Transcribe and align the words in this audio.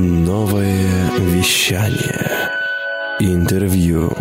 Новое 0.00 1.10
вещание. 1.18 2.50
Интервью. 3.18 4.12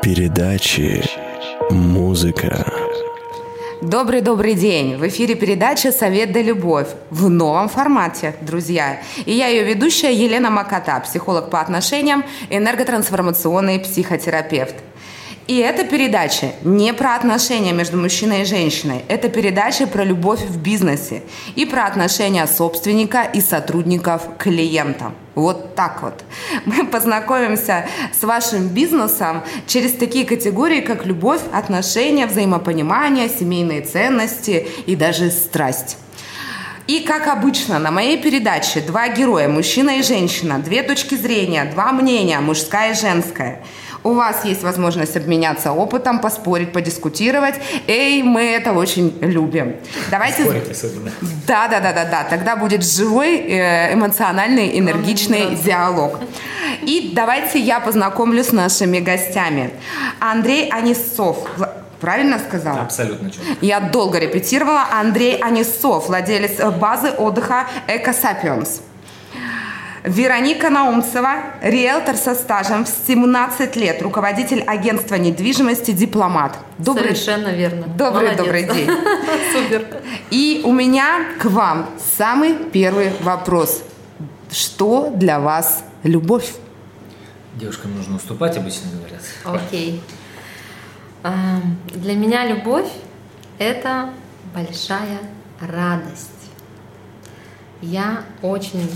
Передачи. 0.00 1.02
Музыка. 1.68 2.64
Добрый-добрый 3.82 4.54
день! 4.54 4.94
В 4.96 5.08
эфире 5.08 5.34
передача 5.34 5.90
«Совет 5.90 6.30
да 6.30 6.40
любовь» 6.40 6.86
в 7.10 7.28
новом 7.28 7.68
формате, 7.68 8.36
друзья. 8.40 9.00
И 9.24 9.32
я 9.32 9.48
ее 9.48 9.64
ведущая 9.64 10.14
Елена 10.14 10.48
Макота, 10.48 11.00
психолог 11.00 11.50
по 11.50 11.60
отношениям, 11.60 12.24
энерготрансформационный 12.48 13.80
психотерапевт. 13.80 14.76
И 15.46 15.58
эта 15.58 15.84
передача 15.84 16.54
не 16.64 16.92
про 16.92 17.14
отношения 17.14 17.72
между 17.72 17.96
мужчиной 17.96 18.42
и 18.42 18.44
женщиной. 18.44 19.04
Это 19.06 19.28
передача 19.28 19.86
про 19.86 20.02
любовь 20.02 20.40
в 20.40 20.60
бизнесе 20.60 21.22
и 21.54 21.64
про 21.64 21.86
отношения 21.86 22.44
собственника 22.48 23.22
и 23.22 23.40
сотрудников 23.40 24.22
к 24.36 24.42
клиентам. 24.42 25.14
Вот 25.36 25.76
так 25.76 26.02
вот. 26.02 26.24
Мы 26.64 26.84
познакомимся 26.86 27.86
с 28.12 28.24
вашим 28.24 28.68
бизнесом 28.68 29.42
через 29.68 29.92
такие 29.92 30.24
категории, 30.24 30.80
как 30.80 31.06
любовь, 31.06 31.42
отношения, 31.52 32.26
взаимопонимание, 32.26 33.28
семейные 33.28 33.82
ценности 33.82 34.66
и 34.86 34.96
даже 34.96 35.30
страсть. 35.30 35.96
И, 36.88 37.00
как 37.00 37.28
обычно, 37.28 37.78
на 37.78 37.92
моей 37.92 38.20
передаче 38.20 38.80
два 38.80 39.08
героя, 39.08 39.48
мужчина 39.48 39.98
и 39.98 40.02
женщина, 40.02 40.58
две 40.58 40.82
точки 40.82 41.14
зрения, 41.14 41.70
два 41.72 41.92
мнения, 41.92 42.40
мужская 42.40 42.92
и 42.92 42.96
женская– 42.96 43.62
у 44.06 44.14
вас 44.14 44.44
есть 44.44 44.62
возможность 44.62 45.16
обменяться 45.16 45.72
опытом, 45.72 46.20
поспорить, 46.20 46.72
подискутировать. 46.72 47.56
Эй, 47.88 48.22
мы 48.22 48.42
это 48.42 48.72
очень 48.72 49.16
любим. 49.20 49.76
Давайте... 50.10 50.44
Спорить 50.44 50.70
особенно. 50.70 51.10
Да, 51.46 51.68
да, 51.68 51.80
да, 51.80 51.92
да, 51.92 52.04
да. 52.04 52.24
Тогда 52.24 52.56
будет 52.56 52.84
живой, 52.84 53.36
э, 53.36 53.94
эмоциональный, 53.94 54.78
энергичный 54.78 55.56
диалог. 55.56 56.20
И 56.82 57.12
давайте 57.14 57.58
я 57.58 57.80
познакомлю 57.80 58.44
с 58.44 58.52
нашими 58.52 59.00
гостями. 59.00 59.70
Андрей 60.20 60.70
Анисов, 60.70 61.38
Правильно 62.00 62.38
сказала? 62.38 62.82
Абсолютно 62.82 63.30
четко. 63.30 63.46
Я 63.62 63.80
долго 63.80 64.18
репетировала. 64.18 64.84
Андрей 64.92 65.38
Анисов, 65.38 66.08
владелец 66.08 66.60
базы 66.78 67.10
отдыха 67.10 67.66
«Экосапиенс». 67.88 68.82
Вероника 70.06 70.70
Наумцева, 70.70 71.54
риэлтор 71.62 72.16
со 72.16 72.36
стажем 72.36 72.84
в 72.84 72.88
17 72.88 73.74
лет, 73.74 74.00
руководитель 74.02 74.62
агентства 74.62 75.16
недвижимости 75.16 75.90
«Дипломат». 75.90 76.56
Добрый, 76.78 77.16
Совершенно 77.16 77.48
верно. 77.48 77.88
Добрый, 77.88 78.36
добрый 78.36 78.62
день. 78.72 78.88
Супер. 79.52 79.84
И 80.30 80.62
у 80.64 80.72
меня 80.72 81.26
к 81.40 81.46
вам 81.46 81.90
самый 82.16 82.54
первый 82.54 83.10
вопрос. 83.20 83.82
Что 84.48 85.10
для 85.12 85.40
вас 85.40 85.82
любовь? 86.04 86.54
Девушкам 87.56 87.96
нужно 87.96 88.16
уступать, 88.16 88.56
обычно 88.56 88.90
говорят. 88.96 89.22
Окей. 89.44 90.00
Эм, 91.24 91.78
для 91.86 92.14
меня 92.14 92.46
любовь– 92.46 92.88
это 93.58 94.10
большая 94.54 95.18
радость. 95.60 96.30
Я 97.82 98.22
очень 98.40 98.88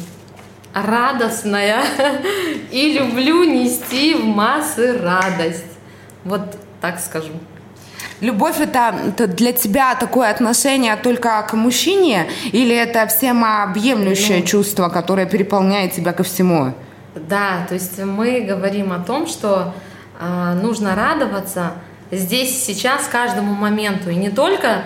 радостная 0.74 1.82
и 2.70 2.92
люблю 2.92 3.44
нести 3.44 4.14
в 4.14 4.24
массы 4.24 4.98
радость. 4.98 5.64
Вот 6.24 6.42
так 6.80 7.00
скажу. 7.00 7.32
Любовь 8.20 8.60
это, 8.60 8.94
это 9.08 9.26
для 9.26 9.52
тебя 9.52 9.94
такое 9.94 10.30
отношение 10.30 10.96
только 10.96 11.42
к 11.48 11.54
мужчине 11.54 12.26
или 12.52 12.74
это 12.76 13.06
всеобъемлющее 13.06 14.41
ну, 14.41 14.44
чувство, 14.44 14.88
которое 14.91 15.26
переполняет 15.26 15.92
тебя 15.92 16.12
ко 16.12 16.22
всему? 16.22 16.74
Да, 17.14 17.66
то 17.66 17.74
есть 17.74 17.98
мы 17.98 18.42
говорим 18.42 18.92
о 18.92 18.98
том, 18.98 19.26
что 19.26 19.74
э, 20.20 20.58
нужно 20.62 20.94
радоваться 20.94 21.72
здесь 22.10 22.62
сейчас 22.62 23.06
каждому 23.06 23.54
моменту 23.54 24.10
и 24.10 24.16
не 24.16 24.31
только 24.31 24.84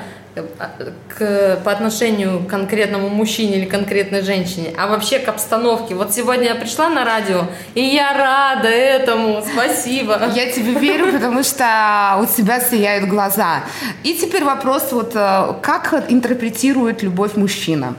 к, 1.09 1.61
по 1.65 1.73
отношению 1.73 2.41
к 2.41 2.49
конкретному 2.49 3.09
мужчине 3.09 3.59
или 3.59 3.65
конкретной 3.67 4.23
женщине, 4.23 4.75
а 4.77 4.87
вообще 4.87 5.19
к 5.19 5.29
обстановке. 5.29 5.95
Вот 5.95 6.13
сегодня 6.13 6.49
я 6.49 6.55
пришла 6.55 6.89
на 6.89 7.05
радио, 7.05 7.47
и 7.75 7.83
я 7.83 8.13
рада 8.15 8.69
этому. 8.69 9.43
Спасибо. 9.53 10.31
Я 10.35 10.51
тебе 10.51 10.73
верю, 10.73 11.13
потому 11.13 11.43
что 11.43 12.19
у 12.21 12.27
тебя 12.27 12.61
сияют 12.61 13.09
глаза. 13.09 13.65
И 14.03 14.15
теперь 14.15 14.45
вопрос, 14.45 14.93
вот 14.93 15.13
э, 15.15 15.55
как 15.63 16.05
интерпретирует 16.09 17.03
любовь 17.03 17.37
мужчина? 17.37 17.95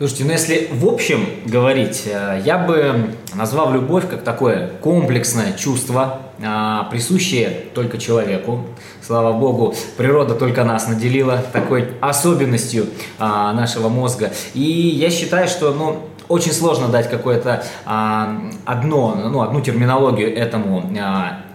Слушайте, 0.00 0.24
ну 0.24 0.32
если 0.32 0.68
в 0.72 0.86
общем 0.86 1.26
говорить, 1.44 2.04
э, 2.06 2.40
я 2.42 2.56
бы 2.56 3.10
назвал 3.34 3.70
любовь 3.70 4.08
как 4.08 4.22
такое 4.22 4.70
комплексное 4.80 5.52
чувство, 5.52 6.22
а, 6.42 6.84
присущее 6.84 7.66
только 7.74 7.98
человеку. 7.98 8.64
Слава 9.06 9.38
Богу, 9.38 9.74
природа 9.98 10.34
только 10.34 10.64
нас 10.64 10.88
наделила 10.88 11.44
такой 11.52 11.90
особенностью 12.00 12.86
а, 13.18 13.52
нашего 13.52 13.90
мозга. 13.90 14.32
И 14.54 14.62
я 14.62 15.10
считаю, 15.10 15.48
что 15.48 15.74
ну, 15.74 15.98
очень 16.28 16.52
сложно 16.52 16.88
дать 16.88 17.10
какое-то 17.10 17.62
одно, 17.84 19.14
ну, 19.30 19.42
одну 19.42 19.60
терминологию 19.60 20.34
этому 20.34 20.90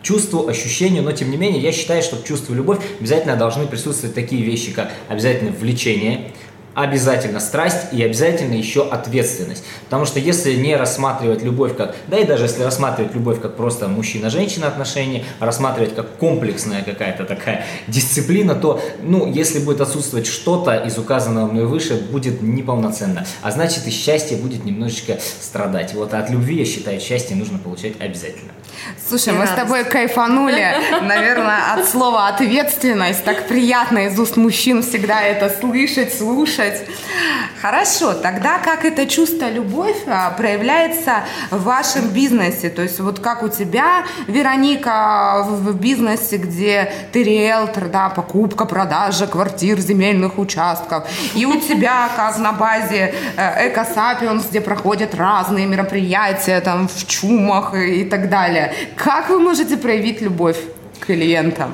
чувству, 0.04 0.48
ощущению, 0.48 1.02
но 1.02 1.14
тем 1.14 1.32
не 1.32 1.38
менее 1.38 1.62
я 1.64 1.72
считаю, 1.72 2.04
что 2.04 2.18
в 2.18 2.24
чувстве 2.24 2.56
любовь 2.56 2.78
обязательно 3.00 3.36
должны 3.38 3.66
присутствовать 3.66 4.14
такие 4.14 4.44
вещи, 4.44 4.72
как 4.72 4.92
обязательно 5.10 5.52
влечение, 5.52 6.32
обязательно 6.76 7.40
страсть 7.40 7.94
и 7.94 8.04
обязательно 8.04 8.54
еще 8.54 8.88
ответственность. 8.88 9.64
Потому 9.86 10.06
что 10.06 10.20
если 10.20 10.54
не 10.54 10.76
рассматривать 10.76 11.42
любовь 11.42 11.76
как, 11.76 11.96
да 12.08 12.18
и 12.18 12.26
даже 12.26 12.44
если 12.44 12.64
рассматривать 12.64 13.14
любовь 13.16 13.42
как 13.42 13.56
просто 13.56 13.88
мужчина-женщина 13.88 14.68
отношения, 14.68 15.24
а 15.40 15.46
рассматривать 15.46 15.96
как 15.96 16.18
комплексная 16.18 16.84
какая-то 16.84 17.24
такая 17.24 17.66
дисциплина, 17.88 18.54
то, 18.56 18.82
ну, 19.02 19.32
если 19.32 19.60
будет 19.60 19.82
отсутствовать 19.82 20.28
что-то 20.28 20.76
из 20.76 20.98
указанного 20.98 21.50
мной 21.50 21.66
выше, 21.66 21.96
будет 21.96 22.42
неполноценно. 22.42 23.26
А 23.42 23.52
значит 23.52 23.88
и 23.88 23.90
счастье 23.90 24.38
будет 24.38 24.66
немножечко 24.66 25.18
страдать. 25.42 25.94
Вот 25.94 26.14
от 26.14 26.30
любви, 26.30 26.58
я 26.60 26.66
считаю, 26.66 27.00
счастье 27.00 27.36
нужно 27.36 27.58
получать 27.58 27.94
обязательно. 28.00 28.52
Слушай, 29.08 29.34
мы 29.34 29.48
с 29.48 29.52
тобой 29.52 29.86
кайфанули, 29.86 30.76
наверное, 31.02 31.74
от 31.74 31.88
слова 31.88 32.28
ответственность. 32.28 33.24
Так 33.24 33.48
приятно 33.48 34.08
из 34.08 34.20
уст 34.20 34.36
мужчин 34.36 34.84
всегда 34.84 35.22
это 35.22 35.50
слышать, 35.50 36.14
слушать. 36.14 36.65
Хорошо, 37.62 38.14
тогда 38.14 38.60
как 38.60 38.86
это 38.86 39.08
чувство 39.08 39.50
любовь 39.50 39.98
а, 40.08 40.32
проявляется 40.32 41.24
в 41.50 41.64
вашем 41.64 42.10
бизнесе? 42.10 42.70
То 42.70 42.82
есть 42.84 43.00
вот 43.00 43.20
как 43.20 43.44
у 43.44 43.50
тебя, 43.50 44.06
Вероника, 44.28 45.46
в 45.48 45.74
бизнесе, 45.74 46.38
где 46.38 46.92
ты 47.12 47.24
риэлтор, 47.24 47.88
да, 47.88 48.10
покупка, 48.10 48.66
продажа 48.66 49.28
квартир, 49.28 49.80
земельных 49.80 50.38
участков, 50.38 51.08
и 51.34 51.46
у 51.46 51.60
тебя, 51.60 52.10
как 52.16 52.38
на 52.38 52.52
базе 52.52 53.14
э, 53.38 53.70
Экосапиенс, 53.70 54.46
где 54.48 54.62
проходят 54.62 55.16
разные 55.16 55.66
мероприятия, 55.66 56.62
там, 56.62 56.88
в 56.88 57.08
чумах 57.08 57.74
и 57.74 58.04
так 58.04 58.30
далее. 58.30 58.74
Как 58.96 59.30
вы 59.30 59.40
можете 59.40 59.78
проявить 59.78 60.22
любовь 60.22 60.58
к 61.00 61.06
клиентам? 61.06 61.74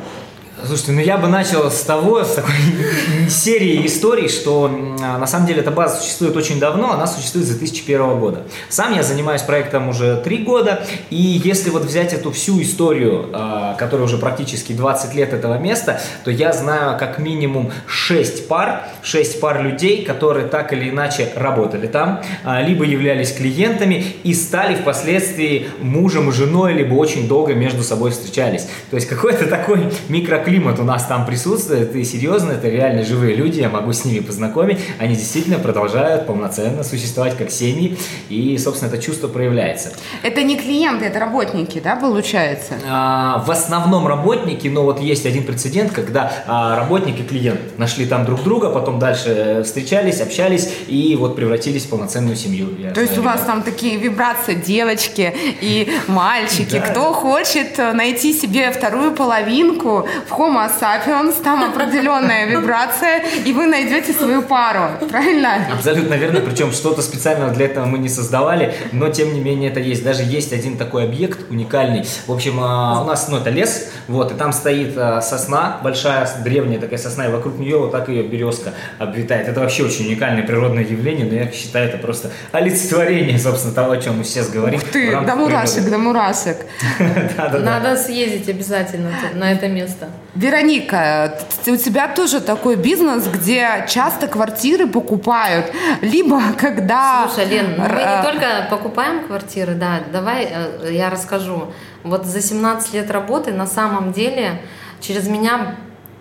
Слушайте, 0.64 0.92
ну 0.92 1.02
я 1.02 1.18
бы 1.18 1.28
начал 1.28 1.72
с 1.72 1.82
того, 1.82 2.24
с 2.24 2.36
такой 2.36 2.54
серии 3.30 3.86
историй, 3.88 4.30
что 4.30 4.68
на 4.68 5.26
самом 5.26 5.48
деле 5.48 5.62
эта 5.62 5.72
база 5.72 6.00
существует 6.00 6.36
очень 6.38 6.60
давно, 6.60 6.92
она 6.92 7.08
существует 7.08 7.48
с 7.48 7.50
2001 7.50 8.20
года. 8.20 8.44
Сам 8.70 8.94
я 8.94 9.02
занимаюсь 9.02 9.42
проектом 9.42 9.90
уже 9.90 10.22
три 10.24 10.38
года, 10.38 10.84
и 11.10 11.16
если 11.16 11.72
вот 11.72 11.84
взять 11.84 12.14
эту 12.14 12.32
всю 12.32 12.62
историю, 12.62 13.30
а, 13.34 13.74
которая 13.74 14.06
уже 14.06 14.18
практически 14.18 14.74
20 14.74 15.16
лет 15.16 15.34
этого 15.34 15.58
места, 15.58 16.00
то 16.24 16.30
я 16.30 16.54
знаю 16.54 17.00
как 17.00 17.18
минимум 17.18 17.72
6 17.88 18.48
пар, 18.48 18.84
6 19.02 19.40
пар 19.40 19.64
людей, 19.64 20.06
которые 20.06 20.48
так 20.48 20.74
или 20.74 20.92
иначе 20.92 21.32
работали 21.36 21.88
там, 21.88 22.22
а, 22.44 22.62
либо 22.62 22.86
являлись 22.86 23.32
клиентами 23.32 24.06
и 24.24 24.36
стали 24.36 24.76
впоследствии 24.76 25.70
мужем 25.80 26.30
и 26.30 26.32
женой, 26.32 26.74
либо 26.74 26.94
очень 26.94 27.28
долго 27.28 27.56
между 27.56 27.82
собой 27.82 28.12
встречались. 28.12 28.68
То 28.92 28.98
есть 28.98 29.08
какой-то 29.08 29.48
такой 29.48 29.92
микроклимат 30.08 30.51
климат 30.52 30.80
у 30.80 30.84
нас 30.84 31.06
там 31.06 31.26
присутствует, 31.26 31.96
и 31.96 32.04
серьезно, 32.04 32.52
это 32.52 32.68
реально 32.68 33.06
живые 33.06 33.36
люди, 33.38 33.62
я 33.62 33.70
могу 33.70 33.94
с 33.94 34.04
ними 34.04 34.20
познакомить, 34.20 34.80
они 35.00 35.16
действительно 35.16 35.60
продолжают 35.60 36.28
полноценно 36.28 36.84
существовать 36.84 37.38
как 37.38 37.52
семьи, 37.52 37.98
и, 38.28 38.58
собственно, 38.58 38.90
это 38.90 39.02
чувство 39.02 39.30
проявляется. 39.30 39.94
Это 40.24 40.44
не 40.44 40.58
клиенты, 40.58 41.06
это 41.06 41.20
работники, 41.20 41.80
да, 41.80 41.96
получается? 41.96 42.74
А, 42.86 43.42
в 43.48 43.50
основном 43.50 44.08
работники, 44.08 44.68
но 44.68 44.84
вот 44.84 45.00
есть 45.00 45.26
один 45.26 45.46
прецедент, 45.46 45.94
когда 45.94 46.30
а, 46.46 46.76
работник 46.76 47.22
и 47.22 47.24
клиент 47.24 47.78
нашли 47.78 48.06
там 48.06 48.26
друг 48.26 48.44
друга, 48.44 48.72
потом 48.72 49.00
дальше 49.00 49.62
встречались, 49.64 50.20
общались, 50.20 50.70
и 50.88 51.16
вот 51.18 51.38
превратились 51.38 51.86
в 51.86 51.90
полноценную 51.90 52.36
семью. 52.36 52.68
То 52.94 53.00
есть 53.00 53.18
у 53.18 53.22
вас 53.22 53.40
там 53.46 53.64
такие 53.64 53.96
вибрации 53.96 54.56
девочки 54.56 55.34
и 55.62 55.90
мальчики, 56.08 56.78
кто 56.82 57.14
хочет 57.14 57.78
найти 57.78 58.34
себе 58.34 58.72
вторую 58.72 59.14
половинку, 59.14 60.06
в 60.28 60.41
Homo 60.42 60.68
sapiens, 60.68 61.40
там 61.44 61.64
определенная 61.64 62.48
вибрация, 62.48 63.22
и 63.46 63.54
вы 63.54 63.68
найдете 63.68 64.12
свою 64.12 64.42
пару, 64.42 64.90
правильно? 65.08 65.68
Абсолютно 65.72 66.16
верно, 66.16 66.40
причем 66.40 66.72
что-то 66.72 67.04
специально 67.04 67.50
для 67.50 67.66
этого 67.68 67.86
мы 67.86 68.00
не 68.00 68.10
создавали, 68.10 68.74
но 68.92 69.10
тем 69.10 69.36
не 69.36 69.40
менее 69.40 69.70
это 69.70 69.80
есть. 69.80 70.04
Даже 70.04 70.24
есть 70.24 70.52
один 70.52 70.78
такой 70.78 71.04
объект 71.04 71.52
уникальный. 71.52 72.06
В 72.26 72.32
общем, 72.32 72.60
а, 72.60 73.04
у 73.04 73.06
нас, 73.06 73.28
ну, 73.30 73.38
это 73.38 73.52
лес, 73.52 73.92
вот, 74.08 74.32
и 74.32 74.36
там 74.36 74.52
стоит 74.52 74.98
а, 74.98 75.22
сосна, 75.22 75.80
большая, 75.84 76.28
древняя 76.44 76.80
такая 76.80 76.98
сосна, 76.98 77.28
и 77.28 77.32
вокруг 77.32 77.60
нее 77.60 77.78
вот 77.78 77.92
так 77.92 78.10
ее 78.10 78.24
березка 78.24 78.74
обвитает. 78.98 79.48
Это 79.48 79.60
вообще 79.60 79.84
очень 79.84 80.08
уникальное 80.08 80.42
природное 80.42 80.84
явление, 80.84 81.28
но 81.28 81.36
я 81.36 81.52
считаю, 81.52 81.88
это 81.88 82.00
просто 82.00 82.32
олицетворение, 82.52 83.38
собственно, 83.38 83.76
того, 83.76 83.92
о 83.92 83.98
чем 83.98 84.18
мы 84.18 84.24
сейчас 84.24 84.50
говорим. 84.50 84.80
Ух 84.80 84.90
ты, 84.90 85.12
до 85.12 85.36
мурашек, 85.36 85.88
до 85.88 86.00
мурашек. 86.00 86.58
Надо 87.38 87.96
съездить 87.96 88.50
обязательно 88.50 89.12
на 89.36 89.52
это 89.52 89.68
место. 89.68 90.10
Вероника, 90.34 91.38
у 91.68 91.76
тебя 91.76 92.08
тоже 92.08 92.40
такой 92.40 92.78
бизнес, 92.78 93.28
где 93.28 93.86
часто 93.90 94.28
квартиры 94.28 94.88
покупают, 94.88 95.74
либо 96.02 96.42
когда... 96.58 97.28
Слушай, 97.28 97.50
Лен, 97.50 97.76
мы 97.78 97.86
не 97.86 98.24
только 98.24 98.68
покупаем 98.70 99.28
квартиры, 99.28 99.74
да, 99.74 100.00
давай 100.12 100.48
э, 100.50 100.90
я 100.94 101.10
расскажу. 101.10 101.74
Вот 102.04 102.26
за 102.26 102.42
17 102.42 102.94
лет 102.94 103.12
работы 103.12 103.52
на 103.52 103.68
самом 103.68 104.14
деле 104.14 104.62
через 105.02 105.28
меня 105.28 105.76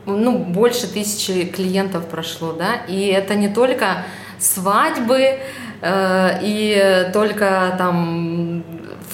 ну, 0.06 0.38
больше 0.38 0.88
тысячи 0.88 1.44
клиентов 1.44 2.06
прошло, 2.06 2.52
да, 2.52 2.74
и 2.88 3.06
это 3.06 3.36
не 3.36 3.48
только 3.48 4.04
свадьбы 4.40 5.38
э, 5.82 6.38
и 6.42 7.10
только 7.12 7.76
там 7.78 8.64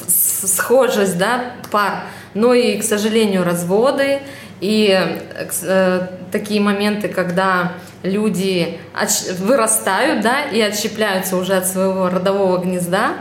схожесть, 0.09 1.19
да, 1.19 1.53
пар, 1.71 2.05
но 2.33 2.55
и, 2.55 2.79
к 2.79 2.83
сожалению, 2.83 3.45
разводы, 3.45 4.21
и 4.61 4.89
э, 4.91 6.07
такие 6.33 6.61
моменты, 6.61 7.09
когда 7.09 7.73
люди 8.03 8.79
вырастают, 9.39 10.23
да, 10.23 10.45
и 10.45 10.61
отщепляются 10.61 11.37
уже 11.37 11.55
от 11.55 11.67
своего 11.67 12.09
родового 12.09 12.59
гнезда. 12.59 13.15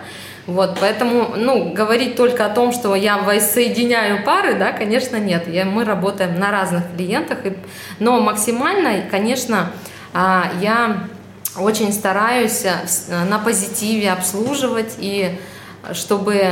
Вот, 0.48 0.78
поэтому, 0.80 1.34
ну, 1.36 1.74
говорить 1.74 2.16
только 2.16 2.46
о 2.46 2.50
том, 2.50 2.72
что 2.72 2.96
я 2.96 3.18
воссоединяю 3.18 4.24
пары, 4.24 4.54
да, 4.54 4.72
конечно, 4.72 5.18
нет. 5.18 5.48
Я, 5.48 5.66
мы 5.66 5.84
работаем 5.86 6.40
на 6.40 6.52
разных 6.52 6.84
клиентах, 6.96 7.46
и, 7.46 7.58
но 8.00 8.20
максимально, 8.20 9.02
конечно, 9.10 9.72
а, 10.14 10.52
я 10.62 11.08
очень 11.58 11.92
стараюсь 11.92 12.64
э, 12.64 13.26
на 13.26 13.40
позитиве 13.40 14.12
обслуживать, 14.12 14.96
и 15.00 15.40
чтобы 15.94 16.52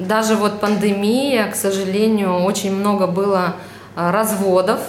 даже 0.00 0.34
вот 0.34 0.60
пандемия, 0.60 1.48
к 1.48 1.54
сожалению, 1.54 2.40
очень 2.42 2.74
много 2.74 3.06
было 3.06 3.54
Э, 3.54 3.71
разводов 3.94 4.80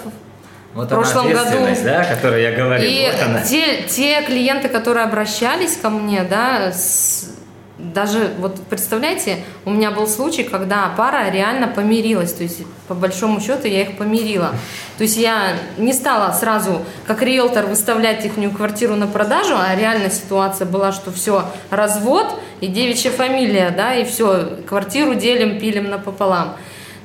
вот 0.74 0.88
в 0.88 0.90
прошлом 0.90 1.32
году. 1.32 1.58
да, 1.84 2.02
о 2.02 2.16
которой 2.16 2.42
я 2.42 2.52
говорил. 2.52 2.90
И 2.90 3.12
вот 3.12 3.22
она. 3.22 3.42
Те, 3.42 3.84
те 3.84 4.24
клиенты, 4.24 4.70
которые 4.70 5.06
обращались 5.06 5.78
ко 5.78 5.90
мне, 5.90 6.24
да, 6.24 6.72
с, 6.72 7.30
даже 7.78 8.32
вот 8.40 8.60
представляете, 8.70 9.40
у 9.66 9.72
меня 9.72 9.92
был 9.92 10.08
случай, 10.08 10.44
когда 10.44 10.92
пара 10.98 11.30
реально 11.30 11.68
помирилась, 11.68 12.34
то 12.34 12.44
есть 12.44 12.64
по 12.88 12.96
большому 12.96 13.40
счету 13.40 13.68
я 13.68 13.82
их 13.82 13.98
помирила. 13.98 14.52
То 14.98 15.04
есть 15.04 15.18
я 15.18 15.54
не 15.78 15.94
стала 15.94 16.32
сразу 16.34 16.82
как 17.06 17.22
риэлтор 17.22 17.66
выставлять 17.66 18.26
их 18.26 18.34
квартиру 18.56 18.96
на 18.96 19.08
продажу, 19.08 19.56
а 19.56 19.76
реально 19.76 20.10
ситуация 20.10 20.66
была, 20.66 20.92
что 20.92 21.12
все, 21.12 21.46
развод 21.70 22.40
и 22.62 22.68
девичья 22.68 23.12
фамилия, 23.12 23.70
да, 23.70 23.94
и 23.96 24.06
все, 24.06 24.58
квартиру 24.68 25.14
делим, 25.14 25.60
пилим 25.60 25.90
напополам. 25.90 26.56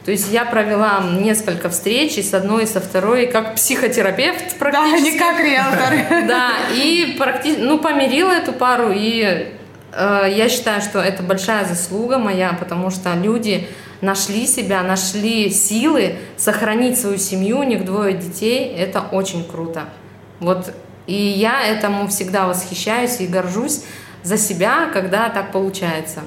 То 0.08 0.12
есть 0.12 0.32
я 0.32 0.46
провела 0.46 1.02
несколько 1.20 1.68
встреч 1.68 2.16
и 2.16 2.22
с 2.22 2.32
одной, 2.32 2.62
и 2.62 2.66
со 2.66 2.80
второй, 2.80 3.26
как 3.26 3.56
психотерапевт 3.56 4.56
практически. 4.58 5.04
Да, 5.04 5.10
не 5.10 5.18
как 5.18 5.38
риэлтор. 5.38 6.26
Да, 6.26 6.52
и 6.72 7.14
практически, 7.18 7.60
ну, 7.60 7.78
помирила 7.78 8.30
эту 8.30 8.54
пару, 8.54 8.90
и 8.90 9.52
э, 9.92 10.32
я 10.34 10.48
считаю, 10.48 10.80
что 10.80 10.98
это 11.00 11.22
большая 11.22 11.66
заслуга 11.66 12.16
моя, 12.16 12.54
потому 12.58 12.88
что 12.88 13.12
люди 13.16 13.68
нашли 14.00 14.46
себя, 14.46 14.82
нашли 14.82 15.50
силы 15.50 16.16
сохранить 16.38 16.98
свою 16.98 17.18
семью, 17.18 17.58
у 17.58 17.64
них 17.64 17.84
двое 17.84 18.14
детей, 18.14 18.74
это 18.78 19.02
очень 19.12 19.46
круто. 19.46 19.90
Вот, 20.40 20.72
и 21.06 21.12
я 21.14 21.66
этому 21.66 22.08
всегда 22.08 22.46
восхищаюсь 22.46 23.20
и 23.20 23.26
горжусь 23.26 23.82
за 24.22 24.38
себя, 24.38 24.88
когда 24.90 25.28
так 25.28 25.52
получается. 25.52 26.20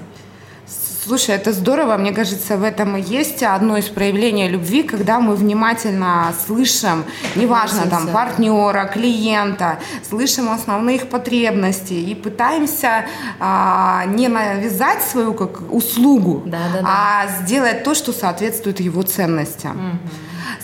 Слушай, 1.04 1.36
это 1.36 1.52
здорово. 1.52 1.98
Мне 1.98 2.12
кажется, 2.12 2.58
в 2.58 2.64
этом 2.64 2.96
и 2.96 3.02
есть 3.02 3.42
одно 3.42 3.78
из 3.78 3.86
проявлений 3.86 4.48
любви, 4.48 4.84
когда 4.84 5.20
мы 5.20 5.36
внимательно 5.36 6.32
слышим, 6.46 7.06
неважно, 7.36 7.88
там, 7.90 8.08
партнера, 8.10 8.86
клиента, 8.86 9.80
слышим 10.08 10.52
основные 10.52 10.98
их 10.98 11.10
потребности 11.10 11.94
и 11.94 12.14
пытаемся 12.14 13.06
а, 13.40 14.06
не 14.06 14.28
навязать 14.28 15.02
свою 15.02 15.34
как 15.34 15.74
услугу, 15.74 16.44
да, 16.46 16.60
да, 16.72 16.82
да. 16.82 16.88
а 16.88 17.28
сделать 17.42 17.84
то, 17.84 17.96
что 17.96 18.14
соответствует 18.14 18.80
его 18.80 19.02
ценностям. 19.02 19.72
Угу. 19.72 19.98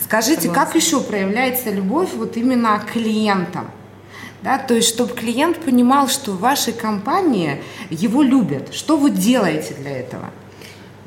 Скажите, 0.04 0.42
Согласна. 0.42 0.64
как 0.64 0.74
еще 0.76 1.00
проявляется 1.00 1.70
любовь 1.70 2.10
вот 2.14 2.36
именно 2.36 2.78
к 2.78 2.92
клиентам? 2.92 3.70
Да, 4.42 4.58
то 4.58 4.74
есть, 4.74 4.88
чтобы 4.88 5.14
клиент 5.14 5.58
понимал, 5.58 6.08
что 6.08 6.32
в 6.32 6.40
вашей 6.40 6.72
компании 6.72 7.62
его 7.90 8.22
любят. 8.22 8.72
Что 8.72 8.96
вы 8.96 9.10
делаете 9.10 9.74
для 9.74 9.98
этого? 9.98 10.30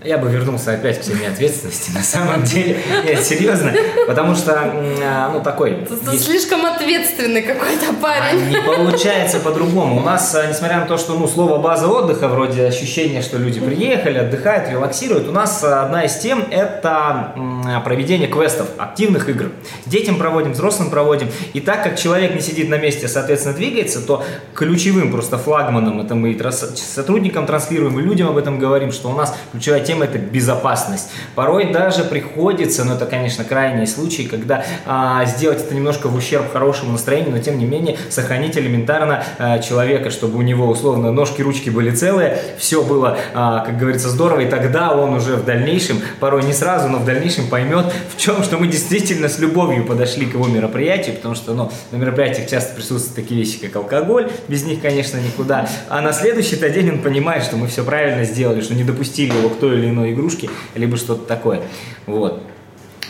Я 0.03 0.17
бы 0.17 0.31
вернулся 0.31 0.73
опять 0.73 0.99
к 0.99 1.03
теме 1.03 1.27
ответственности, 1.27 1.91
на 1.91 2.01
самом 2.01 2.41
деле. 2.43 2.79
Нет, 3.05 3.23
серьезно. 3.23 3.71
Потому 4.07 4.33
что, 4.33 4.73
а, 5.03 5.29
ну, 5.31 5.41
такой... 5.41 5.85
Ты 5.85 6.11
есть... 6.11 6.25
слишком 6.25 6.65
ответственный 6.65 7.43
какой-то 7.43 7.93
парень. 8.01 8.41
А 8.41 8.49
не 8.49 8.61
получается 8.61 9.39
по-другому. 9.39 9.97
У 9.97 9.99
нас, 9.99 10.33
а, 10.33 10.47
несмотря 10.47 10.79
на 10.79 10.85
то, 10.87 10.97
что, 10.97 11.13
ну, 11.13 11.27
слово 11.27 11.59
база 11.59 11.87
отдыха, 11.87 12.29
вроде 12.29 12.65
ощущения, 12.65 13.21
что 13.21 13.37
люди 13.37 13.59
приехали, 13.59 14.17
отдыхают, 14.17 14.69
релаксируют, 14.69 15.27
у 15.29 15.31
нас 15.31 15.63
одна 15.63 16.05
из 16.05 16.15
тем– 16.17 16.47
это 16.51 17.35
проведение 17.83 18.27
квестов, 18.27 18.67
активных 18.77 19.29
игр. 19.29 19.51
Детям 19.85 20.17
проводим, 20.17 20.53
взрослым 20.53 20.89
проводим. 20.89 21.29
И 21.53 21.59
так 21.59 21.83
как 21.83 21.97
человек 21.97 22.35
не 22.35 22.41
сидит 22.41 22.69
на 22.69 22.77
месте, 22.77 23.07
соответственно, 23.07 23.55
двигается, 23.55 24.05
то 24.05 24.23
ключевым 24.53 25.11
просто 25.11 25.37
флагманом, 25.37 25.99
это 26.01 26.15
мы 26.15 26.37
сотрудникам 26.49 27.45
транслируем, 27.45 27.99
и 27.99 28.01
людям 28.01 28.29
об 28.29 28.37
этом 28.37 28.59
говорим, 28.59 28.91
что 28.91 29.09
у 29.09 29.15
нас 29.15 29.35
ключевая 29.51 29.81
тема– 29.81 30.05
это 30.05 30.17
безопасность. 30.17 31.09
Порой 31.35 31.71
даже 31.71 32.03
приходится, 32.03 32.83
но 32.83 32.95
это, 32.95 33.05
конечно, 33.05 33.43
крайний 33.43 33.87
случай, 33.87 34.25
когда 34.25 34.65
а, 34.85 35.25
сделать 35.25 35.59
это 35.61 35.75
немножко 35.75 36.07
в 36.07 36.15
ущерб 36.15 36.51
хорошему 36.51 36.93
настроению, 36.93 37.31
но 37.31 37.39
тем 37.39 37.57
не 37.57 37.65
менее 37.65 37.97
сохранить 38.09 38.57
элементарно 38.57 39.23
а, 39.37 39.59
человека, 39.59 40.09
чтобы 40.09 40.37
у 40.37 40.41
него 40.41 40.67
условно 40.67 41.11
ножки, 41.11 41.41
ручки 41.41 41.69
были 41.69 41.91
целые, 41.91 42.37
все 42.57 42.83
было, 42.83 43.17
а, 43.33 43.59
как 43.59 43.77
говорится, 43.77 44.09
здорово, 44.09 44.41
и 44.41 44.49
тогда 44.49 44.91
он 44.91 45.13
уже 45.13 45.35
в 45.35 45.45
дальнейшем, 45.45 46.01
порой 46.19 46.43
не 46.43 46.53
сразу, 46.53 46.87
но 46.87 46.99
в 46.99 47.05
дальнейшем 47.05 47.47
поймет, 47.51 47.93
в 48.09 48.17
чем, 48.17 48.43
что 48.43 48.57
мы 48.57 48.67
действительно 48.67 49.29
с 49.29 49.37
любовью 49.37 49.85
подошли 49.85 50.25
к 50.25 50.33
его 50.33 50.47
мероприятию, 50.47 51.15
потому 51.15 51.35
что 51.35 51.53
ну, 51.53 51.71
на 51.91 51.97
мероприятиях 51.97 52.49
часто 52.49 52.73
присутствуют 52.73 53.15
такие 53.15 53.39
вещи, 53.39 53.59
как 53.59 53.75
алкоголь, 53.75 54.31
без 54.47 54.63
них, 54.63 54.81
конечно, 54.81 55.17
никуда. 55.17 55.69
А 55.89 56.01
на 56.01 56.13
следующий-то 56.13 56.69
день 56.69 56.89
он 56.89 56.99
понимает, 56.99 57.43
что 57.43 57.57
мы 57.57 57.67
все 57.67 57.83
правильно 57.83 58.23
сделали, 58.23 58.61
что 58.61 58.73
не 58.73 58.83
допустили 58.83 59.37
его 59.37 59.49
к 59.49 59.59
той 59.59 59.77
или 59.77 59.89
иной 59.89 60.13
игрушке, 60.13 60.49
либо 60.73 60.97
что-то 60.97 61.25
такое. 61.27 61.61
Вот. 62.07 62.41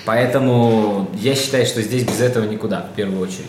Поэтому 0.05 1.07
я 1.13 1.36
считаю, 1.36 1.65
что 1.65 1.81
здесь 1.81 2.03
без 2.03 2.19
этого 2.19 2.45
никуда, 2.45 2.88
в 2.91 2.95
первую 2.95 3.21
очередь. 3.21 3.45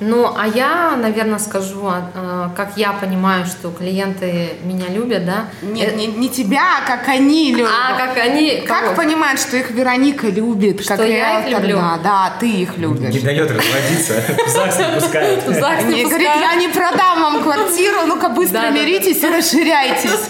Ну, 0.00 0.32
а 0.36 0.46
я, 0.46 0.96
наверное, 0.96 1.40
скажу, 1.40 1.86
а, 1.86 2.10
а, 2.14 2.50
как 2.56 2.76
я 2.76 2.92
понимаю, 2.92 3.46
что 3.46 3.70
клиенты 3.70 4.50
меня 4.62 4.86
любят, 4.88 5.26
да? 5.26 5.46
Нет, 5.60 5.96
не, 5.96 6.06
не 6.06 6.28
тебя, 6.28 6.78
а 6.78 6.86
как 6.86 7.08
они 7.08 7.52
любят. 7.52 7.70
А 7.72 7.96
как 7.96 8.16
они... 8.16 8.62
Как 8.66 8.84
кого? 8.84 8.94
понимают, 8.94 9.40
что 9.40 9.56
их 9.56 9.70
Вероника 9.72 10.28
любит, 10.28 10.82
что 10.82 10.96
как 10.96 11.08
я 11.08 11.40
их 11.40 11.50
люблю? 11.50 11.76
Да, 11.78 11.98
да, 12.02 12.32
ты 12.38 12.48
их 12.48 12.78
любишь. 12.78 13.12
Не 13.12 13.20
дает 13.20 13.50
разводиться, 13.50 14.22
в 14.46 14.48
ЗАГС 14.48 14.78
не 14.78 15.00
пускает. 15.00 15.46
В 15.46 15.52
ЗАГС 15.52 15.84
не 15.84 16.04
говорит, 16.04 16.28
я 16.40 16.54
не 16.54 16.68
продам 16.68 17.20
вам 17.20 17.42
квартиру, 17.42 18.06
ну-ка 18.06 18.28
быстро 18.28 18.70
миритесь 18.70 19.22
и 19.22 19.28
расширяйтесь. 19.28 20.28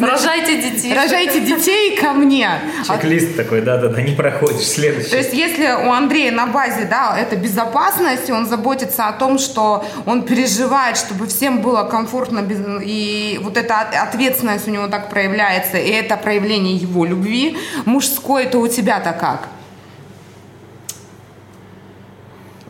Рожайте 0.00 0.70
детей. 0.70 0.94
Рожайте 0.94 1.40
детей 1.40 1.96
ко 1.96 2.12
мне. 2.12 2.50
Чек-лист 2.86 3.36
такой, 3.36 3.62
да-да-да, 3.62 4.02
не 4.02 4.14
проходишь, 4.14 4.66
следующий. 4.66 5.10
То 5.10 5.16
есть, 5.16 5.32
если 5.32 5.66
у 5.66 5.90
Андрея 5.90 6.30
на 6.30 6.46
базе, 6.46 6.84
да, 6.84 7.16
это 7.18 7.36
безопасность, 7.36 8.28
он 8.28 8.46
заботится 8.46 8.65
заботится 8.66 9.06
о 9.06 9.12
том, 9.12 9.38
что 9.38 9.84
он 10.06 10.22
переживает, 10.22 10.96
чтобы 10.96 11.26
всем 11.26 11.60
было 11.60 11.84
комфортно, 11.84 12.44
и 12.84 13.38
вот 13.42 13.56
эта 13.56 13.80
ответственность 13.80 14.66
у 14.66 14.72
него 14.72 14.88
так 14.88 15.08
проявляется, 15.08 15.78
и 15.78 15.90
это 15.90 16.16
проявление 16.16 16.74
его 16.74 17.04
любви. 17.04 17.56
Мужской, 17.84 18.46
то 18.46 18.58
у 18.58 18.66
тебя-то 18.66 19.12
как? 19.12 19.48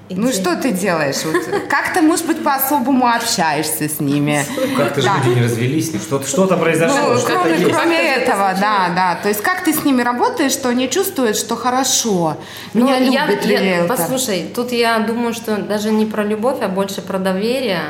Ну 0.09 0.31
что 0.31 0.55
ты 0.57 0.71
делаешь? 0.71 1.17
Вот, 1.25 1.35
как 1.69 1.93
ты, 1.93 2.01
может 2.01 2.27
быть, 2.27 2.43
по-особому 2.45 3.07
общаешься 3.09 3.89
с 3.89 3.99
ними? 3.99 4.45
Как-то 4.77 5.01
же 5.03 5.09
Да. 5.09 5.17
люди 5.25 5.39
не 5.41 5.45
развелись, 5.45 5.93
ну, 5.93 5.99
что-то, 5.99 6.27
что-то 6.29 6.57
произошло, 6.57 7.15
Ну, 7.15 7.19
что-то 7.19 7.41
кроме, 7.41 7.59
есть. 7.59 7.73
кроме 7.73 7.97
этого, 8.15 8.51
это 8.53 8.61
да, 8.61 8.89
да. 8.95 9.19
То 9.21 9.29
есть 9.29 9.41
как 9.43 9.65
ты 9.65 9.73
с 9.73 9.85
ними 9.85 10.03
работаешь, 10.03 10.53
что 10.53 10.69
они 10.69 10.89
чувствуют, 10.89 11.37
что 11.37 11.57
хорошо, 11.57 12.37
меня 12.73 12.99
Ну, 13.01 13.11
я- 13.13 13.27
любит 13.27 13.45
я- 13.47 13.61
риэлтор. 13.61 13.97
Послушай, 13.97 14.49
тут 14.55 14.71
я 14.71 15.01
думаю, 15.01 15.35
что 15.35 15.57
даже 15.57 15.91
не 15.91 16.07
про 16.07 16.23
любовь, 16.23 16.59
а 16.63 16.69
больше 16.69 17.03
про 17.03 17.19
доверие. 17.19 17.81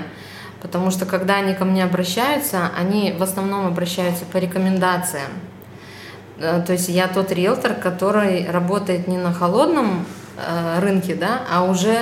Потому 0.63 0.91
что 0.91 1.05
когда 1.05 1.35
они 1.37 1.53
ко 1.55 1.65
мне 1.67 1.85
обращаются, 1.85 2.71
они 2.81 3.13
в 3.17 3.23
основном 3.23 3.67
обращаются 3.67 4.25
по 4.25 4.39
рекомендациям. 4.39 5.31
Э, 6.39 6.63
То 6.67 6.73
есть 6.73 6.89
я 6.89 7.09
тот 7.09 7.31
риэлтор, 7.31 7.75
который 7.75 8.51
работает 8.51 9.07
не 9.07 9.19
на 9.19 9.33
холодном 9.35 10.07
рынке, 10.81 11.15
да, 11.15 11.41
а 11.53 11.65
уже 11.65 11.99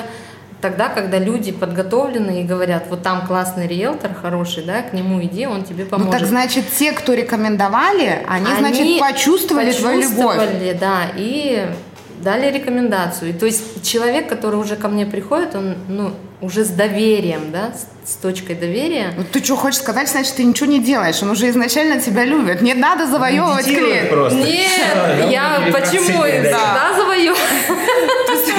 тогда, 0.60 0.88
когда 0.88 1.18
люди 1.18 1.52
подготовлены 1.52 2.40
и 2.40 2.44
говорят, 2.44 2.84
вот 2.88 3.02
там 3.02 3.26
классный 3.26 3.66
риэлтор, 3.66 4.12
хороший, 4.14 4.64
да, 4.64 4.80
к 4.82 4.92
нему 4.94 5.22
иди, 5.22 5.46
он 5.46 5.62
тебе 5.62 5.84
Ну 5.84 5.90
поможет. 5.90 6.12
так 6.20 6.26
значит, 6.28 6.64
те, 6.78 6.92
кто 6.92 7.12
рекомендовали, 7.12 8.24
они, 8.26 8.46
значит, 8.58 8.98
почувствовали, 8.98 9.72
твою 9.72 10.00
любовь. 10.02 10.36
почувствовали, 10.38 10.72
да, 10.80 11.00
и 11.16 11.66
дали 12.24 12.50
рекомендацию. 12.50 13.30
И 13.30 13.32
то 13.32 13.46
есть 13.46 13.84
человек, 13.88 14.28
который 14.28 14.56
уже 14.56 14.76
ко 14.76 14.88
мне 14.88 15.06
приходит, 15.06 15.54
он, 15.54 15.76
ну, 15.88 16.10
уже 16.40 16.64
с 16.64 16.70
доверием, 16.70 17.52
да, 17.52 17.72
с, 17.72 18.12
с 18.12 18.16
точкой 18.16 18.54
доверия. 18.56 19.12
Ну, 19.16 19.24
ты 19.24 19.42
что 19.44 19.56
хочешь 19.56 19.80
сказать, 19.80 20.08
значит, 20.08 20.34
ты 20.34 20.44
ничего 20.44 20.66
не 20.66 20.80
делаешь. 20.80 21.22
Он 21.22 21.30
уже 21.30 21.48
изначально 21.50 22.00
тебя 22.00 22.24
любит. 22.24 22.60
Не 22.62 22.74
надо 22.74 23.06
завоевывать 23.06 23.66
Медитирует 23.66 23.92
клиента. 23.92 24.14
просто. 24.14 24.38
Нет, 24.38 25.30
я 25.30 25.68
почему 25.72 26.22
да. 26.50 26.60
То 28.26 28.32
есть, 28.32 28.52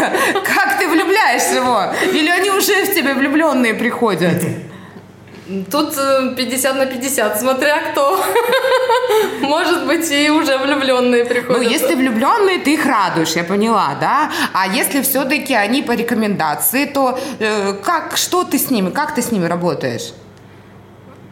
Как 0.56 0.80
ты 0.80 0.88
влюбляешь 0.88 1.54
его? 1.54 1.94
Или 2.18 2.30
они 2.30 2.50
уже 2.52 2.86
в 2.86 2.96
тебя 2.96 3.14
влюбленные 3.14 3.74
приходят? 3.74 4.42
Тут 5.72 5.98
э, 5.98 6.34
50 6.36 6.76
на 6.76 6.86
50, 6.86 7.40
смотря 7.40 7.92
кто. 7.92 8.20
Может 9.42 9.86
быть, 9.86 10.12
и 10.12 10.30
уже 10.30 10.58
влюбленные 10.58 11.24
Ну, 11.24 11.30
приходят. 11.30 11.72
если 11.72 11.96
влюбленные, 11.96 12.58
ты 12.60 12.74
их 12.74 12.86
радуешь, 12.86 13.36
я 13.36 13.44
поняла, 13.44 13.96
да? 14.02 14.32
А 14.54 14.68
если 14.68 15.02
все-таки 15.02 15.54
они 15.54 15.84
по 15.84 15.92
рекомендации, 15.92 16.86
то 16.86 17.20
э, 17.40 17.74
как, 17.84 18.18
что 18.18 18.44
ты 18.44 18.58
с 18.58 18.72
ними, 18.72 18.90
как 18.90 19.14
ты 19.14 19.22
с 19.22 19.32
ними 19.32 19.46
работаешь? 19.46 20.14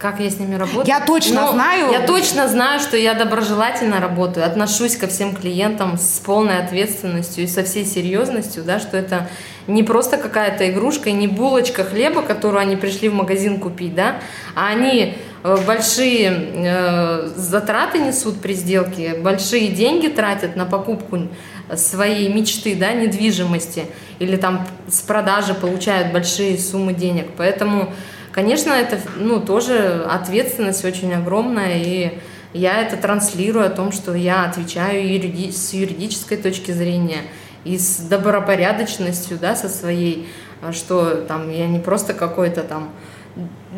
Как 0.04 0.20
я 0.20 0.30
с 0.30 0.38
ними 0.38 0.56
работаю? 0.56 0.86
Я 0.86 1.00
точно 1.00 1.46
Ну, 1.46 1.54
знаю. 1.54 1.90
Я 1.94 2.02
точно 2.02 2.50
знаю, 2.50 2.82
что 2.82 2.98
я 2.98 3.14
доброжелательно 3.14 4.02
работаю, 4.02 4.46
отношусь 4.46 4.98
ко 4.98 5.08
всем 5.08 5.34
клиентам 5.34 5.98
с 5.98 6.20
полной 6.20 6.58
ответственностью 6.58 7.46
и 7.46 7.48
со 7.48 7.64
всей 7.64 7.86
серьезностью, 7.86 8.66
да, 8.66 8.82
что 8.82 8.98
это 8.98 9.30
не 9.66 9.82
просто 9.82 10.18
какая-то 10.18 10.70
игрушка 10.70 11.10
и 11.10 11.14
не 11.14 11.30
булочка 11.30 11.86
хлеба, 11.86 12.22
которую 12.22 12.60
они 12.60 12.76
пришли 12.76 13.08
в 13.08 13.14
магазин 13.14 13.62
купить, 13.62 13.96
да, 13.96 14.18
а 14.56 14.68
они 14.68 15.16
э, 15.42 15.58
большие 15.66 16.52
э, 16.54 17.30
затраты 17.38 18.00
несут 18.00 18.42
при 18.42 18.56
сделке, 18.56 19.14
большие 19.14 19.70
деньги 19.70 20.08
тратят 20.10 20.58
на 20.58 20.66
покупку 20.66 21.30
своей 21.78 22.28
мечты, 22.28 22.76
да, 22.76 22.92
недвижимости, 22.92 23.86
или 24.20 24.36
там 24.36 24.68
с 24.90 25.00
продажи 25.00 25.54
получают 25.54 26.12
большие 26.12 26.58
суммы 26.58 26.94
денег. 26.94 27.28
Поэтому 27.38 27.94
Конечно, 28.34 28.72
это 28.72 28.98
ну, 29.18 29.40
тоже 29.40 30.06
ответственность 30.10 30.84
очень 30.84 31.14
огромная, 31.14 31.78
и 31.78 32.18
я 32.54 32.82
это 32.82 32.98
транслирую 32.98 33.66
о 33.66 33.70
том, 33.70 33.92
что 33.92 34.16
я 34.16 34.46
отвечаю 34.46 35.08
юриди- 35.08 35.52
с 35.52 35.72
юридической 35.74 36.38
точки 36.38 36.72
зрения 36.72 37.22
и 37.64 37.78
с 37.78 37.98
добропорядочностью, 37.98 39.38
да, 39.38 39.56
со 39.56 39.70
своей, 39.70 40.28
а, 40.64 40.74
что 40.74 41.22
там 41.28 41.52
я 41.52 41.68
не 41.68 41.78
просто 41.80 42.16
какой-то 42.16 42.64
там 42.64 42.90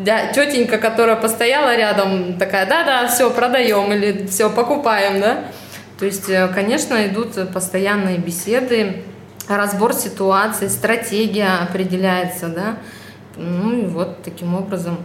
да, 0.04 0.28
тетенька, 0.28 0.78
которая 0.78 1.18
постояла 1.18 1.76
рядом, 1.76 2.38
такая, 2.38 2.66
да-да, 2.66 3.08
все, 3.08 3.30
продаем 3.32 3.92
или 3.92 4.26
все, 4.28 4.50
покупаем, 4.50 5.20
да. 5.22 5.46
То 6.00 6.06
есть, 6.06 6.30
э, 6.30 6.50
конечно, 6.54 7.08
идут 7.08 7.52
постоянные 7.54 8.18
беседы, 8.18 9.04
разбор 9.48 9.94
ситуации, 9.94 10.68
стратегия 10.68 11.60
определяется, 11.62 12.48
да. 12.48 12.78
Ну 13.38 13.78
и 13.78 13.86
вот 13.86 14.24
таким 14.24 14.56
образом 14.56 14.98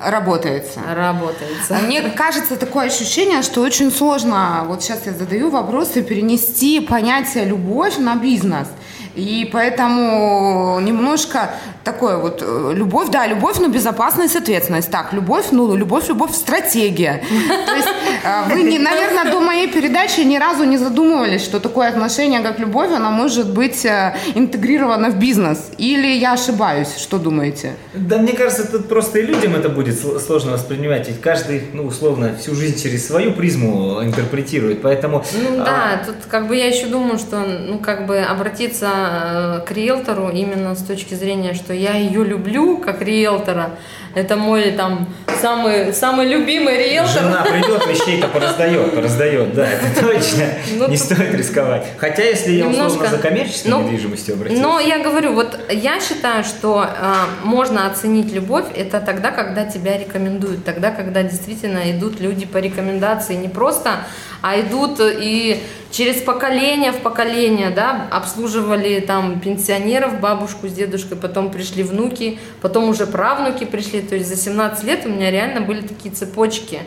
Работается. 0.00 0.80
работается. 0.92 1.74
Мне 1.86 2.02
кажется, 2.02 2.56
такое 2.56 2.86
ощущение, 2.86 3.42
что 3.42 3.60
очень 3.60 3.92
сложно, 3.92 4.64
вот 4.66 4.82
сейчас 4.82 5.06
я 5.06 5.12
задаю 5.12 5.50
вопросы, 5.50 6.02
перенести 6.02 6.80
понятие 6.80 7.44
любовь 7.44 7.96
на 7.98 8.16
бизнес. 8.16 8.68
И 9.16 9.48
поэтому 9.52 10.80
немножко 10.80 11.50
такое 11.84 12.16
вот 12.16 12.42
э, 12.42 12.72
любовь, 12.74 13.10
да, 13.10 13.26
любовь, 13.26 13.58
но 13.60 13.68
безопасность, 13.68 14.36
ответственность. 14.36 14.90
Так, 14.90 15.12
любовь, 15.12 15.46
ну, 15.52 15.76
любовь, 15.76 16.08
любовь, 16.08 16.34
стратегия. 16.34 17.22
То 17.66 17.74
есть 17.74 17.88
э, 18.24 18.54
вы, 18.54 18.62
не, 18.62 18.78
наверное, 18.78 19.30
до 19.30 19.40
моей 19.40 19.68
передачи 19.68 20.20
ни 20.20 20.38
разу 20.38 20.64
не 20.64 20.78
задумывались, 20.78 21.44
что 21.44 21.60
такое 21.60 21.88
отношение, 21.88 22.40
как 22.40 22.58
любовь, 22.58 22.90
она 22.90 23.10
может 23.10 23.52
быть 23.52 23.84
э, 23.84 24.16
интегрирована 24.34 25.10
в 25.10 25.16
бизнес. 25.18 25.70
Или 25.78 26.08
я 26.08 26.32
ошибаюсь, 26.32 26.96
что 26.96 27.18
думаете? 27.18 27.74
Да, 27.92 28.18
мне 28.18 28.32
кажется, 28.32 28.66
тут 28.70 28.88
просто 28.88 29.18
и 29.18 29.22
людям 29.22 29.54
это 29.54 29.68
будет 29.68 29.94
сл- 29.94 30.18
сложно 30.18 30.52
воспринимать, 30.52 31.08
ведь 31.08 31.20
каждый, 31.20 31.62
ну, 31.72 31.84
условно, 31.84 32.34
всю 32.40 32.54
жизнь 32.54 32.82
через 32.82 33.06
свою 33.06 33.32
призму 33.32 34.02
интерпретирует, 34.02 34.82
поэтому... 34.82 35.24
Ну 35.34 35.60
а, 35.60 35.64
да, 35.64 36.04
тут 36.06 36.16
как 36.28 36.48
бы 36.48 36.56
я 36.56 36.66
еще 36.66 36.86
думаю, 36.86 37.18
что 37.18 37.40
ну 37.40 37.78
как 37.78 38.06
бы 38.06 38.18
обратиться 38.18 39.03
э, 39.10 39.60
к 39.66 39.70
риэлтору 39.72 40.28
именно 40.30 40.74
с 40.74 40.82
точки 40.82 41.14
зрения, 41.14 41.54
что 41.54 41.72
я 41.72 41.94
ее 41.94 42.24
люблю 42.24 42.78
как 42.78 43.02
риэлтора, 43.02 43.70
это 44.14 44.36
мой 44.36 44.70
там 44.72 45.08
самый 45.40 45.92
самый 45.92 46.26
любимый 46.28 46.76
риэлтор. 46.76 47.22
Жена 47.22 47.42
придет, 47.42 47.86
вещей-то 47.86 48.28
пораздает, 48.28 48.94
пораздает, 48.94 49.54
да, 49.54 49.66
это 49.66 50.00
точно. 50.00 50.44
Ну, 50.78 50.88
Не 50.88 50.96
стоит 50.96 51.34
рисковать. 51.34 51.86
Хотя, 51.98 52.22
если 52.22 52.52
я 52.52 52.66
условно 52.68 52.92
Немножко. 52.92 53.16
за 53.16 53.22
коммерческой 53.22 53.68
Ну, 53.70 53.82
недвижимостью 53.82 54.34
обратился, 54.34 54.62
Но 54.62 54.80
я 54.80 54.98
говорю, 55.00 55.34
вот 55.34 55.58
я 55.70 56.00
считаю, 56.00 56.44
что 56.44 56.84
э, 56.84 57.14
можно 57.42 57.86
оценить 57.86 58.32
любовь 58.32 58.66
это 58.74 59.00
тогда, 59.00 59.30
когда 59.30 59.64
тебя 59.64 59.98
рекомендуют, 59.98 60.64
тогда, 60.64 60.90
когда 60.90 61.22
действительно 61.22 61.90
идут 61.90 62.20
люди 62.20 62.46
по 62.46 62.58
рекомендации, 62.58 63.34
не 63.34 63.48
просто, 63.48 64.04
а 64.42 64.60
идут 64.60 65.00
и 65.00 65.62
через 65.94 66.20
поколение 66.22 66.90
в 66.90 67.02
поколение, 67.02 67.70
да, 67.70 68.08
обслуживали 68.10 68.98
там 68.98 69.38
пенсионеров, 69.38 70.18
бабушку 70.20 70.66
с 70.66 70.72
дедушкой, 70.72 71.16
потом 71.16 71.52
пришли 71.52 71.84
внуки, 71.84 72.40
потом 72.60 72.88
уже 72.88 73.06
правнуки 73.06 73.64
пришли, 73.64 74.00
то 74.00 74.16
есть 74.16 74.28
за 74.28 74.34
17 74.34 74.82
лет 74.82 75.06
у 75.06 75.08
меня 75.08 75.30
реально 75.30 75.60
были 75.60 75.82
такие 75.82 76.12
цепочки. 76.12 76.80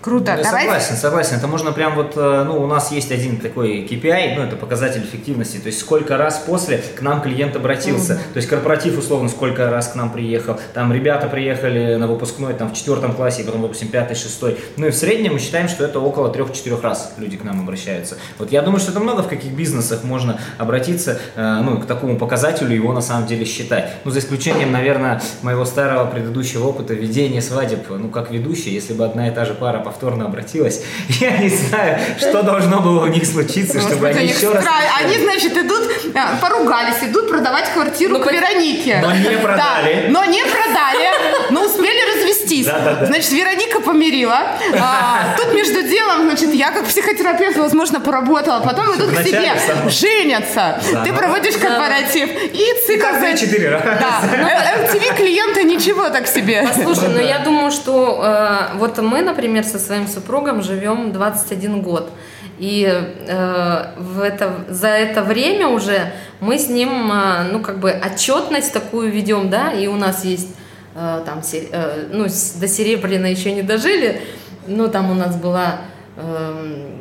Круто. 0.00 0.32
Ну, 0.32 0.38
я 0.38 0.44
Давайте 0.44 0.68
согласен, 0.68 0.96
согласен. 0.96 1.36
Это 1.38 1.48
можно 1.48 1.72
прям 1.72 1.96
вот, 1.96 2.12
э, 2.16 2.44
ну, 2.46 2.62
у 2.62 2.66
нас 2.68 2.92
есть 2.92 3.10
один 3.10 3.38
такой 3.38 3.84
KPI, 3.84 4.36
ну, 4.36 4.42
это 4.42 4.54
показатель 4.54 5.02
эффективности, 5.02 5.58
то 5.58 5.66
есть 5.66 5.80
сколько 5.80 6.16
раз 6.16 6.38
после 6.46 6.78
к 6.78 7.02
нам 7.02 7.20
клиент 7.20 7.56
обратился. 7.56 8.14
То 8.14 8.36
есть 8.36 8.48
корпоратив, 8.48 8.96
условно, 8.96 9.28
сколько 9.28 9.68
раз 9.68 9.88
к 9.88 9.96
нам 9.96 10.12
приехал. 10.12 10.60
Там 10.72 10.92
ребята 10.92 11.26
приехали 11.26 11.96
на 11.96 12.06
выпускной, 12.06 12.54
там, 12.54 12.70
в 12.70 12.74
четвертом 12.74 13.12
классе, 13.14 13.42
потом, 13.42 13.62
допустим, 13.62 13.88
пятый, 13.88 14.14
шестой. 14.14 14.56
Ну, 14.76 14.86
и 14.86 14.90
в 14.90 14.94
среднем 14.94 15.32
мы 15.32 15.40
считаем, 15.40 15.68
что 15.68 15.84
это 15.84 15.98
около 15.98 16.28
трех-четырех 16.28 16.82
раз 16.84 17.14
люди 17.16 17.36
к 17.36 17.42
нам 17.42 17.60
обращаются. 17.60 18.18
Вот 18.38 18.52
я 18.52 18.62
думаю, 18.62 18.78
что 18.78 18.92
это 18.92 19.00
много 19.00 19.22
в 19.24 19.28
каких 19.28 19.52
бизнесах 19.52 20.04
можно 20.04 20.38
обратиться, 20.58 21.18
э, 21.34 21.60
ну, 21.64 21.80
к 21.80 21.86
такому 21.86 22.18
показателю, 22.18 22.72
его 22.72 22.92
на 22.92 23.00
самом 23.00 23.26
деле 23.26 23.44
считать. 23.44 23.90
Ну, 24.04 24.12
за 24.12 24.20
исключением, 24.20 24.70
наверное, 24.70 25.20
моего 25.42 25.64
старого 25.64 26.08
предыдущего 26.08 26.68
опыта 26.68 26.94
ведения 26.94 27.42
свадеб, 27.42 27.90
ну, 27.90 28.10
как 28.10 28.30
ведущий, 28.30 28.70
если 28.70 28.92
бы 28.92 29.04
одна 29.04 29.26
и 29.26 29.32
та 29.32 29.44
же 29.44 29.54
пара 29.54 29.87
повторно 29.88 30.26
обратилась, 30.26 30.82
я 31.20 31.38
не 31.38 31.48
знаю, 31.48 31.98
что 32.18 32.42
должно 32.42 32.80
было 32.80 33.04
у 33.04 33.06
них 33.06 33.24
случиться, 33.26 33.80
чтобы 33.80 34.08
Господи, 34.08 34.18
они 34.18 34.28
еще 34.28 34.52
раз... 34.52 34.64
Они, 35.00 35.16
значит, 35.18 35.56
идут, 35.56 35.90
э, 36.14 36.18
поругались, 36.42 37.02
идут 37.02 37.28
продавать 37.30 37.72
квартиру 37.72 38.14
Ну, 38.18 38.20
к 38.20 38.24
по- 38.26 38.32
Веронике. 38.32 38.98
Но 39.02 39.12
не 39.12 39.36
продали. 39.38 40.04
Да, 40.06 40.10
но 40.10 40.24
не 40.26 40.42
продали, 40.42 41.47
но 41.50 41.64
успели 41.64 42.14
развестись. 42.14 42.66
Да-да-да. 42.66 43.06
Значит, 43.06 43.32
Вероника 43.32 43.80
помирила. 43.80 44.38
А, 44.78 45.36
тут 45.36 45.54
между 45.54 45.82
делом, 45.82 46.22
значит, 46.24 46.52
я 46.54 46.70
как 46.70 46.84
психотерапевт, 46.86 47.56
возможно, 47.56 48.00
поработала. 48.00 48.60
Потом 48.60 48.94
идут 48.96 49.10
к 49.10 49.22
себе, 49.22 49.52
женятся. 49.88 50.80
Да, 50.92 51.04
Ты 51.04 51.12
ну. 51.12 51.18
проводишь 51.18 51.56
корпоратив. 51.56 52.28
И 52.30 52.86
цикл... 52.86 53.02
Каждые 53.02 53.36
за- 53.36 53.46
четыре 53.46 53.70
раза. 53.70 53.84
Да. 53.84 54.20
Э, 54.32 54.84
MTV 54.84 55.16
клиента 55.16 55.62
ничего 55.62 56.08
так 56.10 56.26
себе. 56.26 56.66
Слушай, 56.82 57.08
ну 57.08 57.20
я 57.20 57.38
думаю, 57.40 57.70
что 57.70 58.20
э, 58.22 58.76
вот 58.76 58.98
мы, 58.98 59.22
например, 59.22 59.64
со 59.64 59.78
своим 59.78 60.06
супругом 60.06 60.62
живем 60.62 61.12
21 61.12 61.80
год. 61.80 62.10
И 62.58 62.84
э, 62.86 63.84
в 63.96 64.20
это, 64.20 64.52
за 64.68 64.88
это 64.88 65.22
время 65.22 65.68
уже 65.68 66.12
мы 66.40 66.58
с 66.58 66.68
ним, 66.68 67.10
э, 67.12 67.44
ну, 67.52 67.60
как 67.60 67.78
бы 67.78 67.90
отчетность 67.90 68.72
такую 68.72 69.10
ведем, 69.12 69.48
да, 69.48 69.72
и 69.72 69.86
у 69.86 69.94
нас 69.94 70.24
есть 70.24 70.48
э, 70.50 70.67
там, 71.24 71.42
се- 71.42 71.68
э, 71.72 72.08
ну, 72.12 72.24
до 72.60 72.68
серебряной 72.68 73.30
еще 73.32 73.52
не 73.52 73.62
дожили, 73.62 74.20
но 74.66 74.88
там 74.88 75.10
у 75.10 75.14
нас 75.14 75.36
была 75.36 75.80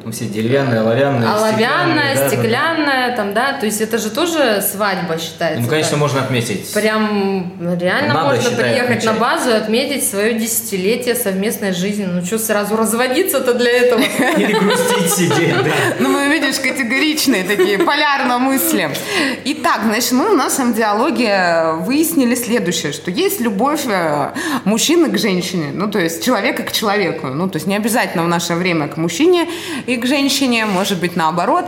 Ну, 0.07 0.13
все 0.13 0.23
деревянные, 0.23 0.79
оловянные, 0.79 1.29
оловянная, 1.29 2.15
стеклянные, 2.15 2.15
да, 2.15 2.27
стеклянная, 2.29 3.15
там, 3.17 3.33
да, 3.33 3.51
то 3.59 3.65
есть 3.65 3.81
это 3.81 3.97
же 3.97 4.09
тоже 4.09 4.61
свадьба 4.61 5.17
считается. 5.19 5.61
Ну, 5.61 5.67
конечно, 5.67 5.91
так. 5.91 5.99
можно 5.99 6.21
отметить. 6.21 6.71
Прям 6.73 7.51
реально 7.77 8.13
Надо, 8.13 8.27
можно 8.27 8.41
считай, 8.41 8.71
приехать 8.71 9.03
на 9.03 9.11
отмечать. 9.11 9.19
базу 9.19 9.49
и 9.49 9.53
отметить 9.53 10.09
свое 10.09 10.35
десятилетие 10.35 11.13
совместной 11.13 11.73
жизни. 11.73 12.05
Ну 12.05 12.23
что 12.23 12.39
сразу 12.39 12.77
разводиться-то 12.77 13.53
для 13.53 13.69
этого? 13.69 13.99
Или 14.37 14.53
грустить 14.53 15.13
сидеть, 15.13 15.53
да. 15.61 15.71
Ну, 15.99 16.07
мы, 16.07 16.29
видишь, 16.29 16.55
категоричные 16.55 17.43
такие, 17.43 17.77
полярно 17.77 18.37
мысли. 18.37 18.89
Итак, 19.43 19.81
значит, 19.83 20.13
мы 20.13 20.29
в 20.31 20.37
нашем 20.37 20.73
диалоге 20.73 21.73
выяснили 21.81 22.35
следующее, 22.35 22.93
что 22.93 23.11
есть 23.11 23.41
любовь 23.41 23.85
э, 23.87 24.31
мужчины 24.63 25.09
к 25.09 25.17
женщине, 25.17 25.71
ну, 25.73 25.91
то 25.91 25.99
есть 25.99 26.23
человека 26.23 26.63
к 26.63 26.71
человеку. 26.71 27.27
Ну, 27.27 27.49
то 27.49 27.57
есть 27.57 27.67
не 27.67 27.75
обязательно 27.75 28.23
в 28.23 28.29
наше 28.29 28.53
время 28.53 28.87
к 28.87 28.95
мужчине 28.95 29.49
и 29.85 29.97
к 29.98 30.06
женщине, 30.06 30.66
может 30.66 31.00
быть, 31.00 31.16
наоборот, 31.16 31.66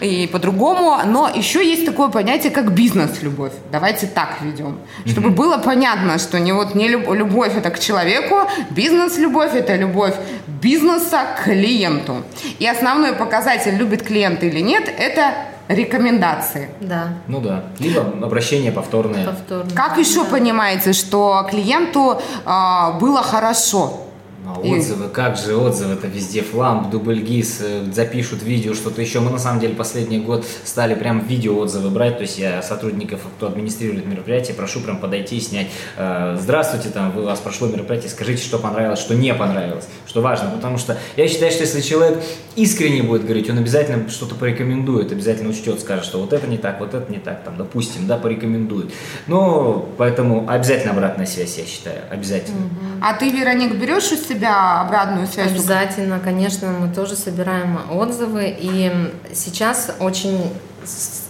и 0.00 0.26
по-другому. 0.32 0.96
Но 1.06 1.28
еще 1.28 1.64
есть 1.64 1.86
такое 1.86 2.08
понятие, 2.08 2.50
как 2.50 2.72
бизнес-любовь. 2.72 3.52
Давайте 3.72 4.06
так 4.06 4.38
ведем. 4.42 4.78
Чтобы 5.06 5.30
было 5.30 5.58
понятно, 5.58 6.18
что 6.18 6.38
не 6.40 6.52
вот 6.52 6.74
не 6.74 6.88
люб- 6.88 7.12
любовь 7.14 7.56
это 7.56 7.70
к 7.70 7.78
человеку, 7.78 8.36
бизнес-любовь 8.70 9.54
это 9.54 9.76
любовь 9.76 10.14
бизнеса 10.46 11.20
к 11.36 11.44
клиенту. 11.44 12.22
И 12.58 12.66
основной 12.66 13.12
показатель, 13.12 13.74
любит 13.76 14.02
клиент 14.02 14.42
или 14.42 14.60
нет, 14.60 14.88
это 14.98 15.32
рекомендации. 15.68 16.68
Да, 16.80 17.08
Ну 17.26 17.40
да. 17.40 17.64
Либо 17.78 18.00
обращение 18.26 18.72
повторное. 18.72 19.24
повторно. 19.26 19.70
Как 19.74 19.98
еще 19.98 20.24
понимаете, 20.24 20.92
что 20.92 21.46
клиенту 21.50 22.20
а, 22.44 22.92
было 22.92 23.22
хорошо? 23.22 24.04
А 24.50 24.60
И- 24.62 24.70
отзывы, 24.72 25.08
как 25.08 25.36
же 25.36 25.54
отзывы, 25.56 25.92
это 25.92 26.06
везде 26.06 26.40
фламп, 26.42 26.88
дубльгиз, 26.90 27.58
э, 27.60 27.84
запишут 27.92 28.42
видео, 28.42 28.72
что-то 28.72 29.02
еще. 29.02 29.20
Мы 29.20 29.30
на 29.30 29.38
самом 29.38 29.60
деле 29.60 29.74
последний 29.74 30.18
год 30.18 30.46
стали 30.64 30.94
прям 30.94 31.20
видео 31.20 31.58
отзывы 31.58 31.90
брать, 31.90 32.16
то 32.16 32.22
есть 32.22 32.38
я 32.38 32.62
сотрудников, 32.62 33.20
кто 33.36 33.48
администрирует 33.48 34.06
мероприятие, 34.06 34.54
прошу 34.54 34.80
прям 34.80 34.98
подойти 34.98 35.36
и 35.36 35.40
снять. 35.40 35.66
э, 35.98 36.38
Здравствуйте, 36.40 36.88
там, 36.88 37.14
у 37.18 37.22
вас 37.22 37.40
прошло 37.40 37.68
мероприятие, 37.68 38.08
скажите, 38.10 38.42
что 38.42 38.58
понравилось, 38.58 39.00
что 39.00 39.14
не 39.14 39.34
понравилось, 39.34 39.86
что 40.06 40.22
важно, 40.22 40.50
потому 40.50 40.78
что 40.78 40.96
я 41.16 41.28
считаю, 41.28 41.52
что 41.52 41.64
если 41.64 41.82
человек 41.82 42.18
искренне 42.56 43.02
будет 43.02 43.24
говорить, 43.24 43.50
он 43.50 43.58
обязательно 43.58 44.08
что-то 44.08 44.34
порекомендует, 44.34 45.12
обязательно 45.12 45.50
учтет, 45.50 45.78
скажет, 45.80 46.06
что 46.06 46.20
вот 46.20 46.32
это 46.32 46.46
не 46.46 46.56
так, 46.56 46.80
вот 46.80 46.94
это 46.94 47.12
не 47.12 47.18
так, 47.18 47.44
там, 47.44 47.56
допустим, 47.58 48.06
да, 48.06 48.16
порекомендует. 48.16 48.92
Но 49.26 49.86
поэтому 49.98 50.48
обязательно 50.48 50.92
обратная 50.92 51.26
связь, 51.26 51.58
я 51.58 51.66
считаю, 51.66 51.98
обязательно. 52.10 52.56
А 53.02 53.12
ты, 53.12 53.30
Вероник, 53.30 53.74
берешь 53.76 54.10
у 54.10 54.16
себя 54.16 54.37
обратную 54.46 55.26
связь? 55.26 55.52
Обязательно, 55.52 56.18
конечно, 56.18 56.68
мы 56.68 56.92
тоже 56.92 57.16
собираем 57.16 57.78
отзывы. 57.90 58.56
И 58.58 58.92
сейчас 59.32 59.94
очень, 60.00 60.52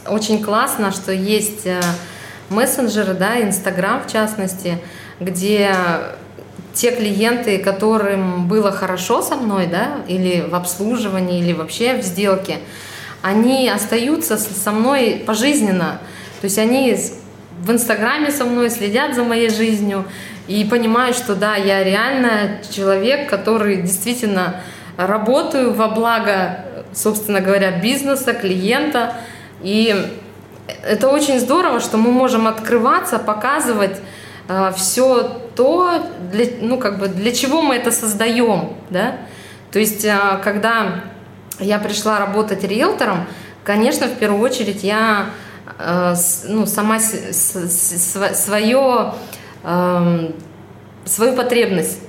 очень 0.06 0.42
классно, 0.42 0.92
что 0.92 1.12
есть 1.12 1.66
э, 1.66 1.80
мессенджеры, 2.50 3.14
да, 3.14 3.40
Инстаграм 3.42 4.02
в 4.02 4.10
частности, 4.10 4.78
где 5.20 5.74
те 6.74 6.92
клиенты, 6.92 7.58
которым 7.58 8.46
было 8.46 8.70
хорошо 8.70 9.20
со 9.20 9.34
мной, 9.34 9.66
да, 9.66 10.02
или 10.06 10.46
в 10.48 10.54
обслуживании, 10.54 11.40
или 11.40 11.52
вообще 11.52 11.94
в 11.96 12.02
сделке, 12.02 12.58
они 13.22 13.68
остаются 13.68 14.36
со 14.36 14.70
мной 14.70 15.22
пожизненно. 15.26 16.00
То 16.40 16.44
есть 16.44 16.58
они 16.58 16.96
в 17.60 17.72
Инстаграме 17.72 18.30
со 18.30 18.44
мной 18.44 18.70
следят 18.70 19.14
за 19.14 19.24
моей 19.24 19.50
жизнью 19.50 20.04
и 20.48 20.64
понимают, 20.64 21.16
что 21.16 21.34
да, 21.36 21.54
я 21.56 21.84
реально 21.84 22.60
человек, 22.70 23.28
который 23.30 23.82
действительно 23.82 24.56
работаю 24.96 25.72
во 25.74 25.88
благо, 25.88 26.64
собственно 26.92 27.40
говоря, 27.40 27.70
бизнеса, 27.80 28.32
клиента. 28.32 29.14
И 29.62 29.94
это 30.82 31.08
очень 31.08 31.38
здорово, 31.38 31.80
что 31.80 31.98
мы 31.98 32.10
можем 32.10 32.46
открываться, 32.48 33.18
показывать 33.18 33.96
все 34.74 35.38
то, 35.54 36.02
для, 36.32 36.46
ну, 36.62 36.78
как 36.78 36.98
бы 36.98 37.08
для 37.08 37.32
чего 37.32 37.60
мы 37.60 37.76
это 37.76 37.90
создаем, 37.92 38.72
да. 38.88 39.16
То 39.70 39.78
есть, 39.78 40.06
а, 40.06 40.40
когда 40.42 41.02
я 41.60 41.78
пришла 41.78 42.18
работать 42.18 42.64
риэлтором, 42.64 43.26
конечно, 43.64 44.06
в 44.06 44.14
первую 44.14 44.40
очередь 44.40 44.82
я 44.82 45.26
э, 45.78 46.14
ну, 46.44 46.64
сама 46.64 46.98
с- 46.98 47.12
с- 47.12 47.70
с- 47.70 48.34
свое, 48.44 49.12
эм, 49.64 50.34
свою 51.04 51.34
потребность 51.36 52.00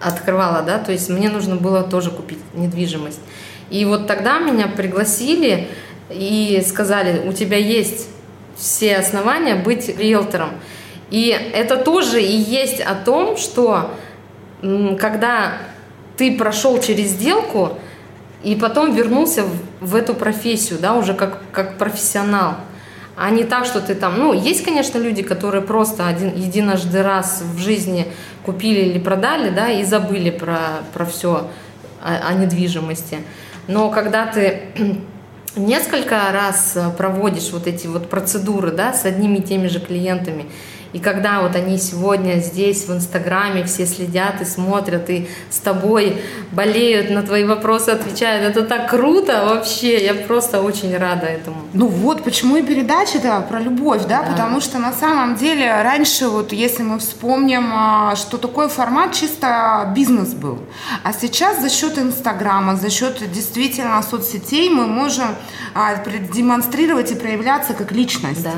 открывала, 0.00 0.62
да, 0.62 0.78
то 0.78 0.92
есть 0.92 1.08
мне 1.08 1.30
нужно 1.30 1.56
было 1.56 1.82
тоже 1.82 2.10
купить 2.10 2.38
недвижимость. 2.54 3.20
И 3.70 3.84
вот 3.84 4.06
тогда 4.06 4.38
меня 4.38 4.68
пригласили 4.68 5.68
и 6.10 6.62
сказали, 6.66 7.26
у 7.26 7.32
тебя 7.32 7.56
есть 7.56 8.08
все 8.56 8.96
основания 8.96 9.56
быть 9.56 9.88
риэлтором. 9.98 10.50
И 11.10 11.28
это 11.28 11.76
тоже 11.76 12.22
и 12.22 12.36
есть 12.36 12.80
о 12.80 12.94
том, 12.94 13.36
что 13.36 13.90
когда 14.60 15.58
ты 16.16 16.36
прошел 16.36 16.80
через 16.80 17.10
сделку 17.10 17.78
и 18.42 18.54
потом 18.54 18.94
вернулся 18.94 19.44
в, 19.44 19.58
в 19.80 19.94
эту 19.94 20.14
профессию, 20.14 20.78
да, 20.80 20.94
уже 20.94 21.14
как, 21.14 21.42
как 21.52 21.78
профессионал, 21.78 22.56
а 23.16 23.30
не 23.30 23.44
так, 23.44 23.64
что 23.64 23.80
ты 23.80 23.94
там, 23.94 24.18
ну, 24.18 24.34
есть, 24.34 24.62
конечно, 24.62 24.98
люди, 24.98 25.22
которые 25.22 25.62
просто 25.62 26.06
один, 26.06 26.34
единожды 26.34 27.02
раз 27.02 27.42
в 27.42 27.58
жизни 27.58 28.06
купили 28.44 28.80
или 28.80 28.98
продали, 28.98 29.48
да, 29.48 29.70
и 29.70 29.84
забыли 29.84 30.30
про, 30.30 30.58
про 30.92 31.06
все 31.06 31.48
о, 32.02 32.28
о 32.28 32.34
недвижимости. 32.34 33.18
Но 33.68 33.90
когда 33.90 34.26
ты 34.26 34.68
несколько 35.56 36.30
раз 36.30 36.76
э, 36.76 36.90
проводишь 36.90 37.50
вот 37.52 37.66
эти 37.66 37.86
вот 37.86 38.10
процедуры, 38.10 38.70
да, 38.70 38.92
с 38.92 39.06
одними 39.06 39.38
и 39.38 39.42
теми 39.42 39.68
же 39.68 39.80
клиентами, 39.80 40.44
и 40.96 40.98
когда 40.98 41.42
вот 41.42 41.54
они 41.54 41.76
сегодня 41.76 42.40
здесь 42.40 42.88
в 42.88 42.92
Инстаграме 42.94 43.64
все 43.64 43.84
следят 43.84 44.40
и 44.40 44.46
смотрят, 44.46 45.10
и 45.10 45.28
с 45.50 45.58
тобой 45.58 46.22
болеют, 46.52 47.10
на 47.10 47.22
твои 47.22 47.44
вопросы 47.44 47.90
отвечают, 47.90 48.56
это 48.56 48.64
так 48.66 48.88
круто 48.88 49.44
вообще, 49.44 50.02
я 50.02 50.14
просто 50.14 50.62
очень 50.62 50.96
рада 50.96 51.26
этому. 51.26 51.58
Ну 51.74 51.86
вот, 51.86 52.24
почему 52.24 52.56
и 52.56 52.62
передача-то 52.62 53.44
про 53.46 53.60
любовь, 53.60 54.06
да? 54.08 54.22
Да. 54.22 54.30
Потому 54.30 54.62
что 54.62 54.78
на 54.78 54.94
самом 54.94 55.36
деле 55.36 55.82
раньше, 55.82 56.28
вот 56.28 56.52
если 56.52 56.82
мы 56.82 56.98
вспомним, 56.98 57.70
а, 57.74 58.16
что 58.16 58.38
такой 58.38 58.70
формат 58.70 59.12
чисто 59.12 59.92
бизнес 59.94 60.32
был. 60.32 60.60
А 61.02 61.12
сейчас 61.12 61.60
за 61.60 61.68
счет 61.68 61.98
Инстаграма, 61.98 62.76
за 62.76 62.88
счет 62.88 63.22
действительно 63.30 64.02
соцсетей 64.02 64.70
мы 64.70 64.86
можем 64.86 65.26
а, 65.74 65.96
демонстрировать 66.32 67.10
и 67.10 67.14
проявляться 67.16 67.74
как 67.74 67.92
личность. 67.92 68.42
Да. 68.42 68.54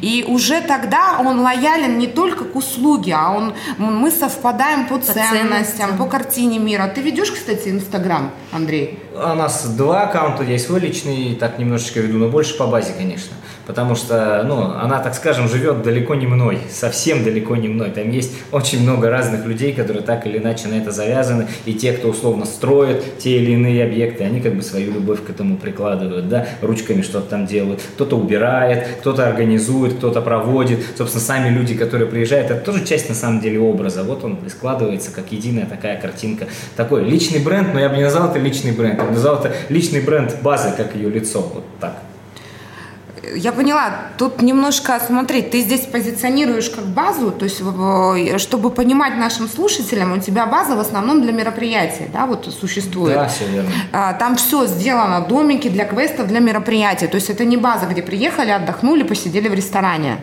И 0.00 0.24
уже 0.26 0.62
тогда 0.62 1.20
он 1.20 1.42
лоялен 1.82 1.98
не 1.98 2.06
только 2.06 2.44
к 2.44 2.56
услуге, 2.56 3.14
а 3.16 3.32
он, 3.32 3.54
мы 3.78 4.10
совпадаем 4.10 4.88
по, 4.88 4.98
ценностям, 4.98 5.48
ценностям. 5.48 5.98
по 5.98 6.06
картине 6.06 6.58
мира. 6.58 6.90
Ты 6.94 7.00
ведешь, 7.02 7.30
кстати, 7.30 7.68
Инстаграм, 7.68 8.30
Андрей? 8.52 8.98
У 9.14 9.18
нас 9.18 9.66
два 9.76 10.02
аккаунта, 10.02 10.44
есть 10.44 10.66
свой 10.66 10.80
личный, 10.80 11.34
так 11.34 11.58
немножечко 11.58 12.00
веду, 12.00 12.18
но 12.18 12.28
больше 12.28 12.56
по 12.56 12.66
базе, 12.66 12.92
конечно. 12.96 13.34
Потому 13.66 13.94
что, 13.94 14.42
ну, 14.46 14.72
она, 14.74 14.98
так 14.98 15.14
скажем, 15.14 15.48
живет 15.48 15.82
далеко 15.82 16.14
не 16.14 16.26
мной, 16.26 16.58
совсем 16.70 17.22
далеко 17.24 17.56
не 17.56 17.68
мной. 17.68 17.90
Там 17.90 18.10
есть 18.10 18.32
очень 18.50 18.82
много 18.82 19.08
разных 19.08 19.46
людей, 19.46 19.72
которые 19.72 20.02
так 20.02 20.26
или 20.26 20.38
иначе 20.38 20.68
на 20.68 20.74
это 20.74 20.90
завязаны. 20.90 21.46
И 21.64 21.74
те, 21.74 21.92
кто 21.92 22.08
условно 22.08 22.44
строит 22.44 23.18
те 23.18 23.38
или 23.38 23.52
иные 23.52 23.84
объекты, 23.84 24.24
они 24.24 24.40
как 24.40 24.54
бы 24.54 24.62
свою 24.62 24.92
любовь 24.92 25.24
к 25.24 25.30
этому 25.30 25.56
прикладывают, 25.56 26.28
да, 26.28 26.46
ручками 26.60 27.02
что-то 27.02 27.30
там 27.30 27.46
делают. 27.46 27.80
Кто-то 27.94 28.16
убирает, 28.16 28.86
кто-то 29.00 29.26
организует, 29.26 29.94
кто-то 29.94 30.20
проводит. 30.20 30.80
Собственно, 30.96 31.22
сами 31.22 31.48
люди, 31.48 31.74
которые 31.74 32.08
приезжают, 32.08 32.50
это 32.50 32.60
тоже 32.60 32.84
часть 32.84 33.08
на 33.08 33.14
самом 33.14 33.40
деле 33.40 33.60
образа. 33.60 34.02
Вот 34.02 34.24
он 34.24 34.38
и 34.44 34.48
складывается 34.48 35.12
как 35.12 35.30
единая 35.30 35.66
такая 35.66 36.00
картинка. 36.00 36.46
Такой 36.76 37.04
личный 37.04 37.38
бренд, 37.38 37.72
но 37.74 37.80
я 37.80 37.88
бы 37.88 37.96
не 37.96 38.02
назвал 38.02 38.30
это 38.30 38.38
личный 38.38 38.72
бренд, 38.72 38.98
я 38.98 39.04
бы 39.04 39.12
назвал 39.12 39.38
это 39.38 39.54
личный 39.68 40.00
бренд 40.00 40.36
базы, 40.42 40.72
как 40.76 40.94
ее 40.96 41.08
лицо. 41.10 41.40
Вот 41.40 41.64
так. 41.80 42.11
Я 43.36 43.52
поняла. 43.52 43.90
Тут 44.18 44.42
немножко, 44.42 45.00
смотри, 45.06 45.42
ты 45.42 45.60
здесь 45.62 45.82
позиционируешь 45.86 46.70
как 46.70 46.84
базу, 46.86 47.30
то 47.30 47.44
есть, 47.44 47.60
в- 47.60 48.38
чтобы 48.38 48.70
понимать 48.70 49.16
нашим 49.16 49.48
слушателям, 49.48 50.12
у 50.12 50.18
тебя 50.18 50.46
база 50.46 50.76
в 50.76 50.80
основном 50.80 51.22
для 51.22 51.32
мероприятий, 51.32 52.06
да, 52.12 52.26
вот 52.26 52.52
существует. 52.60 53.14
Да, 53.14 53.28
все 53.28 53.46
верно. 53.46 53.70
А, 53.92 54.12
Там 54.14 54.36
все 54.36 54.66
сделано, 54.66 55.20
домики 55.28 55.68
для 55.68 55.84
квестов, 55.84 56.26
для 56.28 56.40
мероприятий. 56.40 57.06
То 57.06 57.16
есть 57.16 57.30
это 57.30 57.44
не 57.44 57.56
база, 57.56 57.86
где 57.86 58.02
приехали, 58.02 58.50
отдохнули, 58.50 59.02
посидели 59.02 59.48
в 59.48 59.54
ресторане. 59.54 60.18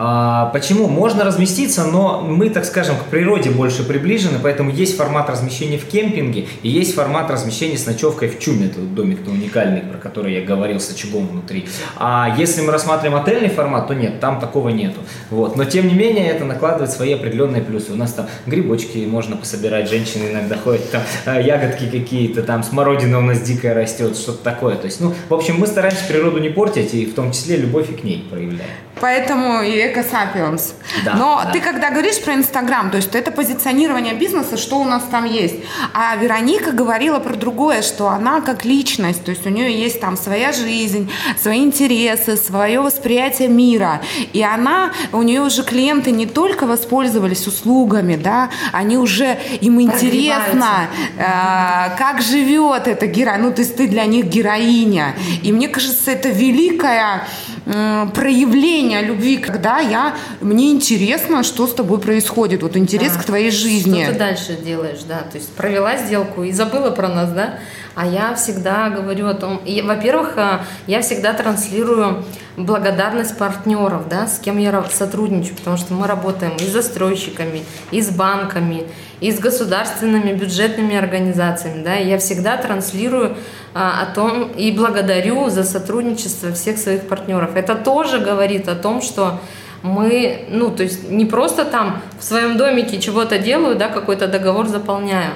А, 0.00 0.46
почему? 0.52 0.86
Можно 0.86 1.24
разместиться, 1.24 1.82
но 1.84 2.20
мы, 2.20 2.50
так 2.50 2.64
скажем, 2.64 2.94
к 2.96 3.06
природе 3.06 3.50
больше 3.50 3.82
приближены, 3.82 4.38
поэтому 4.40 4.70
есть 4.70 4.96
формат 4.96 5.28
размещения 5.28 5.76
в 5.76 5.86
кемпинге 5.86 6.46
и 6.62 6.68
есть 6.68 6.94
формат 6.94 7.28
размещения 7.32 7.76
с 7.76 7.84
ночевкой 7.84 8.28
в 8.28 8.38
чуме. 8.38 8.66
Это 8.66 8.78
домик-то 8.78 9.32
уникальный, 9.32 9.80
про 9.80 9.98
который 9.98 10.34
я 10.34 10.42
говорил 10.42 10.78
с 10.78 10.88
очагом 10.88 11.26
внутри. 11.26 11.66
А 11.96 12.32
если 12.38 12.60
мы 12.60 12.70
рассматриваем 12.70 13.20
отельный 13.20 13.48
формат, 13.48 13.88
то 13.88 13.94
нет, 13.94 14.20
там 14.20 14.38
такого 14.38 14.68
нету. 14.68 15.00
Вот. 15.30 15.56
Но 15.56 15.64
тем 15.64 15.88
не 15.88 15.94
менее 15.94 16.28
это 16.28 16.44
накладывает 16.44 16.92
свои 16.92 17.14
определенные 17.14 17.62
плюсы. 17.62 17.90
У 17.90 17.96
нас 17.96 18.12
там 18.12 18.28
грибочки 18.46 18.98
можно 18.98 19.36
пособирать, 19.36 19.90
женщины 19.90 20.30
иногда 20.30 20.56
ходят, 20.56 20.88
там 20.92 21.02
э, 21.26 21.42
ягодки 21.42 21.90
какие-то, 21.90 22.44
там 22.44 22.62
смородина 22.62 23.18
у 23.18 23.22
нас 23.22 23.40
дикая 23.40 23.74
растет, 23.74 24.16
что-то 24.16 24.44
такое. 24.44 24.76
То 24.76 24.84
есть, 24.84 25.00
ну, 25.00 25.12
в 25.28 25.34
общем, 25.34 25.56
мы 25.58 25.66
стараемся 25.66 26.04
природу 26.06 26.38
не 26.38 26.50
портить 26.50 26.94
и 26.94 27.04
в 27.04 27.14
том 27.14 27.32
числе 27.32 27.56
любовь 27.56 27.90
и 27.90 27.94
к 27.94 28.04
ней 28.04 28.24
проявляем. 28.30 28.70
Поэтому 29.00 29.62
и 29.62 29.86
экосапиенс. 29.86 30.74
Да, 31.04 31.14
Но 31.14 31.40
да. 31.44 31.50
ты 31.52 31.60
когда 31.60 31.90
говоришь 31.90 32.20
про 32.22 32.34
Инстаграм, 32.34 32.90
то 32.90 32.96
есть 32.96 33.14
это 33.14 33.30
позиционирование 33.30 34.14
бизнеса, 34.14 34.56
что 34.56 34.78
у 34.78 34.84
нас 34.84 35.02
там 35.10 35.24
есть. 35.24 35.56
А 35.94 36.16
Вероника 36.16 36.72
говорила 36.72 37.18
про 37.18 37.34
другое, 37.34 37.82
что 37.82 38.08
она 38.08 38.40
как 38.40 38.64
личность, 38.64 39.24
то 39.24 39.30
есть 39.30 39.46
у 39.46 39.50
нее 39.50 39.72
есть 39.72 40.00
там 40.00 40.16
своя 40.16 40.52
жизнь, 40.52 41.10
свои 41.40 41.58
интересы, 41.58 42.36
свое 42.36 42.80
восприятие 42.80 43.48
мира. 43.48 44.00
И 44.32 44.42
она, 44.42 44.92
у 45.12 45.22
нее 45.22 45.42
уже 45.42 45.62
клиенты 45.62 46.10
не 46.10 46.26
только 46.26 46.66
воспользовались 46.66 47.46
услугами, 47.46 48.16
да, 48.16 48.50
они 48.72 48.96
уже, 48.96 49.38
им 49.60 49.80
интересно, 49.80 50.88
э, 51.16 51.96
как 51.98 52.22
живет 52.22 52.86
эта 52.86 53.06
героиня, 53.06 53.42
ну, 53.42 53.52
то 53.52 53.62
есть 53.62 53.76
ты 53.76 53.86
для 53.86 54.04
них 54.06 54.26
героиня. 54.26 55.14
И 55.42 55.52
мне 55.52 55.68
кажется, 55.68 56.10
это 56.10 56.28
великое 56.28 57.26
м, 57.68 58.10
проявление 58.10 59.02
любви, 59.02 59.36
когда 59.36 59.78
я, 59.78 60.14
мне 60.40 60.72
интересно, 60.72 61.42
что 61.42 61.66
с 61.66 61.74
тобой 61.74 61.98
происходит, 62.00 62.62
вот 62.62 62.76
интерес 62.76 63.12
Да. 63.12 63.20
к 63.20 63.24
твоей 63.24 63.50
жизни. 63.50 64.02
Что 64.02 64.12
ты 64.12 64.18
дальше 64.18 64.56
делаешь, 64.64 65.00
да? 65.06 65.18
То 65.30 65.36
есть 65.36 65.52
провела 65.54 65.96
сделку 65.96 66.42
и 66.44 66.52
забыла 66.52 66.90
про 66.90 67.08
нас, 67.08 67.30
да? 67.30 67.58
А 67.94 68.06
я 68.06 68.34
всегда 68.36 68.90
говорю 68.90 69.26
о 69.26 69.34
том, 69.34 69.60
во-первых, 69.84 70.34
а, 70.36 70.60
я 70.86 71.00
всегда 71.02 71.32
транслирую 71.32 72.24
благодарность 72.56 73.36
партнеров, 73.36 74.08
да, 74.08 74.26
с 74.28 74.38
кем 74.38 74.58
я 74.58 74.84
сотрудничаю, 74.92 75.56
потому 75.56 75.76
что 75.76 75.94
мы 75.94 76.06
работаем 76.06 76.52
и 76.56 76.64
с 76.64 76.72
застройщиками, 76.72 77.64
и 77.90 78.00
с 78.00 78.08
банками, 78.10 78.84
и 79.20 79.32
с 79.32 79.38
государственными 79.40 80.32
бюджетными 80.32 80.96
организациями, 80.96 81.82
да, 81.82 81.94
я 81.94 82.18
всегда 82.18 82.56
транслирую 82.56 83.36
а, 83.74 84.02
о 84.02 84.14
том 84.14 84.50
и 84.52 84.70
благодарю 84.70 85.48
за 85.50 85.64
сотрудничество 85.64 86.52
всех 86.52 86.78
своих 86.78 87.08
партнеров. 87.08 87.50
Это 87.54 87.74
тоже 87.74 88.18
говорит 88.18 88.68
о 88.68 88.74
том, 88.74 89.02
что 89.02 89.40
мы, 89.82 90.46
ну, 90.50 90.70
то 90.70 90.82
есть 90.82 91.08
не 91.10 91.24
просто 91.24 91.64
там 91.64 92.02
в 92.18 92.24
своем 92.24 92.56
домике 92.56 93.00
чего-то 93.00 93.38
делаю, 93.38 93.76
да, 93.76 93.88
какой-то 93.88 94.28
договор 94.28 94.66
заполняю. 94.66 95.32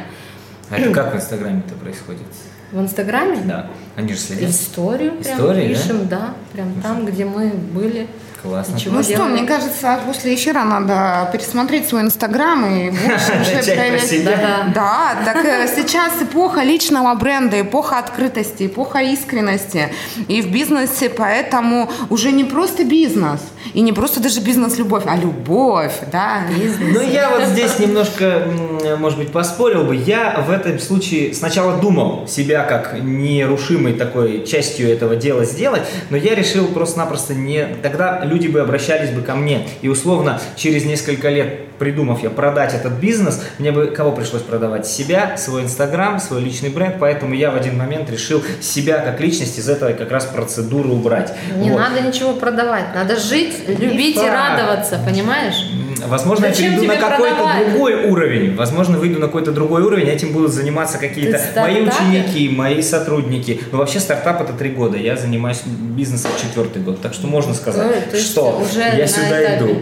А 0.71 0.79
это 0.79 0.91
как 0.93 1.13
в 1.13 1.17
Инстаграме-то 1.17 1.75
происходит? 1.75 2.23
В 2.71 2.81
Инстаграме 2.81 3.39
Да, 3.45 3.71
они 3.97 4.15
же 4.15 4.19
следят. 4.19 4.51
историю 4.51 5.13
прям 5.13 5.37
Истории, 5.37 5.69
да? 5.69 5.75
пишем, 5.75 6.09
да? 6.09 6.35
прям 6.53 6.73
там, 6.83 7.05
где 7.05 7.25
мы 7.25 7.51
были. 7.51 8.07
Классно. 8.43 8.79
Чего 8.79 8.97
Ну 8.97 9.03
что, 9.03 9.13
делаем. 9.13 9.33
мне 9.33 9.45
кажется, 9.45 10.01
после 10.05 10.35
эфира 10.35 10.65
надо 10.65 11.31
пересмотреть 11.33 11.89
свой 11.89 12.03
инстаграм 12.03 12.65
и 12.67 12.91
больше 13.07 13.33
уже 13.41 13.75
проявлять-. 13.75 14.75
Да, 14.75 15.17
так 15.25 15.45
э, 15.45 15.69
сейчас 15.75 16.21
эпоха 16.21 16.63
личного 16.63 17.15
бренда, 17.15 17.61
эпоха 17.61 17.99
открытости, 17.99 18.67
эпоха 18.67 18.99
искренности. 19.01 19.91
И 20.27 20.43
в 20.43 20.51
бизнесе 20.51 21.09
поэтому 21.09 21.89
уже 22.11 22.33
не 22.33 22.43
просто 22.45 22.85
бизнес, 22.85 23.41
и 23.75 23.81
не 23.81 23.93
просто 23.93 24.21
даже 24.21 24.41
бизнес-любовь, 24.41 25.05
а 25.07 25.17
любовь, 25.17 25.95
да. 26.11 26.43
Ну, 26.81 27.01
я 27.01 27.31
вот 27.31 27.49
здесь 27.49 27.79
немножко, 27.79 28.43
может 28.99 29.19
быть, 29.19 29.31
поспорил 29.31 29.85
бы. 29.85 29.95
Я 29.95 30.45
в 30.47 30.51
этом 30.51 30.79
случае 30.79 31.33
сначала 31.33 31.81
думал 31.81 32.27
себя 32.27 32.65
как 32.65 32.99
нерушимой 33.01 33.95
такой 33.95 34.45
частью 34.45 34.91
этого 34.91 35.17
дела 35.17 35.45
сделать, 35.45 35.83
но 36.11 36.17
я 36.17 36.35
решил 36.35 36.67
просто-напросто 36.67 37.35
не... 37.35 37.67
Тогда 37.83 38.21
люди 38.33 38.49
бы 38.49 38.61
обращались 38.61 39.11
бы 39.11 39.23
ко 39.23 39.35
мне. 39.35 39.69
И 39.83 39.89
условно, 39.89 40.41
через 40.57 40.85
несколько 40.85 41.29
лет, 41.29 41.69
придумав 41.79 42.23
я 42.23 42.31
продать 42.31 42.75
этот 42.75 42.95
бизнес, 42.95 43.43
мне 43.59 43.73
бы 43.73 43.87
кого 43.89 44.13
пришлось 44.13 44.43
продавать? 44.43 44.87
Себя, 44.87 45.37
свой 45.37 45.63
Инстаграм, 45.63 46.19
свой 46.21 46.41
личный 46.41 46.71
бренд. 46.71 46.97
Поэтому 46.99 47.35
я 47.35 47.51
в 47.51 47.57
один 47.57 47.77
момент 47.77 48.11
решил 48.11 48.43
себя 48.61 48.99
как 48.99 49.21
личность 49.21 49.59
из 49.59 49.69
этого 49.69 49.93
как 49.93 50.11
раз 50.11 50.25
процедуры 50.27 50.89
убрать. 50.89 51.33
Не 51.57 51.71
Вот. 51.71 51.79
надо 51.81 52.01
ничего 52.01 52.33
продавать, 52.35 52.95
надо 52.95 53.17
жить, 53.17 53.69
любить 53.69 54.17
и 54.17 54.19
факт. 54.19 54.31
радоваться, 54.33 54.99
понимаешь? 55.05 55.67
Возможно, 56.07 56.49
Зачем 56.49 56.73
я 56.73 56.79
перейду 56.79 56.95
на 56.95 57.01
какой-то 57.01 57.35
продавать? 57.37 57.71
другой 57.71 57.95
уровень. 58.07 58.57
Возможно, 58.57 58.99
выйду 58.99 59.19
на 59.21 59.27
какой-то 59.27 59.53
другой 59.53 59.83
уровень, 59.83 60.09
этим 60.09 60.33
будут 60.33 60.53
заниматься 60.53 60.99
какие-то 60.99 61.41
мои 61.57 61.83
ученики, 61.83 62.49
мои 62.49 62.83
сотрудники. 62.83 63.61
Но 63.71 63.79
вообще 63.79 64.01
стартап 64.01 64.41
это 64.43 64.53
три 64.53 64.71
года. 64.71 64.97
Я 64.97 65.17
занимаюсь 65.17 65.61
бизнесом 65.67 66.31
четвертый 66.41 66.83
год. 66.83 67.01
Так 67.01 67.15
что 67.15 67.27
можно 67.27 67.55
сказать, 67.55 67.93
есть 68.13 68.31
что 68.31 68.61
уже 68.63 68.81
я 68.81 69.07
сюда 69.07 69.43
этапе. 69.43 69.57
иду. 69.59 69.79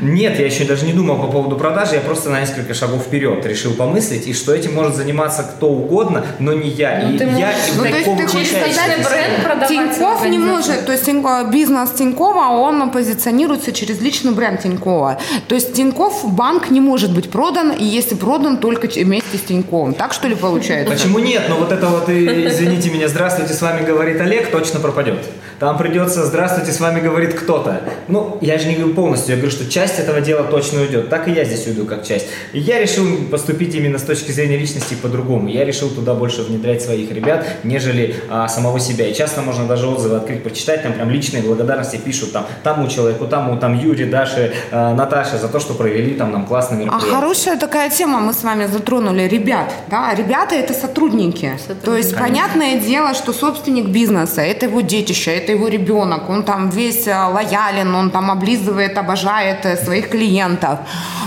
Нет, 0.00 0.38
я 0.38 0.46
еще 0.46 0.64
даже 0.64 0.84
не 0.86 0.92
думал 0.92 1.16
по 1.18 1.28
поводу 1.28 1.56
продажи, 1.56 1.94
я 1.94 2.00
просто 2.00 2.30
на 2.30 2.40
несколько 2.40 2.74
шагов 2.74 3.02
вперед 3.02 3.44
решил 3.46 3.72
помыслить, 3.74 4.26
и 4.26 4.32
что 4.34 4.54
этим 4.54 4.74
может 4.74 4.94
заниматься 4.94 5.42
кто 5.42 5.68
угодно, 5.70 6.24
но 6.38 6.52
не 6.52 6.68
я. 6.68 7.00
Ну, 7.04 7.14
и 7.14 7.18
ты 7.18 7.24
я 7.24 7.30
можешь- 7.30 7.56
Ну, 7.76 7.82
то 7.82 7.88
есть 7.88 8.16
ты 8.16 8.26
хочешь 8.26 8.48
сказать, 8.48 9.04
бренд 9.04 9.42
продавать 9.44 9.68
Тиньков 9.68 10.26
не 10.26 10.38
может, 10.38 10.86
то 10.86 10.92
есть 10.92 11.08
бизнес 11.52 11.90
Тинькова, 11.92 12.50
он 12.58 12.90
позиционируется 12.90 13.72
через 13.72 14.00
личный 14.00 14.32
бренд 14.32 14.60
Тинькова. 14.62 15.18
То 15.48 15.54
есть 15.54 15.74
Тиньков 15.74 16.34
банк 16.34 16.70
не 16.70 16.80
может 16.80 17.12
быть 17.12 17.30
продан, 17.30 17.70
и 17.70 17.84
если 17.84 18.14
продан, 18.16 18.58
только 18.58 18.88
вместе 18.88 19.38
с 19.38 19.42
Тиньковым. 19.42 19.94
Так 19.94 20.12
что 20.12 20.26
ли 20.26 20.34
получается? 20.34 20.92
Почему 20.92 21.18
нет? 21.20 21.42
Но 21.48 21.56
вот 21.56 21.70
это 21.70 21.86
вот, 21.86 22.08
извините 22.08 22.90
меня, 22.90 23.08
здравствуйте, 23.08 23.54
с 23.54 23.62
вами 23.62 23.84
говорит 23.86 24.20
Олег, 24.20 24.50
точно 24.50 24.80
пропадет. 24.80 25.18
Там 25.58 25.78
придется, 25.78 26.26
здравствуйте, 26.26 26.72
с 26.72 26.80
вами 26.80 27.00
говорит 27.00 27.34
кто-то. 27.34 27.80
Ну, 28.08 28.36
я 28.42 28.58
же 28.58 28.68
не 28.68 28.74
говорю 28.74 28.94
полностью, 28.94 29.30
я 29.30 29.36
говорю, 29.36 29.50
что 29.50 29.70
часть 29.70 29.98
этого 29.98 30.20
дела 30.20 30.44
точно 30.44 30.82
уйдет. 30.82 31.08
Так 31.08 31.28
и 31.28 31.32
я 31.32 31.44
здесь 31.44 31.66
уйду 31.66 31.86
как 31.86 32.04
часть. 32.04 32.26
И 32.52 32.58
я 32.58 32.78
решил 32.78 33.06
поступить 33.30 33.74
именно 33.74 33.98
с 33.98 34.02
точки 34.02 34.32
зрения 34.32 34.58
личности 34.58 34.94
по-другому. 34.94 35.48
Я 35.48 35.64
решил 35.64 35.88
туда 35.88 36.14
больше 36.14 36.42
внедрять 36.42 36.82
своих 36.82 37.10
ребят, 37.10 37.46
нежели 37.64 38.16
а, 38.28 38.48
самого 38.48 38.80
себя. 38.80 39.06
И 39.06 39.14
часто 39.14 39.40
можно 39.40 39.66
даже 39.66 39.86
отзывы 39.86 40.16
открыть, 40.16 40.42
почитать, 40.42 40.82
там 40.82 40.92
прям 40.92 41.08
личные 41.08 41.42
благодарности 41.42 41.96
пишут 41.96 42.32
там 42.32 42.46
тому 42.62 42.88
человеку, 42.88 43.26
тому, 43.26 43.56
там 43.58 43.78
Юре, 43.78 44.04
Даше, 44.06 44.52
а, 44.70 44.94
Наташе 44.94 45.35
за 45.38 45.48
то, 45.48 45.60
что 45.60 45.74
провели 45.74 46.14
там 46.14 46.32
нам 46.32 46.46
классные 46.46 46.80
А 46.80 46.84
мероприятия. 46.84 47.14
хорошая 47.14 47.56
такая 47.58 47.90
тема 47.90 48.20
мы 48.20 48.32
с 48.32 48.42
вами 48.44 48.66
затронули. 48.66 49.22
Ребят, 49.28 49.72
да, 49.90 50.14
ребята 50.14 50.54
это 50.54 50.72
сотрудники. 50.74 51.52
Сотрудники. 51.58 51.84
То 51.84 51.96
есть 51.96 52.16
понятное 52.16 52.76
дело, 52.80 53.14
что 53.14 53.32
собственник 53.32 53.86
бизнеса, 53.86 54.40
это 54.42 54.66
его 54.66 54.80
детище, 54.80 55.30
это 55.32 55.52
его 55.52 55.68
ребенок, 55.68 56.28
он 56.30 56.42
там 56.44 56.70
весь 56.70 57.06
э, 57.06 57.14
лоялен, 57.14 57.94
он 57.94 58.10
там 58.10 58.30
облизывает, 58.30 58.98
обожает 58.98 59.64
э, 59.66 59.76
своих 59.76 60.08
клиентов. 60.10 60.78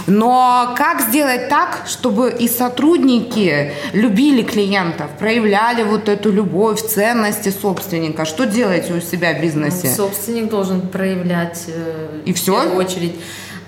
Но 0.08 0.74
как 0.78 1.02
сделать 1.02 1.50
так, 1.50 1.84
чтобы 1.88 2.30
и 2.32 2.48
сотрудники 2.48 3.72
любили 3.94 4.42
клиентов, 4.44 5.08
проявляли 5.20 5.84
вот 5.84 6.10
эту 6.10 6.32
любовь, 6.32 6.82
ценности 6.82 7.50
собственника? 7.50 8.26
Что 8.26 8.46
делаете 8.46 8.94
у 8.94 9.02
себя 9.02 9.34
в 9.34 9.42
бизнесе? 9.42 9.88
Собственник 9.88 10.50
должен 10.50 10.82
проявлять 10.82 11.66
э, 11.68 12.22
И 12.26 12.34
в 12.34 12.38
всё? 12.38 12.60
первую 12.60 12.78
очередь. 12.86 13.16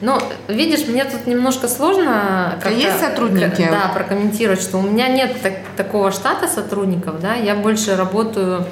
Но, 0.02 0.20
видишь, 0.48 0.88
мне 0.88 1.06
тут 1.06 1.28
немножко 1.28 1.68
сложно 1.68 2.54
как-то, 2.62 2.70
есть 2.72 3.00
сотрудники? 3.00 3.68
да, 3.70 3.92
прокомментировать, 3.94 4.62
что 4.62 4.78
у 4.80 4.82
меня 4.82 5.08
нет 5.08 5.42
так- 5.44 5.60
такого 5.78 6.12
штата 6.12 6.48
сотрудников, 6.48 7.22
да, 7.22 7.36
я 7.36 7.54
больше 7.56 7.96
работаю 7.96 8.66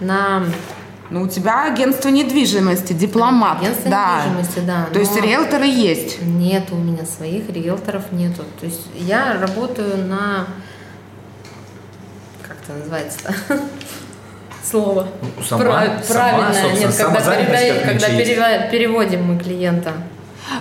на 0.00 0.44
Ну, 1.10 1.22
у 1.22 1.28
тебя 1.28 1.64
агентство 1.64 2.08
недвижимости, 2.08 2.92
дипломат. 2.92 3.60
агентстве 3.60 3.90
да. 3.90 4.22
недвижимости, 4.24 4.58
да. 4.60 4.86
То 4.92 4.98
есть 5.00 5.16
риэлторы 5.20 5.66
есть. 5.66 6.22
Нет 6.22 6.64
у 6.72 6.76
меня 6.76 7.04
своих 7.04 7.48
риэлторов 7.50 8.12
нету. 8.12 8.44
То 8.60 8.66
есть 8.66 8.86
я 8.94 9.38
работаю 9.40 9.96
на 10.06 10.46
как 12.46 12.56
это 12.62 12.78
называется-то? 12.78 13.34
Слово. 14.68 15.06
Ну, 15.22 15.42
сама- 15.44 15.62
Прав- 15.64 16.04
сама, 16.04 16.20
Правильное. 16.30 16.62
собственно, 16.62 16.88
Нет, 16.88 16.96
когда, 16.96 17.36
передай- 17.36 17.80
как 17.84 17.86
когда 17.88 18.68
переводим 18.68 19.22
мы 19.24 19.38
клиента. 19.38 19.92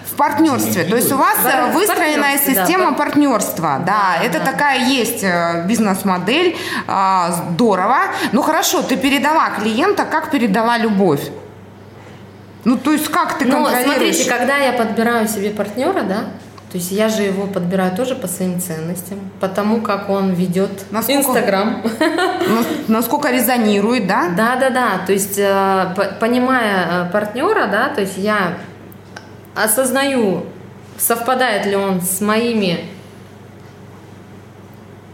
В 0.06 0.16
партнерстве. 0.16 0.84
То 0.84 0.96
есть 0.96 1.12
у 1.12 1.18
вас 1.18 1.38
Да, 1.44 1.68
э, 1.68 1.72
в 1.72 1.74
выстроенная 1.76 2.38
да, 2.38 2.44
система 2.54 2.94
пар- 2.94 3.08
партнерства. 3.08 3.82
Да, 3.86 4.16
Да, 4.20 4.24
это 4.24 4.40
да. 4.40 4.46
такая 4.52 4.80
есть 4.80 5.24
э, 5.24 5.64
бизнес-модель. 5.68 6.58
а, 6.88 7.32
Здорово. 7.52 7.98
Ну 8.32 8.42
хорошо, 8.42 8.82
ты 8.82 8.98
передала 8.98 9.50
клиента, 9.52 10.06
как 10.06 10.32
передала 10.32 10.78
любовь? 10.78 11.22
Ну, 12.64 12.78
то 12.78 12.92
есть 12.94 13.10
как 13.10 13.38
ты 13.38 13.46
Ну, 13.46 13.64
контролируешь? 13.64 13.86
смотрите, 14.16 14.30
когда 14.30 14.58
я 14.58 14.74
подбираю 14.74 15.28
себе 15.28 15.52
партнера, 15.52 16.02
да, 16.02 16.18
то 16.72 16.80
есть 16.80 16.92
я 16.92 17.10
же 17.10 17.22
его 17.22 17.46
подбираю 17.46 17.96
тоже 17.96 18.16
по 18.16 18.28
своим 18.28 18.60
ценностям, 18.60 19.20
потому 19.40 19.82
как 19.82 20.10
он 20.10 20.34
ведет 20.34 20.72
Инстаграм. 21.08 21.84
Ну, 22.48 22.64
Насколько 22.88 23.30
резонирует, 23.30 24.08
да? 24.08 24.30
Да, 24.36 24.56
да, 24.56 24.70
да. 24.72 24.90
То 25.06 25.14
есть, 25.14 25.38
э, 25.38 25.86
понимая 26.20 27.08
партнера, 27.14 27.68
да, 27.68 27.90
то 27.90 28.02
есть 28.02 28.18
я 28.18 28.54
осознаю, 29.56 30.46
совпадает 30.98 31.66
ли 31.66 31.76
он 31.76 32.02
с 32.02 32.22
моими 32.22 32.86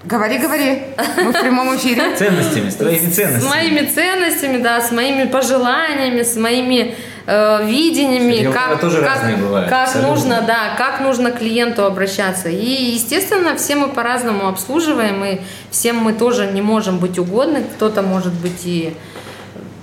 Говори, 0.03 0.39
говори. 0.39 0.83
Мы 1.17 1.31
в 1.31 1.39
прямом 1.39 1.75
эфире. 1.75 2.15
Ценностями, 2.17 2.69
с 2.69 2.75
твоими 2.75 3.11
ценностями. 3.11 3.39
С 3.39 3.49
моими 3.49 3.85
ценностями, 3.85 4.57
да, 4.57 4.81
с 4.81 4.91
моими 4.91 5.25
пожеланиями, 5.25 6.23
с 6.23 6.35
моими 6.37 6.95
э, 7.27 7.65
видениями, 7.67 8.47
Кстати, 8.47 8.69
как, 8.69 8.81
тоже 8.81 9.01
как, 9.01 9.07
разные 9.07 9.35
бывают, 9.37 9.69
как 9.69 9.87
абсолютно. 9.87 10.11
нужно, 10.11 10.41
да, 10.41 10.75
как 10.75 11.01
нужно 11.01 11.31
к 11.31 11.37
клиенту 11.37 11.85
обращаться. 11.85 12.49
И, 12.49 12.93
естественно, 12.93 13.55
все 13.55 13.75
мы 13.75 13.89
по-разному 13.89 14.47
обслуживаем, 14.47 15.23
и 15.23 15.41
всем 15.69 15.97
мы 15.97 16.13
тоже 16.13 16.47
не 16.47 16.63
можем 16.63 16.97
быть 16.97 17.19
угодны. 17.19 17.63
Кто-то, 17.75 18.01
может 18.01 18.33
быть, 18.33 18.65
и 18.65 18.95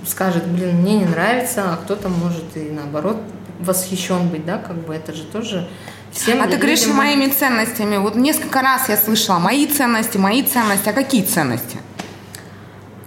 скажет, 0.05 0.45
блин, 0.47 0.81
мне 0.81 0.95
не 0.95 1.05
нравится, 1.05 1.63
а 1.71 1.77
кто-то 1.77 2.09
может 2.09 2.43
и 2.55 2.69
наоборот 2.71 3.17
восхищен 3.59 4.29
быть, 4.29 4.45
да, 4.45 4.57
как 4.57 4.77
бы 4.77 4.95
это 4.95 5.13
же 5.13 5.23
тоже 5.23 5.67
всем 6.11 6.41
А 6.41 6.47
ты 6.47 6.57
говоришь 6.57 6.81
людям- 6.81 6.95
моими 6.97 7.27
ценностями. 7.27 7.97
Вот 7.97 8.15
несколько 8.15 8.61
раз 8.61 8.89
я 8.89 8.97
слышала 8.97 9.37
мои 9.39 9.67
ценности, 9.67 10.17
мои 10.17 10.41
ценности. 10.43 10.89
А 10.89 10.93
какие 10.93 11.23
ценности? 11.23 11.77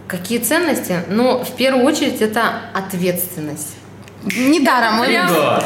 Какие 0.06 0.38
ценности? 0.38 1.00
Ну, 1.08 1.42
в 1.42 1.52
первую 1.56 1.84
очередь, 1.86 2.20
это 2.20 2.42
ответственность. 2.74 3.74
Недаром 4.24 4.96
мы... 4.96 5.06
Прям- 5.06 5.28
Да. 5.32 5.64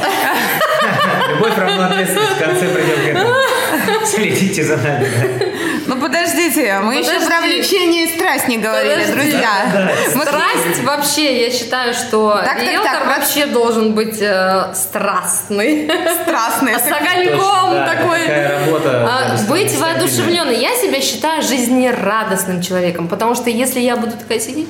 Любовь 1.30 1.58
равна 1.58 1.88
ответственность. 1.88 2.32
В 2.32 2.38
конце 2.38 2.68
придем 2.68 2.96
к 2.96 3.08
этому. 3.18 4.06
Следите 4.06 4.64
за 4.64 4.76
нами. 4.76 5.08
да. 5.18 5.46
Ну 5.86 5.96
подождите, 5.96 6.78
мы 6.82 6.96
еще 6.96 7.04
Подожди. 7.12 7.26
про 7.26 7.40
влечение 7.42 8.04
и 8.06 8.16
страсть 8.18 8.48
не 8.48 8.58
говорили, 8.58 9.04
Подожди. 9.04 9.12
друзья. 9.12 9.92
Мы- 10.14 10.24
Страсть 10.24 10.82
вообще, 10.82 11.44
я 11.44 11.50
считаю, 11.50 11.94
что 11.94 12.32
Так, 12.44 12.58
так, 12.58 12.62
риэлтор 12.62 12.92
так, 12.92 13.06
раз- 13.06 13.18
вообще 13.18 13.46
должен 13.46 13.94
быть 13.94 14.18
э, 14.20 14.72
страстный. 14.74 15.90
Страстные. 16.22 16.78
С 16.78 16.82
Точно, 16.82 16.96
огоньком 16.96 17.70
да, 17.74 17.94
такой. 17.94 18.26
Работа. 18.26 19.08
А, 19.08 19.36
да, 19.36 19.42
быть 19.48 19.76
воодушевленной. 19.78 20.56
Я 20.58 20.74
себя 20.76 21.00
считаю 21.00 21.42
жизнерадостным 21.42 22.62
человеком, 22.62 23.06
потому 23.08 23.34
что 23.34 23.50
если 23.50 23.80
я 23.80 23.96
буду 23.96 24.12
такая 24.16 24.40
сидеть, 24.40 24.68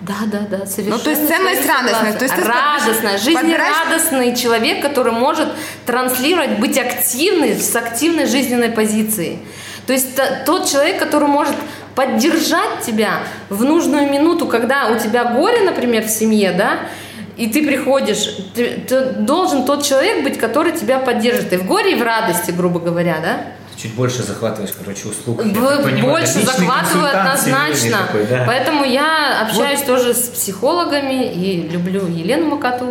да, 0.00 0.14
да, 0.26 0.40
да, 0.50 0.66
совершенно. 0.66 0.96
Ну, 0.96 1.02
то 1.02 1.10
есть 1.10 1.24
с 1.24 1.28
ценность 1.28 1.66
радостная, 1.66 2.12
то 2.12 2.24
есть 2.24 2.34
радостная, 2.38 3.18
подбираешь- 3.18 3.22
жизнерадостный 3.22 4.36
человек, 4.36 4.82
который 4.82 5.12
может 5.12 5.48
транслировать, 5.84 6.58
быть 6.58 6.78
активный, 6.78 7.54
с 7.60 7.74
активной 7.76 8.26
жизненной 8.26 8.70
позицией. 8.70 9.38
То 9.86 9.92
есть 9.92 10.18
тот 10.44 10.68
человек, 10.68 10.98
который 10.98 11.28
может 11.28 11.54
поддержать 11.94 12.80
тебя 12.84 13.20
в 13.48 13.64
нужную 13.64 14.10
минуту, 14.10 14.46
когда 14.46 14.88
у 14.88 14.98
тебя 14.98 15.24
горе, 15.24 15.62
например, 15.62 16.04
в 16.04 16.10
семье, 16.10 16.52
да, 16.52 16.80
и 17.36 17.46
ты 17.48 17.64
приходишь, 17.66 18.36
ты, 18.54 18.84
ты 18.88 19.00
должен 19.12 19.64
тот 19.64 19.84
человек 19.84 20.24
быть, 20.24 20.38
который 20.38 20.72
тебя 20.72 20.98
поддержит 20.98 21.52
и 21.52 21.56
в 21.56 21.66
горе, 21.66 21.92
и 21.92 21.94
в 21.94 22.02
радости, 22.02 22.50
грубо 22.50 22.80
говоря, 22.80 23.18
да. 23.22 23.36
Чуть 23.76 23.94
больше 23.94 24.22
захватываешь, 24.22 24.72
короче, 24.76 25.08
услуг. 25.08 25.42
так 25.42 25.82
понимаю. 25.82 26.02
больше 26.02 26.40
захватываю 26.40 27.08
семейный 27.08 27.20
однозначно. 27.20 27.98
такой, 28.06 28.24
да. 28.24 28.44
Поэтому 28.46 28.84
я 28.84 29.42
общаюсь 29.42 29.82
тоже 29.82 30.14
с 30.14 30.28
психологами 30.28 31.30
и 31.30 31.68
люблю 31.68 32.06
Елену 32.06 32.46
Макату. 32.46 32.86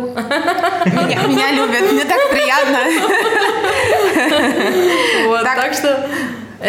Меня, 0.86 1.26
меня 1.26 1.50
любят, 1.52 1.92
мне 1.92 2.04
так 2.04 2.30
приятно. 2.30 2.78
Вот, 5.26 5.42
Так. 5.42 5.56
так, 5.56 5.74
что 5.74 6.08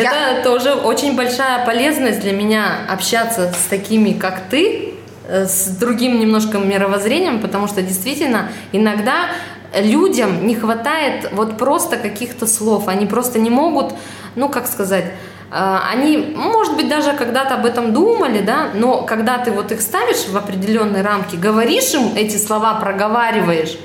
это 0.01 0.43
тоже 0.43 0.73
очень 0.73 1.15
большая 1.15 1.65
полезность 1.65 2.21
для 2.21 2.33
меня 2.33 2.79
общаться 2.89 3.53
с 3.53 3.67
такими, 3.69 4.13
как 4.13 4.49
ты, 4.49 4.93
э, 5.27 5.45
с 5.45 5.67
другим 5.77 6.19
немножко 6.19 6.57
мировоззрением, 6.57 7.41
потому 7.41 7.67
что 7.67 7.81
действительно 7.81 8.49
иногда 8.71 9.29
людям 9.75 10.47
не 10.47 10.55
хватает 10.55 11.29
вот 11.33 11.57
просто 11.57 11.97
каких-то 11.97 12.47
слов, 12.47 12.87
они 12.87 13.05
просто 13.05 13.39
не 13.39 13.49
могут, 13.49 13.93
ну 14.35 14.49
как 14.49 14.67
сказать, 14.67 15.05
э, 15.51 15.77
они, 15.91 16.33
может 16.35 16.75
быть, 16.75 16.87
даже 16.87 17.13
когда-то 17.13 17.55
об 17.55 17.65
этом 17.65 17.93
думали, 17.93 18.41
да, 18.41 18.69
но 18.73 19.01
когда 19.01 19.37
ты 19.37 19.51
вот 19.51 19.71
их 19.71 19.81
ставишь 19.81 20.27
в 20.27 20.37
определенные 20.37 21.03
рамки, 21.03 21.35
говоришь 21.35 21.93
им 21.93 22.15
эти 22.15 22.37
слова, 22.37 22.75
проговариваешь, 22.75 23.77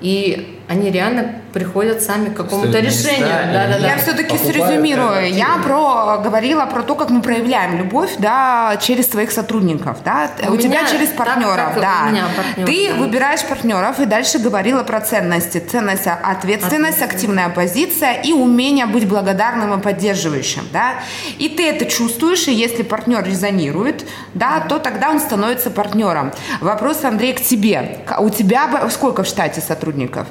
и 0.00 0.58
они 0.68 0.90
реально 0.90 1.34
приходят 1.52 2.02
сами 2.02 2.30
к 2.30 2.34
какому-то 2.36 2.78
решению. 2.78 3.20
места, 3.20 3.42
и 3.42 3.52
Да-да-да. 3.52 3.86
Я 3.86 3.96
все-таки 3.98 4.38
срезюмирую. 4.38 5.32
Я 5.32 5.58
про 5.62 6.18
говорила 6.18 6.64
про 6.66 6.82
то, 6.82 6.94
как 6.94 7.10
мы 7.10 7.20
проявляем 7.20 7.78
любовь, 7.78 8.12
да, 8.18 8.78
через 8.80 9.10
своих 9.10 9.32
сотрудников, 9.32 9.98
да. 10.04 10.30
У 10.48 10.52
У, 10.52 10.56
тебя 10.56 10.80
меня 10.80 10.90
через 10.90 11.08
так, 11.08 11.18
партнеров, 11.26 11.68
как 11.74 11.76
у 11.76 11.80
да. 11.80 12.10
меня 12.10 12.24
партнеры, 12.34 12.72
Ты 12.72 12.88
да. 12.88 12.94
выбираешь 12.98 13.44
партнеров 13.44 14.00
и 14.00 14.06
дальше 14.06 14.38
говорила 14.38 14.82
про 14.82 15.00
ценности. 15.00 15.58
Ценность, 15.58 16.06
ответственность, 16.06 17.02
активная 17.02 17.50
позиция 17.50 18.14
и 18.14 18.32
умение 18.32 18.86
быть 18.86 19.06
благодарным 19.06 19.78
и 19.78 19.82
поддерживающим, 19.82 20.62
да. 20.72 20.94
И 21.38 21.48
ты 21.48 21.68
это 21.68 21.84
чувствуешь, 21.84 22.48
и 22.48 22.54
если 22.54 22.82
партнер 22.82 23.22
резонирует, 23.24 24.06
да, 24.34 24.60
то 24.60 24.78
тогда 24.78 25.10
он 25.10 25.20
становится 25.20 25.70
партнером. 25.70 26.32
Вопрос, 26.60 27.04
Андрей, 27.04 27.34
к 27.34 27.42
тебе. 27.42 27.98
У 28.18 28.30
тебя 28.30 28.88
сколько 28.90 29.22
в 29.22 29.26
штате 29.26 29.60
сотрудников? 29.60 30.26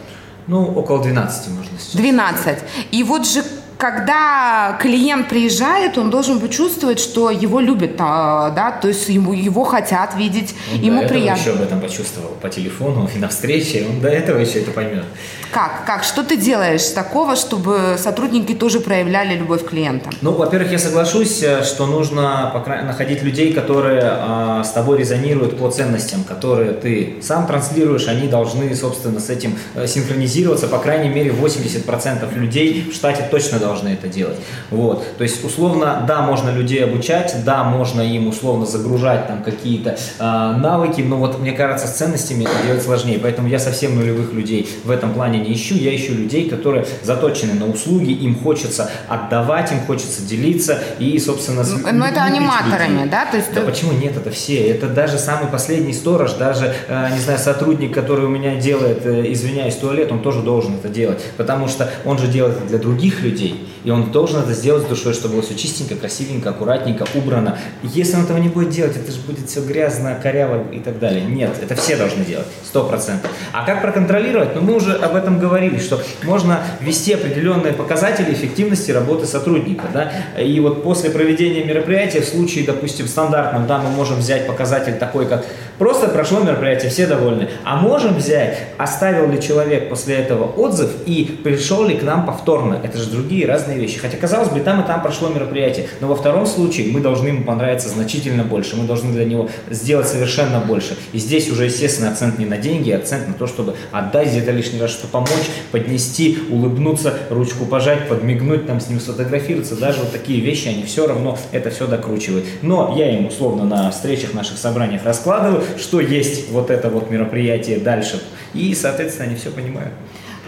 Ну, 0.52 0.66
около 0.66 1.02
12 1.02 1.48
можно 1.52 1.80
сейчас. 1.80 1.96
12. 1.96 2.58
И 2.92 3.04
вот 3.04 3.26
же 3.26 3.42
когда 3.78 4.78
клиент 4.82 5.30
приезжает, 5.30 5.98
он 5.98 6.10
должен 6.10 6.42
почувствовать, 6.42 7.00
что 7.00 7.32
его 7.32 7.62
любят, 7.62 7.96
а, 8.00 8.50
да, 8.50 8.72
то 8.72 8.90
есть 8.90 9.08
ему, 9.08 9.32
его 9.32 9.64
хотят 9.64 10.14
видеть, 10.16 10.54
Он 10.74 10.82
ему 10.82 11.00
до 11.00 11.06
этого 11.06 11.18
приятно. 11.18 11.42
еще 11.42 11.52
об 11.54 11.62
этом 11.62 11.80
почувствовал 11.80 12.32
по 12.42 12.50
телефону 12.50 13.10
и 13.16 13.18
на 13.24 13.30
встрече. 13.30 13.88
Он 13.90 14.02
до 14.02 14.10
этого 14.10 14.40
еще 14.40 14.60
это 14.60 14.72
поймет. 14.72 15.06
Как? 15.52 15.86
Как? 15.86 16.04
Что 16.06 16.24
ты 16.24 16.38
делаешь 16.38 16.86
такого, 16.88 17.36
чтобы 17.36 17.96
сотрудники 17.98 18.54
тоже 18.54 18.80
проявляли 18.80 19.36
любовь 19.36 19.66
к 19.66 19.70
клиентам? 19.70 20.14
Ну, 20.22 20.32
во-первых, 20.32 20.72
я 20.72 20.80
соглашусь, 20.80 21.44
э, 21.44 21.64
что 21.64 21.86
нужно 21.86 22.54
находить 22.84 23.22
людей, 23.22 23.54
которые 23.54 24.02
а, 24.04 24.64
с 24.64 24.72
тобой 24.72 25.00
резонируют 25.00 25.58
по 25.58 25.70
ценностям, 25.70 26.24
которые 26.24 26.72
ты 26.72 27.16
сам 27.22 27.48
транслируешь, 27.48 28.08
они 28.08 28.30
должны, 28.30 28.74
собственно, 28.76 29.20
с 29.20 29.30
этим 29.30 29.58
э, 29.76 29.88
синхронизироваться. 29.88 30.68
По 30.68 30.80
крайней 30.80 31.10
мере, 31.10 31.32
80% 31.32 32.34
людей 32.34 32.90
в 32.90 32.96
штате 32.96 33.28
точно 33.30 33.60
должны 33.60 33.90
это 33.90 34.08
делать. 34.08 34.38
Вот. 34.70 35.06
То 35.18 35.24
есть, 35.24 35.44
условно, 35.44 36.06
да, 36.08 36.22
можно 36.22 36.50
людей 36.50 36.84
обучать, 36.84 37.36
да, 37.44 37.66
можно 37.66 38.02
им 38.02 38.28
условно 38.28 38.66
загружать 38.66 39.28
там 39.28 39.44
какие-то 39.44 39.98
а, 40.18 40.54
навыки, 40.56 41.02
но 41.02 41.18
вот 41.18 41.40
мне 41.40 41.52
кажется, 41.52 41.88
с 41.88 41.92
ценностями 41.92 42.44
это 42.44 42.66
делать 42.66 42.84
сложнее. 42.84 43.20
Поэтому 43.22 43.50
я 43.50 43.60
совсем 43.60 43.96
нулевых 43.96 44.32
людей 44.32 44.70
в 44.86 44.92
этом 44.92 45.14
плане 45.14 45.41
не 45.42 45.54
ищу. 45.54 45.76
Я 45.76 45.96
ищу 45.96 46.14
людей, 46.14 46.50
которые 46.50 46.86
заточены 47.04 47.54
на 47.54 47.68
услуги, 47.68 48.12
им 48.12 48.36
хочется 48.36 48.90
отдавать, 49.08 49.72
им 49.72 49.80
хочется 49.82 50.22
делиться 50.24 50.82
и, 51.00 51.18
собственно, 51.20 51.64
Ну, 51.92 52.06
это 52.06 52.24
аниматорами, 52.24 53.00
людей. 53.00 53.10
да? 53.12 53.26
То 53.26 53.38
есть 53.38 53.54
Да 53.54 53.62
почему 53.62 53.92
нет, 53.94 54.16
это 54.18 54.32
все. 54.32 54.58
Это 54.68 54.88
даже 54.88 55.18
самый 55.18 55.50
последний 55.50 55.94
сторож, 55.94 56.34
даже, 56.34 56.74
э, 56.88 57.10
не 57.14 57.20
знаю, 57.20 57.40
сотрудник, 57.40 57.94
который 57.94 58.26
у 58.26 58.30
меня 58.30 58.56
делает, 58.56 59.06
э, 59.06 59.32
извиняюсь, 59.32 59.76
туалет, 59.76 60.12
он 60.12 60.22
тоже 60.22 60.42
должен 60.42 60.76
это 60.76 60.90
делать. 60.90 61.22
Потому 61.38 61.68
что 61.68 61.90
он 62.06 62.18
же 62.18 62.28
делает 62.28 62.58
это 62.58 62.68
для 62.68 62.78
других 62.78 63.22
людей. 63.22 63.68
И 63.84 63.90
он 63.90 64.12
должен 64.12 64.42
это 64.42 64.54
сделать 64.54 64.84
с 64.84 64.88
душой, 64.88 65.14
чтобы 65.14 65.36
было 65.36 65.44
все 65.44 65.56
чистенько, 65.56 65.96
красивенько, 65.96 66.50
аккуратненько, 66.50 67.06
убрано. 67.16 67.58
Если 67.84 68.16
он 68.16 68.24
этого 68.24 68.38
не 68.38 68.50
будет 68.50 68.70
делать, 68.70 68.96
это 68.96 69.12
же 69.12 69.20
будет 69.22 69.50
все 69.50 69.62
грязно, 69.62 70.18
коряво 70.22 70.64
и 70.72 70.80
так 70.80 71.00
далее. 71.00 71.26
Нет, 71.26 71.52
это 71.62 71.76
все 71.76 71.96
должны 71.98 72.24
делать, 72.24 72.48
сто 72.64 72.84
процентов. 72.84 73.32
А 73.54 73.66
как 73.66 73.82
проконтролировать? 73.82 74.56
Ну, 74.56 74.62
мы 74.62 74.76
уже 74.76 74.94
об 74.94 75.16
этом 75.16 75.40
говорили, 75.40 75.80
что 75.80 76.02
можно 76.24 76.62
ввести 76.80 77.14
определенные 77.14 77.74
показатели 77.74 78.34
эффективности 78.34 78.92
работы 78.92 79.26
сотрудника. 79.26 79.86
Да? 79.94 80.12
И 80.42 80.60
вот 80.60 80.84
после 80.84 81.10
проведения 81.10 81.64
мероприятия, 81.64 82.22
в 82.22 82.26
случае, 82.26 82.66
допустим, 82.66 83.08
стандартном, 83.08 83.68
да, 83.68 83.80
мы 83.80 83.90
можем 83.90 84.20
взять 84.20 84.48
показатель 84.48 84.98
такой, 84.98 85.28
как 85.28 85.46
просто 85.78 86.08
прошло 86.08 86.40
мероприятие, 86.40 86.92
все 86.92 87.08
довольны. 87.08 87.50
А 87.64 87.78
можем 87.78 88.16
взять, 88.16 88.58
оставил 88.78 89.30
ли 89.30 89.42
человек 89.42 89.90
после 89.90 90.16
этого 90.16 90.46
отзыв 90.46 90.92
и 91.06 91.40
пришел 91.44 91.86
ли 91.86 91.96
к 91.96 92.04
нам 92.04 92.26
повторно. 92.26 92.80
Это 92.84 92.98
же 92.98 93.10
другие 93.10 93.48
разные 93.48 93.71
вещи. 93.78 94.00
Хотя, 94.00 94.18
казалось 94.18 94.50
бы, 94.50 94.60
там 94.60 94.82
и 94.82 94.88
там 94.88 95.02
прошло 95.02 95.30
мероприятие. 95.30 95.88
Но 96.00 96.08
во 96.08 96.16
втором 96.16 96.46
случае 96.46 96.92
мы 96.92 97.00
должны 97.00 97.30
ему 97.30 97.44
понравиться 97.44 97.90
значительно 97.90 98.44
больше. 98.44 98.76
Мы 98.76 98.86
должны 98.86 99.12
для 99.12 99.26
него 99.26 99.50
сделать 99.70 100.08
совершенно 100.08 100.60
больше. 100.60 100.98
И 101.14 101.20
здесь 101.20 101.50
уже, 101.50 101.66
естественно, 101.66 102.10
акцент 102.10 102.40
не 102.40 102.46
на 102.46 102.58
деньги, 102.58 102.92
а 102.92 102.98
акцент 102.98 103.28
на 103.28 103.34
то, 103.34 103.48
чтобы 103.48 103.76
отдать 103.92 104.30
где-то 104.30 104.52
лишний 104.52 104.80
раз, 104.80 104.92
что 104.92 105.08
помочь, 105.08 105.50
поднести, 105.72 106.38
улыбнуться, 106.50 107.14
ручку 107.30 107.66
пожать, 107.66 108.08
подмигнуть, 108.08 108.68
там 108.68 108.80
с 108.80 108.90
ним 108.90 109.00
сфотографироваться. 109.00 109.76
Даже 109.76 110.00
вот 110.00 110.12
такие 110.12 110.42
вещи, 110.42 110.68
они 110.68 110.84
все 110.84 111.08
равно 111.08 111.38
это 111.52 111.70
все 111.70 111.88
докручивают. 111.88 112.46
Но 112.62 112.96
я 112.98 113.18
им 113.18 113.28
условно 113.28 113.64
на 113.64 113.92
встречах, 113.92 114.34
наших 114.34 114.58
собраниях 114.58 115.04
раскладываю, 115.04 115.64
что 115.78 116.00
есть 116.00 116.50
вот 116.52 116.70
это 116.70 116.90
вот 116.90 117.10
мероприятие 117.10 117.80
дальше. 117.80 118.22
И, 118.54 118.74
соответственно, 118.76 119.28
они 119.28 119.36
все 119.36 119.50
понимают. 119.50 119.94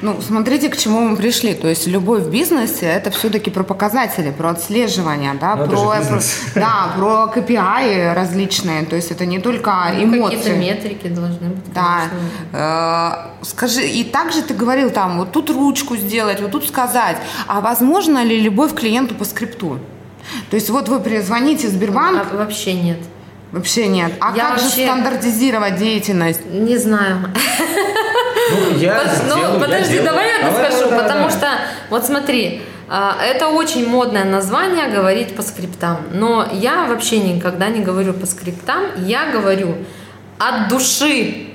Ну, 0.04 0.22
смотрите, 0.22 0.68
к 0.70 0.76
чему 0.78 1.00
мы 1.00 1.16
пришли. 1.16 1.54
То 1.54 1.68
есть 1.70 1.88
любовь 1.88 2.24
в 2.24 2.30
бизнесе– 2.30 2.86
это 2.88 3.10
все-таки 3.10 3.50
про 3.50 3.64
показатели, 3.64 4.32
про 4.32 4.50
отслеживание, 4.50 5.34
да, 5.40 5.56
Ну, 5.56 5.64
это 5.64 5.72
про, 5.72 5.80
про- 5.80 6.22
да, 6.56 6.94
про 6.98 7.32
KPI 7.34 8.14
различные. 8.14 8.84
То 8.86 8.98
есть 8.98 9.12
это 9.12 9.26
не 9.26 9.40
только 9.40 9.72
Ну, 9.72 10.02
Какие-то 10.02 10.18
эмоции. 10.18 10.58
метрики 10.58 11.08
должны 11.08 11.50
быть. 11.50 11.74
Да. 11.74 12.02
Э, 12.52 13.46
Скажи, 13.46 13.88
и 13.88 14.04
также 14.04 14.42
ты 14.42 14.54
говорил 14.54 14.90
там, 14.90 15.18
вот 15.20 15.32
тут 15.32 15.50
ручку 15.50 15.96
сделать, 15.96 16.42
вот 16.42 16.52
тут 16.52 16.68
сказать. 16.68 17.18
А 17.48 17.62
возможно 17.62 18.24
ли 18.26 18.42
любовь 18.42 18.74
к 18.74 18.80
клиенту 18.80 19.16
по 19.16 19.24
скрипту? 19.26 19.80
То 20.50 20.56
есть 20.56 20.70
вот 20.70 20.90
вы 20.90 21.22
звоните 21.22 21.68
в 21.68 21.72
Сбербанк, 21.72 22.28
А 22.32 22.36
вообще 22.36 22.74
нет. 22.74 22.98
Вообще 23.54 23.88
нет. 23.88 24.12
А 24.20 24.36
Я 24.36 24.50
как 24.50 24.60
же 24.60 24.66
вообще- 24.66 24.86
стандартизировать 24.86 25.78
деятельность? 25.78 26.46
Не 26.46 26.78
знаю. 26.78 27.18
Ну, 28.52 28.78
я 28.78 29.06
сделаю, 29.06 29.48
ну, 29.48 29.54
я 29.54 29.60
подожди, 29.60 30.00
давай 30.00 30.28
я 30.30 30.50
давай, 30.52 30.72
потому 31.02 31.30
что, 31.30 31.48
вот 31.90 32.06
смотри, 32.06 32.62
а, 32.90 33.16
это 33.24 33.48
очень 33.48 33.88
модное 33.88 34.26
название 34.26 34.88
говорить 34.88 35.36
по 35.36 35.42
скриптам, 35.42 35.98
но 36.12 36.46
я 36.52 36.84
вообще 36.86 37.20
никогда 37.20 37.70
не 37.70 37.80
говорю 37.80 38.14
по 38.14 38.26
скриптам, 38.26 38.84
я 38.98 39.28
говорю 39.32 39.76
от 40.40 40.68
души, 40.68 41.48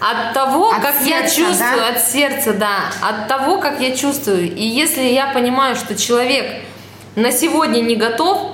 от 0.00 0.34
того, 0.34 0.70
От 0.70 0.82
как 0.82 0.94
я 1.04 1.20
сердца, 1.26 1.36
чувствую, 1.36 1.76
да? 1.76 1.88
от 1.88 2.00
сердца, 2.00 2.52
да, 2.52 2.76
от 3.00 3.28
того, 3.28 3.58
как 3.58 3.80
я 3.80 3.96
чувствую. 3.96 4.52
И 4.52 4.62
если 4.62 5.02
я 5.02 5.28
понимаю, 5.28 5.76
что 5.76 5.94
человек 5.94 6.44
на 7.14 7.30
сегодня 7.30 7.80
не 7.80 7.96
готов, 7.96 8.53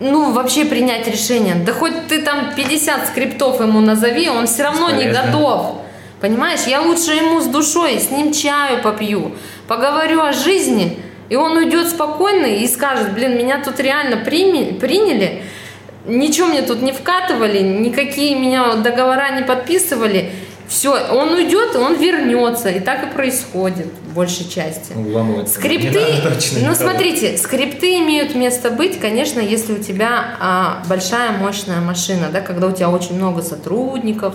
ну, 0.00 0.32
вообще 0.32 0.64
принять 0.64 1.08
решение. 1.08 1.54
Да 1.54 1.72
хоть 1.72 2.08
ты 2.08 2.22
там 2.22 2.54
50 2.54 3.08
скриптов 3.08 3.60
ему 3.60 3.80
назови, 3.80 4.28
он 4.28 4.46
все 4.46 4.64
равно 4.64 4.90
не 4.90 5.06
Бесполезно. 5.06 5.32
готов. 5.32 5.76
Понимаешь, 6.20 6.60
я 6.66 6.80
лучше 6.80 7.12
ему 7.12 7.40
с 7.40 7.46
душой, 7.46 7.98
с 8.00 8.10
ним 8.10 8.32
чаю 8.32 8.82
попью, 8.82 9.32
поговорю 9.68 10.22
о 10.22 10.32
жизни, 10.32 10.98
и 11.28 11.36
он 11.36 11.56
уйдет 11.56 11.88
спокойно 11.88 12.46
и 12.46 12.66
скажет, 12.68 13.12
блин, 13.12 13.36
меня 13.36 13.62
тут 13.62 13.78
реально 13.80 14.16
приняли, 14.24 15.42
ничего 16.06 16.46
мне 16.46 16.62
тут 16.62 16.80
не 16.80 16.92
вкатывали, 16.92 17.60
никакие 17.60 18.34
меня 18.34 18.74
договора 18.76 19.30
не 19.36 19.42
подписывали. 19.42 20.30
Все, 20.68 20.90
он 20.90 21.32
уйдет, 21.32 21.74
и 21.74 21.78
он 21.78 21.94
вернется. 21.94 22.68
И 22.70 22.80
так 22.80 23.04
и 23.04 23.14
происходит 23.14 23.86
в 24.08 24.14
большей 24.14 24.48
части. 24.48 24.92
Ну, 24.94 25.12
волнуется. 25.12 25.54
Скрипты, 25.54 25.88
Не 25.98 26.00
надо 26.00 26.34
точно 26.34 26.68
ну 26.68 26.74
смотрите, 26.74 27.36
скрипты 27.38 27.98
имеют 27.98 28.34
место 28.34 28.70
быть, 28.70 28.98
конечно, 28.98 29.40
если 29.40 29.74
у 29.74 29.78
тебя 29.78 30.36
а, 30.40 30.82
большая 30.88 31.32
мощная 31.32 31.80
машина, 31.80 32.28
да, 32.32 32.40
когда 32.40 32.66
у 32.66 32.72
тебя 32.72 32.90
очень 32.90 33.16
много 33.16 33.42
сотрудников, 33.42 34.34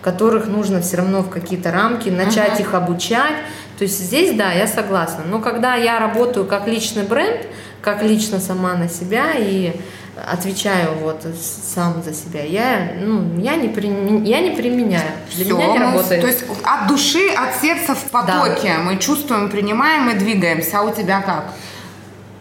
которых 0.00 0.46
нужно 0.46 0.80
все 0.80 0.98
равно 0.98 1.22
в 1.22 1.30
какие-то 1.30 1.72
рамки 1.72 2.08
начать 2.08 2.60
их 2.60 2.74
обучать. 2.74 3.34
То 3.76 3.84
есть 3.84 3.98
здесь, 3.98 4.36
да, 4.36 4.52
я 4.52 4.66
согласна. 4.66 5.24
Но 5.28 5.40
когда 5.40 5.74
я 5.74 5.98
работаю 5.98 6.46
как 6.46 6.66
личный 6.68 7.02
бренд, 7.02 7.46
как 7.82 8.02
лично 8.02 8.40
сама 8.40 8.74
на 8.74 8.88
себя 8.88 9.32
и 9.36 9.72
отвечаю 10.16 10.94
вот 11.00 11.26
сам 11.74 12.02
за 12.02 12.12
себя, 12.14 12.42
я, 12.42 12.92
ну, 13.00 13.38
я, 13.38 13.56
не, 13.56 13.68
примен- 13.68 14.24
я 14.24 14.40
не 14.40 14.50
применяю. 14.50 15.10
Для 15.34 15.44
Всё, 15.44 15.56
меня 15.56 15.72
не 15.72 15.78
работает. 15.78 16.20
То 16.20 16.26
есть 16.26 16.44
от 16.62 16.86
души, 16.88 17.28
от 17.36 17.60
сердца 17.60 17.94
в 17.94 18.10
потоке. 18.10 18.74
Мы 18.84 18.96
чувствуем, 18.96 19.48
принимаем 19.50 20.08
и 20.10 20.14
двигаемся. 20.14 20.80
А 20.80 20.82
у 20.82 20.94
тебя 20.94 21.20
как? 21.20 21.52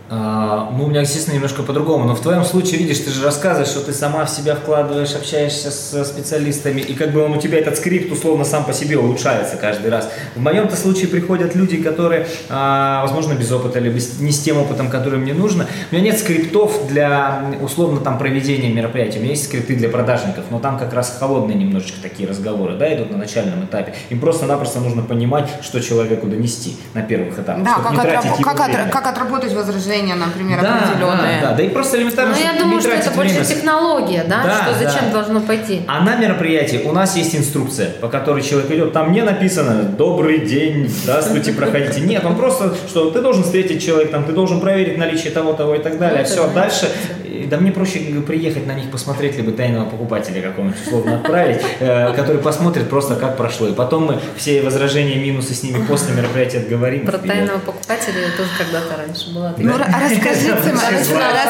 А, 0.07 0.69
ну, 0.77 0.85
у 0.85 0.87
меня, 0.87 1.01
естественно, 1.01 1.33
немножко 1.35 1.63
по-другому. 1.63 2.05
Но 2.05 2.13
в 2.15 2.21
твоем 2.21 2.43
случае, 2.45 2.77
видишь, 2.79 2.99
ты 2.99 3.09
же 3.09 3.23
рассказываешь, 3.23 3.69
что 3.69 3.81
ты 3.81 3.91
сама 3.91 4.25
в 4.25 4.29
себя 4.29 4.55
вкладываешь, 4.55 5.15
общаешься 5.15 5.71
с 5.71 6.05
специалистами, 6.05 6.79
и 6.81 6.93
как 6.93 7.11
бы 7.11 7.23
он 7.23 7.31
у 7.33 7.41
тебя 7.41 7.57
этот 7.59 7.77
скрипт 7.77 8.11
условно 8.11 8.45
сам 8.45 8.65
по 8.65 8.73
себе 8.73 8.97
улучшается 8.99 9.57
каждый 9.57 9.89
раз. 9.89 10.07
В 10.35 10.39
моем-то 10.41 10.75
случае 10.75 11.07
приходят 11.07 11.55
люди, 11.55 11.77
которые, 11.81 12.27
а, 12.49 13.01
возможно, 13.01 13.33
без 13.33 13.51
опыта, 13.51 13.79
либо 13.79 13.99
с- 13.99 14.19
не 14.19 14.31
с 14.31 14.39
тем 14.41 14.57
опытом, 14.57 14.89
который 14.91 15.17
мне 15.17 15.33
нужно. 15.33 15.65
У 15.91 15.95
меня 15.95 16.05
нет 16.11 16.19
скриптов 16.19 16.87
для 16.87 17.43
условно 17.61 17.99
там 17.99 18.19
проведения 18.19 18.69
мероприятий. 18.71 19.17
У 19.17 19.21
меня 19.21 19.31
есть 19.31 19.45
скрипты 19.45 19.75
для 19.75 19.89
продажников, 19.89 20.45
но 20.51 20.59
там 20.59 20.77
как 20.77 20.93
раз 20.93 21.17
холодные 21.19 21.57
немножечко 21.57 21.97
такие 22.01 22.29
разговоры, 22.29 22.75
да, 22.77 22.93
идут 22.93 23.09
на 23.09 23.17
начальном 23.17 23.65
этапе. 23.65 23.95
Им 24.09 24.19
просто-напросто 24.19 24.79
нужно 24.81 25.01
понимать, 25.01 25.49
что 25.63 25.79
человеку 25.81 26.27
донести 26.27 26.77
на 26.93 27.01
первых 27.01 27.39
этапах, 27.39 27.63
Да, 27.63 27.75
как, 27.75 27.91
его 27.93 28.01
как, 28.43 28.67
время. 28.67 28.89
как 28.89 29.07
отработать 29.07 29.51
возражения, 29.95 30.15
например, 30.15 30.61
Да, 30.61 30.79
определенные. 30.79 31.41
Да, 31.41 31.49
да, 31.49 31.55
да 31.55 31.63
и 31.63 31.69
просто 31.69 31.97
элементарно, 31.97 32.35
Ну, 32.35 32.43
я 32.43 32.59
думаю, 32.59 32.75
не 32.75 32.81
что 32.81 32.89
это 32.89 32.99
тратить 33.03 33.15
больше 33.15 33.33
время. 33.33 33.45
технология, 33.45 34.25
да, 34.27 34.43
Да, 34.43 34.63
что 34.63 34.73
зачем 34.83 35.05
да. 35.07 35.13
должно 35.13 35.41
пойти. 35.41 35.81
А 35.87 36.01
на 36.03 36.15
мероприятии 36.15 36.81
у 36.85 36.91
нас 36.91 37.15
есть 37.15 37.35
инструкция, 37.35 37.89
по 38.01 38.07
которой 38.07 38.41
человек 38.43 38.71
идет. 38.71 38.93
Там 38.93 39.11
не 39.11 39.21
написано 39.21 39.83
«Добрый 39.83 40.39
день, 40.39 40.87
здравствуйте, 40.87 41.53
проходите». 41.53 42.01
Нет, 42.01 42.25
он 42.25 42.35
просто, 42.35 42.75
что 42.87 43.11
ты 43.11 43.21
должен 43.21 43.43
встретить 43.43 43.83
человека, 43.83 44.13
там, 44.13 44.25
ты 44.25 44.33
должен 44.33 44.59
проверить 44.59 44.97
наличие 44.97 45.31
того, 45.31 45.53
того 45.53 45.75
и 45.75 45.79
так 45.79 45.97
далее. 45.97 46.23
Все, 46.23 46.47
дальше. 46.49 46.89
И, 47.45 47.47
Да 47.47 47.57
мне 47.57 47.71
проще 47.71 47.99
приехать 48.25 48.67
на 48.67 48.73
них 48.73 48.91
посмотреть, 48.91 49.37
либо 49.37 49.51
тайного 49.51 49.89
покупателя 49.89 50.41
какого-нибудь 50.41 50.81
условно 50.85 51.15
отправить, 51.15 51.61
э, 51.79 52.13
который 52.13 52.41
посмотрит 52.41 52.89
просто, 52.89 53.15
как 53.15 53.37
прошло. 53.37 53.67
И 53.67 53.73
потом 53.73 54.05
мы 54.05 54.19
все 54.35 54.61
возражения, 54.61 55.15
минусы 55.15 55.53
с 55.53 55.63
ними 55.63 55.83
после 55.85 56.15
мероприятия 56.15 56.59
отговорим. 56.59 57.05
Про 57.05 57.17
тайного 57.17 57.59
покупателя 57.59 58.21
я 58.21 58.37
тоже 58.37 58.49
когда-то 58.57 58.97
раньше 58.97 59.33
была. 59.33 59.53
Ну, 59.57 59.73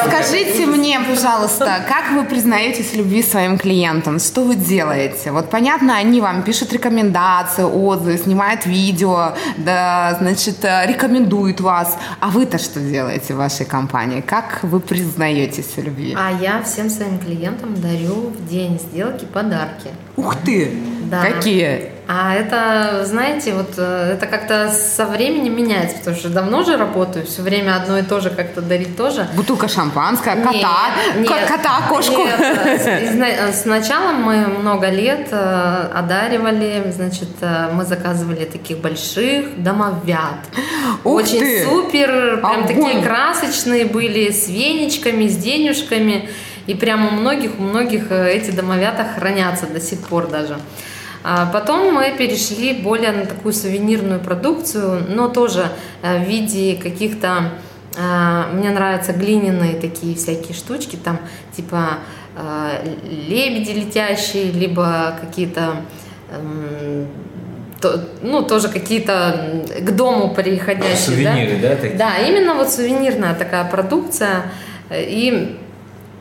расскажите 0.04 0.66
мне, 0.66 1.00
пожалуйста, 1.00 1.84
как 1.88 2.12
вы 2.12 2.24
признаетесь 2.24 2.92
в 2.92 2.96
любви 2.96 3.22
своим 3.22 3.58
клиентам? 3.58 4.18
Что 4.18 4.42
вы 4.42 4.54
делаете? 4.54 5.32
Вот 5.32 5.50
понятно, 5.50 5.96
они 5.96 6.20
вам 6.20 6.42
пишут 6.42 6.72
рекомендации, 6.72 7.62
отзывы, 7.62 8.18
снимают 8.18 8.66
видео, 8.66 9.34
да, 9.56 10.16
значит, 10.20 10.64
э, 10.64 10.86
рекомендуют 10.86 11.60
вас. 11.60 11.96
А 12.20 12.28
вы-то 12.28 12.58
что 12.58 12.80
делаете 12.80 13.34
в 13.34 13.36
вашей 13.36 13.66
компании? 13.66 14.20
Как 14.20 14.60
вы 14.62 14.80
признаетесь 14.80 15.76
в 15.76 15.80
любви? 15.86 16.14
А 16.16 16.30
я 16.42 16.62
всем 16.62 16.90
своим 16.90 17.18
клиентам 17.18 17.74
дарю 17.80 18.30
в 18.30 18.48
день 18.48 18.78
сделки 18.78 19.24
подарки. 19.24 19.90
Ух 20.16 20.36
ты! 20.44 20.70
Да. 21.10 21.22
Какие? 21.22 21.95
А 22.08 22.34
это, 22.36 23.04
знаете, 23.04 23.52
вот 23.52 23.74
э, 23.78 24.12
это 24.12 24.26
как-то 24.26 24.70
со 24.70 25.06
временем 25.06 25.56
меняется, 25.56 25.98
потому 25.98 26.16
что 26.16 26.28
давно 26.28 26.62
же 26.62 26.76
работаю, 26.76 27.26
все 27.26 27.42
время 27.42 27.74
одно 27.74 27.98
и 27.98 28.02
то 28.02 28.20
же 28.20 28.30
как-то 28.30 28.60
дарить 28.60 28.96
тоже. 28.96 29.26
Бутылка 29.34 29.66
шампанское, 29.66 30.36
кота, 30.36 30.90
Нет, 31.16 31.28
нет, 31.28 31.46
кота, 31.48 31.80
кошку. 31.88 32.22
нет. 32.22 32.38
Изна- 33.02 33.52
Сначала 33.52 34.12
мы 34.12 34.46
много 34.46 34.88
лет 34.88 35.28
э, 35.32 35.88
одаривали, 35.92 36.92
значит, 36.94 37.28
э, 37.40 37.70
мы 37.72 37.84
заказывали 37.84 38.44
таких 38.44 38.78
больших 38.78 39.60
домовят. 39.60 40.38
Ух 41.02 41.12
Очень 41.12 41.40
ты! 41.40 41.64
супер, 41.64 42.36
прям 42.36 42.64
Огонь! 42.64 42.66
такие 42.68 43.02
красочные 43.02 43.84
были, 43.84 44.30
с 44.30 44.46
веничками, 44.48 45.26
с 45.26 45.36
денежками. 45.36 46.28
И 46.68 46.74
прям 46.74 47.06
у 47.06 47.10
многих, 47.10 47.58
у 47.58 47.62
многих 47.62 48.10
э, 48.10 48.30
эти 48.32 48.52
домовята 48.52 49.04
хранятся 49.18 49.66
до 49.66 49.80
сих 49.80 50.00
пор 50.00 50.28
даже. 50.28 50.56
А 51.28 51.46
Потом 51.46 51.92
мы 51.92 52.14
перешли 52.16 52.72
более 52.72 53.10
на 53.10 53.26
такую 53.26 53.52
сувенирную 53.52 54.20
продукцию, 54.20 55.06
но 55.08 55.28
тоже 55.28 55.70
э, 56.02 56.22
в 56.22 56.28
виде 56.28 56.76
каких-то 56.80 57.50
а, 57.98 58.48
мне 58.52 58.70
нравятся 58.70 59.12
глиняные 59.12 59.74
такие 59.74 60.14
всякие 60.14 60.54
штучки, 60.54 60.94
там 60.94 61.18
типа 61.56 61.98
а, 62.36 62.80
лебеди 63.04 63.72
летящие, 63.72 64.52
либо 64.52 65.18
какие-то, 65.20 65.76
эм, 66.30 67.08
то- 67.80 68.04
ну 68.22 68.42
тоже 68.42 68.68
какие-то 68.68 69.64
к 69.80 69.90
дому 69.96 70.32
приходящие. 70.32 70.96
Сувениры, 70.96 71.56
да, 71.60 71.74
такие? 71.74 71.94
Да, 71.98 72.18
именно 72.18 72.54
вот 72.54 72.70
сувенирная 72.70 73.34
такая 73.34 73.64
продукция. 73.64 74.52
И 74.92 75.58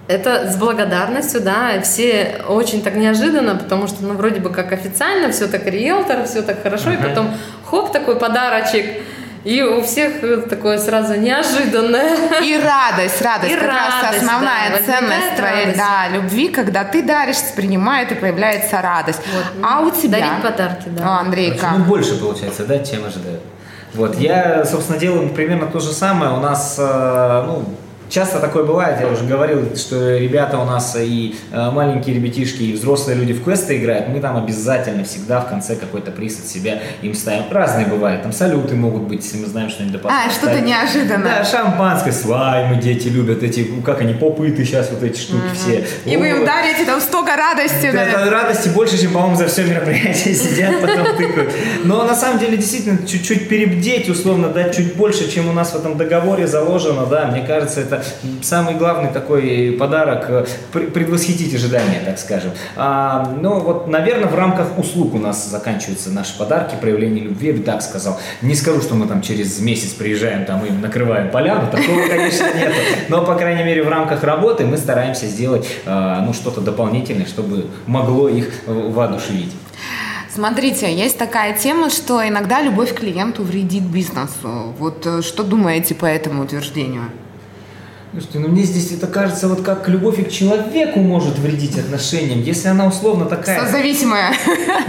это 0.08 0.52
с 0.52 0.56
благодарностью, 0.58 1.42
да, 1.42 1.82
все 1.82 2.42
очень 2.48 2.82
так 2.84 2.96
неожиданно, 2.96 3.56
потому 3.56 3.88
что, 3.88 4.04
ну, 4.04 4.14
вроде 4.14 4.40
бы 4.40 4.50
как 4.50 4.72
официально, 4.72 5.32
все 5.32 5.48
так 5.48 5.66
риэлтор, 5.66 6.26
все 6.26 6.42
так 6.42 6.62
хорошо, 6.62 6.92
и 6.92 6.96
Ага. 6.96 7.10
потом 7.10 7.32
хоп, 7.66 7.92
такой 7.92 8.18
подарочек, 8.18 8.86
и 9.44 9.62
у 9.62 9.84
всех 9.84 10.48
такое 10.50 10.80
сразу 10.80 11.16
неожиданное. 11.20 12.42
И 12.42 12.58
радость, 12.58 13.22
радость. 13.22 13.52
И 13.54 13.56
как 13.56 13.68
раз 13.68 14.04
радость, 14.04 14.24
основная 14.24 14.70
да, 14.72 14.78
ценность 14.86 15.36
твоей 15.38 15.66
радость. 15.66 15.78
да, 15.78 16.08
любви, 16.16 16.48
когда 16.50 16.84
ты 16.84 17.04
даришь, 17.04 17.38
принимает 17.56 18.12
и 18.12 18.16
появляется 18.16 18.82
радость. 18.82 19.22
Вот. 19.32 19.44
А 19.64 19.82
у 19.82 19.92
тебя? 19.92 20.20
Дарить 20.20 20.42
подарки, 20.44 20.88
да. 20.88 21.04
А, 21.06 21.20
Андрей, 21.20 21.50
Короче, 21.52 21.62
как? 21.62 21.78
Ну, 21.78 21.84
больше 21.86 22.20
получается, 22.20 22.66
да, 22.66 22.80
чем 22.80 23.06
ожидают. 23.06 23.42
Вот, 23.94 24.18
я, 24.20 24.66
собственно, 24.66 24.98
делаю 25.00 25.30
примерно 25.30 25.68
то 25.68 25.80
же 25.80 25.92
самое. 25.92 26.32
У 26.32 26.40
нас, 26.40 26.76
э, 26.80 27.44
ну, 27.46 27.66
Часто 28.10 28.40
такое 28.40 28.64
бывает, 28.64 29.00
я 29.02 29.08
уже 29.08 29.26
говорил, 29.26 29.76
что 29.76 30.18
ребята 30.18 30.60
у 30.60 30.66
нас 30.66 30.96
и 31.00 31.36
э, 31.52 31.72
маленькие 31.72 32.16
ребятишки, 32.16 32.64
и 32.64 32.74
взрослые 32.74 33.18
люди 33.18 33.34
в 33.34 33.44
квесты 33.44 33.78
играют, 33.78 34.08
мы 34.10 34.20
там 34.20 34.38
обязательно 34.38 35.04
всегда 35.04 35.42
в 35.42 35.50
конце 35.50 35.76
какой-то 35.76 36.12
приз 36.12 36.40
от 36.40 36.46
себя 36.46 36.80
им 37.02 37.14
ставим. 37.14 37.44
Разные 37.50 37.88
бывают, 37.88 38.22
там 38.22 38.32
салюты 38.32 38.76
могут 38.76 39.04
быть, 39.04 39.24
если 39.24 39.38
мы 39.38 39.48
знаем 39.48 39.70
что-нибудь 39.70 40.02
А, 40.06 40.30
что-то 40.30 40.60
неожиданное. 40.60 41.40
Да, 41.40 41.46
шампанское, 41.46 42.12
слаймы 42.12 42.76
дети 42.82 43.08
любят, 43.08 43.42
эти, 43.42 43.64
как 43.84 44.02
они, 44.02 44.14
попыты 44.14 44.64
сейчас, 44.64 44.92
вот 44.92 45.02
эти 45.04 45.20
штуки 45.20 45.44
все. 45.54 45.86
И 46.06 46.16
вы 46.18 46.30
им 46.30 46.46
дарите 46.46 46.86
там 46.86 47.02
столько 47.02 47.36
радости. 47.36 47.92
Да, 47.92 48.06
да. 48.06 48.30
радости 48.30 48.70
больше, 48.70 49.02
чем, 49.02 49.14
по-моему, 49.14 49.36
за 49.36 49.48
все 49.48 49.64
мероприятие 49.64 50.34
сидят, 50.36 50.80
потом 50.82 51.18
тыкают. 51.18 51.52
Но 51.84 52.04
на 52.04 52.16
самом 52.16 52.40
деле, 52.40 52.58
действительно, 52.58 53.06
чуть-чуть 53.06 53.50
перебдеть, 53.50 54.10
условно, 54.10 54.50
дать 54.50 54.76
чуть 54.76 54.96
больше, 54.96 55.30
чем 55.30 55.50
у 55.50 55.54
нас 55.54 55.72
в 55.72 55.76
этом 55.76 55.98
договоре 55.98 56.48
заложено, 56.48 57.06
да, 57.06 57.26
мне 57.28 57.42
кажется, 57.42 57.82
это 57.82 57.95
самый 58.42 58.76
главный 58.76 59.12
такой 59.12 59.76
подарок, 59.80 60.26
э, 60.30 60.46
предвосхитить 60.72 61.54
ожидания, 61.54 62.02
так 62.06 62.20
скажем. 62.20 62.52
А, 62.76 63.34
но 63.40 63.60
вот, 63.60 63.88
наверное, 63.88 64.28
в 64.28 64.36
рамках 64.36 64.78
услуг 64.78 65.14
у 65.16 65.20
нас 65.20 65.50
заканчиваются 65.50 66.10
наши 66.12 66.38
подарки, 66.38 66.76
проявление 66.80 67.24
любви, 67.24 67.50
я 67.50 67.54
бы 67.54 67.64
так 67.64 67.82
сказал. 67.82 68.20
Не 68.42 68.56
скажу, 68.56 68.82
что 68.82 68.96
мы 68.96 69.08
там 69.08 69.22
через 69.22 69.60
месяц 69.60 69.94
приезжаем 69.94 70.46
там 70.46 70.66
и 70.66 70.72
накрываем 70.72 71.32
поляну, 71.32 71.70
такого, 71.72 72.08
конечно, 72.08 72.46
нет. 72.56 72.74
Но, 73.10 73.26
по 73.26 73.36
крайней 73.36 73.64
мере, 73.64 73.84
в 73.84 73.90
рамках 73.90 74.24
работы 74.24 74.66
мы 74.66 74.78
стараемся 74.78 75.28
сделать 75.28 75.68
э, 75.86 76.18
ну, 76.26 76.34
что-то 76.34 76.62
дополнительное, 76.62 77.26
чтобы 77.26 77.68
могло 77.86 78.30
их 78.30 78.50
воодушевить. 78.66 79.54
Смотрите, 80.36 80.94
есть 80.94 81.18
такая 81.18 81.58
тема, 81.58 81.90
что 81.90 82.28
иногда 82.28 82.62
любовь 82.62 82.94
к 82.94 83.00
клиенту 83.00 83.44
вредит 83.44 83.84
бизнесу. 83.84 84.76
Вот 84.78 85.06
э, 85.06 85.22
что 85.22 85.44
думаете 85.44 85.96
по 85.96 86.06
этому 86.06 86.44
утверждению? 86.44 87.04
Слушайте, 88.16 88.40
ну 88.40 88.48
мне 88.48 88.64
здесь 88.64 88.94
это 88.94 89.08
кажется, 89.08 89.50
вот 89.50 89.62
как 89.62 89.90
любовь 89.90 90.26
к 90.26 90.32
человеку 90.32 91.02
может 91.02 91.38
вредить 91.38 91.78
отношениям, 91.78 92.42
если 92.42 92.70
она 92.70 92.88
условно 92.88 93.26
такая... 93.26 93.60
Созависимая. 93.60 94.34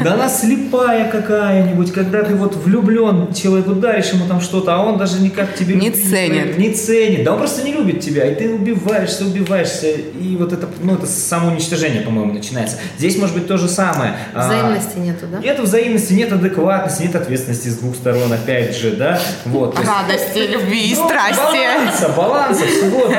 Да 0.05 0.15
она 0.15 0.29
слепая 0.29 1.11
какая-нибудь, 1.11 1.91
когда 1.91 2.23
ты 2.23 2.35
вот 2.35 2.55
влюблен, 2.55 3.33
человеку 3.33 3.73
даришь 3.73 4.11
ему 4.11 4.29
там 4.29 4.41
что-то, 4.41 4.75
а 4.75 4.85
он 4.85 4.99
даже 4.99 5.21
никак 5.21 5.57
тебе... 5.57 5.75
Не 5.75 5.91
ценит. 5.91 6.57
Не 6.57 6.73
ценит, 6.73 7.25
да 7.25 7.33
он 7.33 7.39
просто 7.39 7.65
не 7.65 7.73
любит 7.73 8.01
тебя, 8.01 8.31
и 8.31 8.35
ты 8.35 8.55
убиваешься, 8.55 9.25
убиваешься, 9.25 9.89
и 9.89 10.37
вот 10.37 10.53
это, 10.53 10.69
ну 10.81 10.95
это 10.95 11.07
самоуничтожение, 11.07 12.03
по-моему, 12.03 12.33
начинается. 12.33 12.77
Здесь 12.99 13.17
может 13.19 13.35
быть 13.35 13.49
то 13.49 13.57
же 13.57 13.69
самое. 13.69 14.17
А, 14.35 14.47
взаимности 14.47 14.93
а, 14.97 15.01
нету, 15.01 15.27
да? 15.33 15.39
Нет 15.39 15.59
взаимности, 15.59 16.13
нет 16.13 16.33
адекватности, 16.33 17.03
нет 17.03 17.17
ответственности 17.17 17.69
с 17.69 17.79
двух 17.79 17.97
сторон, 17.97 18.33
опять 18.33 18.77
же, 18.77 18.93
да? 18.93 19.19
Вот. 19.47 19.77
Радости, 19.79 20.39
любви, 20.53 20.95
ну, 20.97 21.09
страсти. 21.09 21.41
Баланса, 21.41 22.09
баланса 22.17 22.67
всего 22.67 23.16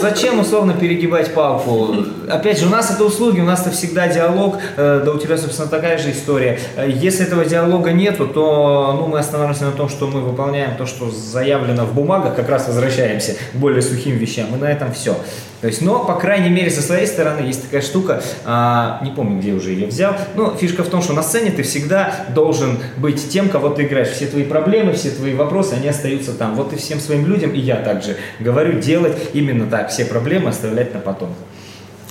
Зачем 0.00 0.40
условно 0.40 0.74
перегибать 0.74 1.34
палку? 1.34 1.94
Опять 2.30 2.60
же, 2.60 2.66
у 2.66 2.70
нас 2.70 2.90
это 2.90 3.04
услуги, 3.04 3.40
у 3.40 3.44
нас 3.44 3.62
это 3.62 3.70
всегда 3.70 4.08
диалог, 4.08 4.58
э, 4.76 5.02
да 5.04 5.12
у 5.12 5.18
тебя, 5.18 5.36
собственно, 5.36 5.68
такая 5.68 5.98
же 5.98 6.10
история. 6.12 6.58
Э, 6.76 6.88
если 6.88 7.26
этого 7.26 7.44
диалога 7.44 7.92
нету, 7.92 8.26
то 8.26 8.96
ну, 8.98 9.08
мы 9.08 9.18
останавливаемся 9.18 9.66
на 9.66 9.72
том, 9.72 9.88
что 9.88 10.06
мы 10.06 10.20
выполняем 10.20 10.76
то, 10.76 10.86
что 10.86 11.10
заявлено 11.10 11.84
в 11.84 11.94
бумагах, 11.94 12.36
как 12.36 12.48
раз 12.48 12.68
возвращаемся 12.68 13.34
к 13.52 13.56
более 13.56 13.82
сухим 13.82 14.16
вещам, 14.16 14.54
и 14.54 14.58
на 14.58 14.70
этом 14.70 14.92
все. 14.92 15.16
То 15.60 15.66
есть, 15.66 15.82
но, 15.82 16.04
по 16.04 16.14
крайней 16.14 16.48
мере, 16.48 16.70
со 16.70 16.80
своей 16.80 17.06
стороны 17.06 17.44
есть 17.44 17.64
такая 17.64 17.82
штука, 17.82 18.22
а, 18.46 18.98
не 19.04 19.10
помню, 19.10 19.40
где 19.40 19.52
уже 19.52 19.72
ее 19.72 19.86
взял, 19.86 20.16
но 20.34 20.56
фишка 20.56 20.82
в 20.82 20.88
том, 20.88 21.02
что 21.02 21.12
на 21.12 21.22
сцене 21.22 21.50
ты 21.50 21.62
всегда 21.62 22.14
должен 22.34 22.78
быть 22.96 23.28
тем, 23.28 23.50
кого 23.50 23.68
ты 23.68 23.84
играешь. 23.84 24.08
Все 24.08 24.26
твои 24.26 24.44
проблемы, 24.44 24.94
все 24.94 25.10
твои 25.10 25.34
вопросы, 25.34 25.74
они 25.74 25.88
остаются 25.88 26.32
там. 26.32 26.54
Вот 26.54 26.72
и 26.72 26.76
всем 26.76 26.98
своим 26.98 27.26
людям, 27.26 27.50
и 27.52 27.60
я 27.60 27.76
также 27.76 28.16
говорю, 28.38 28.80
делать 28.80 29.16
именно 29.34 29.66
так, 29.66 29.90
все 29.90 30.06
проблемы 30.06 30.48
оставлять 30.48 30.94
на 30.94 31.00
потом. 31.00 31.34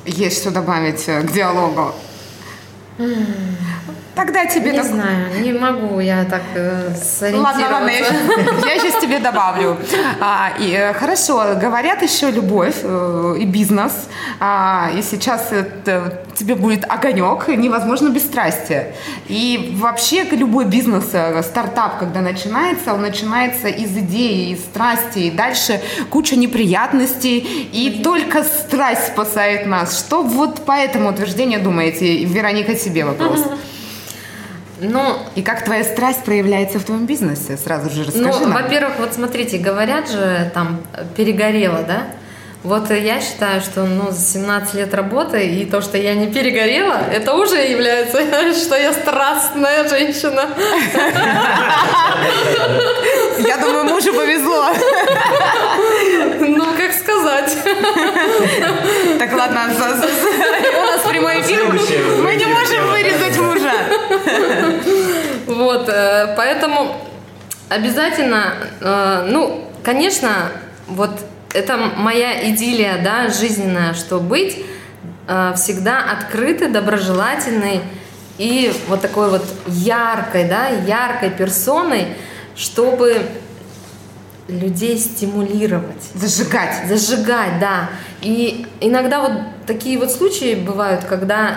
Есть 0.05 0.41
что 0.41 0.51
добавить 0.51 1.07
э, 1.07 1.21
к 1.21 1.31
диалогу? 1.31 1.93
Тогда 4.19 4.45
тебе... 4.45 4.71
Не 4.71 4.77
так... 4.79 4.87
знаю, 4.87 5.41
не 5.41 5.53
могу 5.53 6.01
я 6.01 6.25
так 6.25 6.41
э, 6.53 6.93
сориентироваться. 6.93 7.61
Ладно, 7.61 7.75
ладно, 7.75 7.89
я 7.89 8.03
сейчас, 8.03 8.65
я 8.65 8.79
сейчас 8.79 9.01
тебе 9.01 9.19
добавлю. 9.19 9.77
А, 10.19 10.51
и, 10.59 10.73
э, 10.73 10.93
хорошо, 10.93 11.55
говорят 11.55 12.01
еще 12.01 12.29
любовь 12.29 12.75
э, 12.83 13.35
и 13.39 13.45
бизнес. 13.45 14.09
А, 14.41 14.91
и 14.93 15.01
сейчас 15.03 15.53
это, 15.53 16.21
тебе 16.35 16.55
будет 16.55 16.83
огонек, 16.83 17.47
невозможно 17.47 18.09
без 18.09 18.25
страсти. 18.25 18.87
И 19.29 19.73
вообще 19.79 20.23
любой 20.23 20.65
бизнес, 20.65 21.05
э, 21.13 21.41
стартап, 21.41 21.99
когда 21.99 22.19
начинается, 22.19 22.93
он 22.93 23.01
начинается 23.01 23.69
из 23.69 23.95
идеи, 23.97 24.51
из 24.51 24.59
страсти, 24.59 25.19
и 25.19 25.31
дальше 25.31 25.79
куча 26.09 26.35
неприятностей, 26.35 27.37
и 27.71 28.01
только 28.03 28.43
страсть 28.43 29.07
спасает 29.07 29.65
нас. 29.65 29.97
Что 29.97 30.23
вот 30.23 30.65
по 30.65 30.73
этому 30.73 31.09
утверждению 31.09 31.61
думаете? 31.61 32.25
Вероника, 32.25 32.75
тебе 32.75 33.05
вопрос. 33.05 33.39
Mm-hmm. 33.39 33.68
Ну, 34.81 35.17
и 35.35 35.41
как 35.41 35.63
твоя 35.63 35.83
страсть 35.83 36.23
проявляется 36.23 36.79
в 36.79 36.83
твоем 36.83 37.05
бизнесе? 37.05 37.57
Сразу 37.57 37.89
же 37.89 38.03
расскажи 38.05 38.27
Ну, 38.27 38.51
во-первых, 38.51 38.93
вот 38.99 39.13
смотрите, 39.13 39.57
говорят 39.57 40.09
же, 40.09 40.51
там, 40.53 40.81
перегорело, 41.15 41.83
да? 41.83 42.07
Вот 42.61 42.89
я 42.91 43.21
считаю, 43.21 43.61
что 43.61 43.85
ну, 43.85 44.11
за 44.11 44.19
17 44.19 44.73
лет 44.73 44.93
работы 44.93 45.47
и 45.47 45.65
то, 45.65 45.79
что 45.79 45.97
я 45.97 46.13
не 46.13 46.27
перегорела, 46.27 46.99
это 47.09 47.33
уже 47.33 47.55
является, 47.55 48.19
что 48.53 48.75
я 48.75 48.91
страстная 48.91 49.87
женщина. 49.87 50.45
Я 53.39 53.57
думаю, 53.57 53.85
мужу 53.85 54.13
повезло. 54.13 54.65
Сказать. 57.19 57.57
Так, 59.19 59.33
ладно, 59.33 59.61
у 59.65 60.85
нас 60.85 61.01
прямой 61.09 61.41
эфир. 61.41 61.65
Мы 62.23 62.35
не 62.35 62.45
можем 62.45 62.87
вырезать 62.89 63.37
мужа. 63.37 63.71
Вот, 65.47 65.89
э, 65.89 66.35
поэтому 66.37 66.95
обязательно, 67.69 68.53
э, 68.79 69.27
ну, 69.29 69.67
конечно, 69.83 70.51
вот 70.87 71.09
это 71.53 71.77
моя 71.97 72.49
идиллия, 72.49 73.01
да, 73.03 73.29
жизненная, 73.29 73.93
что 73.93 74.19
быть 74.19 74.63
э, 75.27 75.53
всегда 75.55 76.03
открытой, 76.03 76.69
доброжелательной 76.69 77.81
и 78.37 78.71
вот 78.87 79.01
такой 79.01 79.29
вот 79.29 79.43
яркой, 79.65 80.45
да, 80.45 80.67
яркой 80.67 81.31
персоной, 81.31 82.15
чтобы 82.55 83.21
людей 84.49 84.97
стимулировать. 84.97 86.09
Зажигать. 86.15 86.87
Зажигать, 86.87 87.59
да. 87.59 87.89
И 88.21 88.65
иногда 88.81 89.21
вот 89.21 89.31
такие 89.65 89.97
вот 89.97 90.11
случаи 90.11 90.55
бывают, 90.55 91.03
когда 91.05 91.55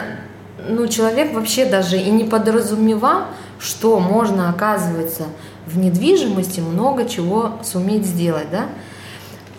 ну, 0.68 0.86
человек 0.86 1.32
вообще 1.32 1.64
даже 1.64 1.98
и 1.98 2.10
не 2.10 2.24
подразумевал, 2.24 3.24
что 3.58 3.98
можно, 4.00 4.50
оказывается, 4.50 5.24
в 5.66 5.78
недвижимости 5.78 6.60
много 6.60 7.08
чего 7.08 7.58
суметь 7.62 8.04
сделать, 8.04 8.50
да. 8.50 8.66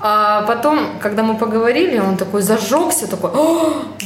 А 0.05 0.41
потом, 0.41 0.99
когда 0.99 1.23
мы 1.23 1.37
поговорили, 1.37 1.97
он 1.97 2.17
такой 2.17 2.41
зажегся, 2.41 3.07
такой, 3.07 3.31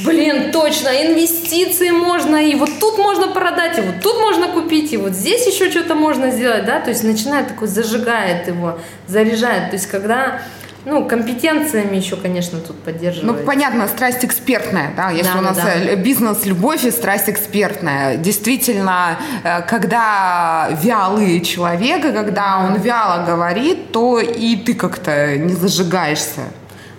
блин, 0.06 0.52
точно, 0.52 0.90
инвестиции 0.90 1.90
можно, 1.90 2.36
и 2.36 2.54
вот 2.54 2.70
тут 2.80 3.00
можно 3.00 3.30
продать, 3.30 3.80
и 3.80 3.82
вот 3.82 3.96
тут 4.04 4.20
можно 4.20 4.48
купить, 4.48 4.94
и 4.94 4.98
вот 4.98 5.14
здесь 5.14 5.48
еще 5.48 5.72
что-то 5.72 5.96
можно 5.96 6.30
сделать, 6.30 6.66
да, 6.66 6.80
то 6.82 6.92
есть 6.92 7.04
начинает 7.04 7.48
такой, 7.48 7.68
зажигает 7.68 8.48
его, 8.48 8.78
заряжает, 9.08 9.72
то 9.72 9.76
есть 9.76 9.88
когда 9.88 10.44
ну, 10.88 11.04
компетенциями 11.06 11.98
еще, 11.98 12.16
конечно, 12.16 12.60
тут 12.60 12.78
поддерживать. 12.80 13.40
Ну, 13.40 13.46
понятно, 13.46 13.88
страсть 13.88 14.24
экспертная, 14.24 14.94
да, 14.96 15.10
если 15.10 15.34
да, 15.34 15.40
у 15.40 15.42
нас 15.42 15.58
да. 15.58 15.76
Э, 15.76 15.96
бизнес 15.98 16.46
любовь 16.46 16.86
и 16.86 16.92
страсть 16.92 17.30
экспертная. 17.30 18.16
Действительно, 18.16 19.18
э, 19.44 19.64
когда 19.64 20.70
вялый 20.82 21.42
человек, 21.42 22.06
и 22.06 22.14
когда 22.14 22.60
он 22.60 22.80
вяло 22.80 23.26
говорит, 23.26 23.92
то 23.92 24.20
и 24.20 24.56
ты 24.56 24.76
как-то 24.76 25.36
не 25.36 25.54
зажигаешься. 25.54 26.44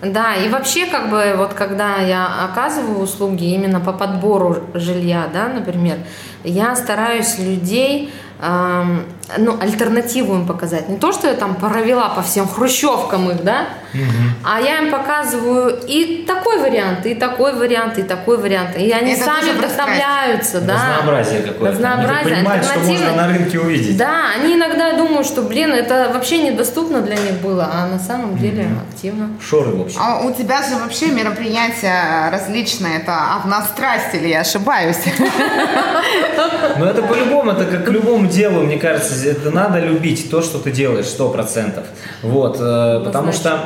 Да, 0.03 0.35
и 0.35 0.49
вообще, 0.49 0.85
как 0.85 1.09
бы, 1.09 1.33
вот 1.35 1.53
когда 1.53 1.97
я 1.97 2.45
оказываю 2.45 2.99
услуги 2.99 3.45
именно 3.45 3.79
по 3.79 3.91
подбору 3.91 4.63
жилья, 4.75 5.27
да, 5.33 5.47
например, 5.47 5.97
я 6.43 6.75
стараюсь 6.75 7.39
людей 7.39 8.13
ну, 8.41 9.59
альтернативу 9.59 10.35
им 10.35 10.47
показать. 10.47 10.87
Не 10.87 10.97
то, 10.97 11.11
что 11.11 11.27
я 11.27 11.33
там 11.33 11.55
провела 11.55 12.09
по 12.09 12.21
всем 12.21 12.47
хрущевкам 12.47 13.29
их, 13.31 13.43
да, 13.43 13.65
угу. 13.93 14.01
а 14.45 14.61
я 14.61 14.77
им 14.79 14.91
показываю 14.91 15.77
и 15.85 16.23
такой 16.25 16.59
вариант, 16.59 17.05
и 17.05 17.15
такой 17.15 17.53
вариант, 17.53 17.97
и 17.97 18.03
такой 18.03 18.37
вариант. 18.37 18.77
И 18.77 18.91
они 18.91 19.13
Это 19.13 19.25
сами 19.25 19.57
вдохновляются, 19.57 20.61
да. 20.61 20.99
Разнообразие 20.99 21.41
какое-то. 21.41 21.75
Разнообразие. 21.75 22.19
Они 22.19 22.35
понимают, 22.35 22.65
что 22.65 22.79
можно 22.79 23.11
на 23.15 23.27
рынке 23.27 23.59
увидеть. 23.59 23.97
Да, 23.97 24.31
они 24.39 24.55
иногда 24.55 24.93
думают, 24.93 25.27
что, 25.27 25.41
блин, 25.41 25.71
это 25.73 26.09
вообще 26.13 26.41
недоступно 26.41 27.01
для 27.01 27.17
них 27.17 27.41
было, 27.41 27.69
а 27.71 27.87
на 27.87 27.99
самом 27.99 28.37
деле 28.37 28.67
угу. 28.67 28.75
активно. 28.89 29.29
Шоры, 29.41 29.71
в 29.71 29.81
общем. 29.81 29.99
А 30.01 30.21
у 30.21 30.33
тебя 30.33 30.63
же 30.63 30.77
вообще 30.77 31.07
мероприятия 31.07 32.29
различные. 32.31 32.99
Это 32.99 33.35
одна 33.35 33.63
страсть, 33.63 34.13
или 34.13 34.29
я 34.29 34.41
ошибаюсь? 34.41 34.97
Ну, 36.77 36.85
это 36.85 37.01
по-любому, 37.01 37.51
это 37.51 37.65
как 37.65 37.85
к 37.85 37.89
любому 37.89 38.28
делу, 38.29 38.61
мне 38.61 38.77
кажется, 38.77 39.13
это 39.27 39.51
надо 39.51 39.79
любить 39.79 40.29
то, 40.29 40.41
что 40.41 40.59
ты 40.59 40.71
делаешь, 40.71 41.05
сто 41.05 41.29
процентов. 41.29 41.85
Вот, 42.21 42.57
э, 42.59 43.01
потому 43.03 43.31
что, 43.31 43.59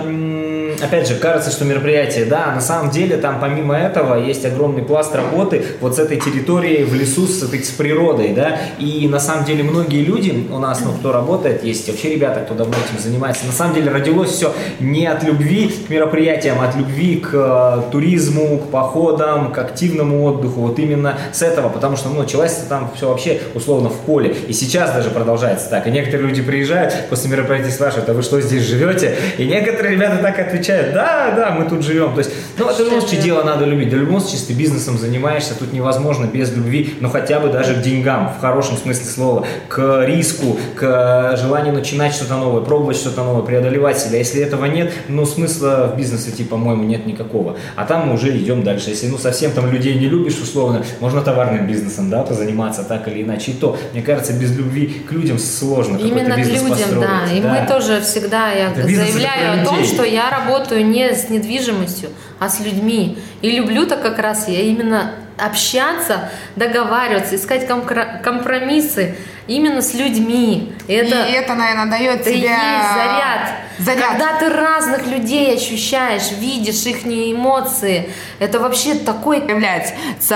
опять 0.82 1.08
же, 1.08 1.16
кажется, 1.16 1.52
что 1.52 1.66
мероприятие, 1.66 2.26
да, 2.26 2.52
на 2.54 2.62
самом 2.62 2.92
деле 2.92 3.18
там 3.18 3.40
помимо 3.40 3.76
этого 3.76 4.16
есть 4.16 4.46
огромный 4.46 4.84
пласт 4.84 5.16
работы 5.16 5.64
вот 5.82 5.96
с 5.96 6.00
этой 6.00 6.20
территорией 6.20 6.84
в 6.84 6.94
лесу, 6.94 7.28
с, 7.28 7.44
этой, 7.44 7.64
с 7.64 7.70
природой, 7.72 8.34
да, 8.34 8.60
и 8.80 9.08
на 9.08 9.20
самом 9.20 9.46
деле 9.46 9.64
многие 9.64 10.04
люди 10.04 10.48
у 10.52 10.60
нас, 10.60 10.82
ну, 10.84 10.94
кто 10.94 11.12
работает, 11.12 11.64
есть 11.64 11.88
вообще 11.88 12.14
ребята, 12.14 12.42
кто 12.42 12.54
давно 12.54 12.76
этим 12.76 13.02
занимается, 13.02 13.46
на 13.46 13.52
самом 13.52 13.76
деле 13.76 13.92
родилось 13.92 14.32
все 14.32 14.54
не 14.80 15.06
от 15.06 15.24
любви 15.24 15.68
к 15.68 15.90
мероприятиям, 15.90 16.58
а 16.62 16.70
от 16.70 16.76
любви 16.76 17.18
к 17.18 17.30
э, 17.34 17.92
туризму, 17.92 18.60
к 18.60 18.70
походам, 18.70 19.52
к 19.52 19.58
активному 19.58 20.24
отдыху, 20.24 20.62
вот 20.62 20.80
именно 20.80 21.18
с 21.32 21.42
этого, 21.42 21.70
потому 21.70 21.98
что, 21.98 22.10
ну, 22.10 22.22
началось 22.22 22.54
там 22.70 22.92
все 22.96 23.10
вообще 23.10 23.42
условно 23.54 23.90
в 23.90 23.98
поле, 23.98 24.36
и 24.48 24.53
сейчас 24.54 24.94
даже 24.94 25.10
продолжается 25.10 25.70
так, 25.70 25.88
и 25.88 25.92
некоторые 25.92 26.28
люди 26.30 26.42
приезжают, 26.42 26.94
после 27.10 27.30
мероприятия 27.30 27.72
спрашивают, 27.72 28.10
а 28.10 28.14
вы 28.14 28.22
что 28.22 28.40
здесь 28.42 28.64
живете? 28.64 29.16
И 29.38 29.46
некоторые 29.46 29.96
ребята 29.96 30.18
так 30.18 30.40
отвечают, 30.40 30.94
да, 30.94 31.34
да, 31.36 31.52
мы 31.52 31.70
тут 31.70 31.84
живем, 31.84 32.14
то 32.14 32.20
есть, 32.20 32.32
ну, 32.58 32.70
это 32.70 32.84
в 32.84 32.86
любом 32.86 33.02
случае 33.02 33.22
дело 33.22 33.44
надо 33.44 33.66
любить, 33.66 33.92
в 33.92 33.98
любом 33.98 34.20
случае, 34.20 34.48
ты 34.48 34.54
бизнесом 34.54 34.98
занимаешься, 34.98 35.54
тут 35.58 35.74
невозможно 35.74 36.26
без 36.26 36.54
любви, 36.54 36.96
но 37.00 37.10
хотя 37.10 37.40
бы 37.40 37.50
даже 37.50 37.76
к 37.76 37.82
деньгам, 37.82 38.34
в 38.38 38.42
хорошем 38.42 38.78
смысле 38.78 39.06
слова, 39.06 39.46
к 39.68 40.06
риску, 40.06 40.58
к 40.76 41.38
желанию 41.38 41.74
начинать 41.74 42.14
что-то 42.14 42.36
новое, 42.36 42.62
пробовать 42.62 42.98
что-то 42.98 43.24
новое, 43.24 43.44
преодолевать 43.44 44.00
себя. 44.00 44.18
Если 44.18 44.42
этого 44.42 44.66
нет, 44.66 44.92
ну 45.08 45.26
смысла 45.26 45.92
в 45.94 45.98
бизнесе 45.98 46.30
идти, 46.30 46.44
по-моему, 46.44 46.84
нет 46.84 47.06
никакого. 47.06 47.58
А 47.76 47.86
там 47.86 48.08
мы 48.08 48.14
уже 48.16 48.36
идем 48.38 48.64
дальше. 48.64 48.90
Если 48.92 49.08
ну 49.08 49.18
совсем 49.18 49.52
там 49.52 49.72
людей 49.72 49.96
не 49.96 50.08
любишь, 50.08 50.40
условно, 50.42 50.84
можно 51.00 51.22
товарным 51.22 51.68
бизнесом, 51.68 52.10
да, 52.10 52.24
позаниматься 52.24 52.84
так 52.84 53.08
или 53.08 53.24
иначе. 53.24 53.52
И 53.52 53.54
то, 53.56 53.78
мне 53.94 54.02
кажется, 54.02 54.34
без 54.44 54.58
любви 54.58 55.02
к 55.08 55.12
людям 55.12 55.40
сложно 55.40 55.98
Именно 55.98 56.36
к 56.36 56.46
людям, 56.46 56.70
построить. 56.70 57.00
да. 57.00 57.34
И 57.34 57.40
да. 57.40 57.62
мы 57.62 57.68
тоже 57.68 58.02
всегда, 58.02 58.52
я 58.52 58.72
Это 58.72 58.84
заявляю 58.84 59.62
о 59.62 59.66
том, 59.66 59.84
что 59.86 60.04
я 60.04 60.30
работаю 60.30 60.86
не 60.86 61.14
с 61.14 61.30
недвижимостью, 61.30 62.10
а 62.40 62.50
с 62.50 62.60
людьми. 62.60 63.18
И 63.42 63.52
люблю-то 63.52 63.96
как 63.96 64.20
раз 64.20 64.50
я 64.50 64.62
именно 64.62 65.14
общаться, 65.38 66.30
договариваться, 66.56 67.36
искать 67.36 67.66
компромиссы 67.68 69.16
именно 69.48 69.82
с 69.82 69.94
людьми. 69.94 70.74
Это, 70.88 71.26
и 71.28 71.32
это, 71.32 71.54
наверное, 71.56 71.86
дает 71.86 72.22
это 72.22 72.32
тебе... 72.32 72.48
заряд. 72.48 73.52
заряд. 73.80 74.10
Когда 74.10 74.38
ты 74.38 74.50
разных 74.50 75.08
людей 75.08 75.56
ощущаешь, 75.56 76.32
видишь 76.32 76.86
их 76.86 77.06
эмоции, 77.06 78.10
это 78.40 78.60
вообще 78.60 78.96
такой... 78.96 79.42
Является, 79.48 79.94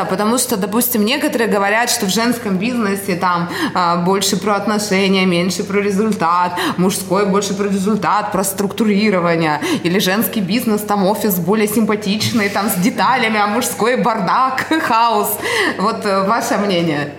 потому 0.10 0.38
что, 0.38 0.58
допустим, 0.58 1.06
некоторые 1.06 1.50
говорят, 1.50 1.90
что 1.90 2.06
в 2.06 2.10
женском 2.10 2.58
бизнесе 2.58 3.16
там 3.16 3.50
а, 3.74 3.98
больше 3.98 4.38
про 4.38 4.56
отношения, 4.56 5.26
меньше 5.26 5.64
про 5.64 5.80
результат, 5.80 6.58
мужской 6.78 7.26
больше 7.26 7.54
про 7.54 7.66
результат, 7.66 8.32
про 8.32 8.44
структурирование, 8.44 9.62
или 9.84 10.00
женский 10.00 10.42
бизнес, 10.42 10.82
там 10.82 11.06
офис 11.06 11.36
более 11.36 11.68
симпатичный, 11.68 12.50
там 12.50 12.70
с 12.70 12.76
деталями, 12.76 13.40
а 13.40 13.48
мужской 13.48 13.98
бардак, 13.98 14.66
хаос. 14.84 15.38
Вот 15.78 16.06
э, 16.06 16.24
ваше 16.24 16.58
мнение? 16.58 17.14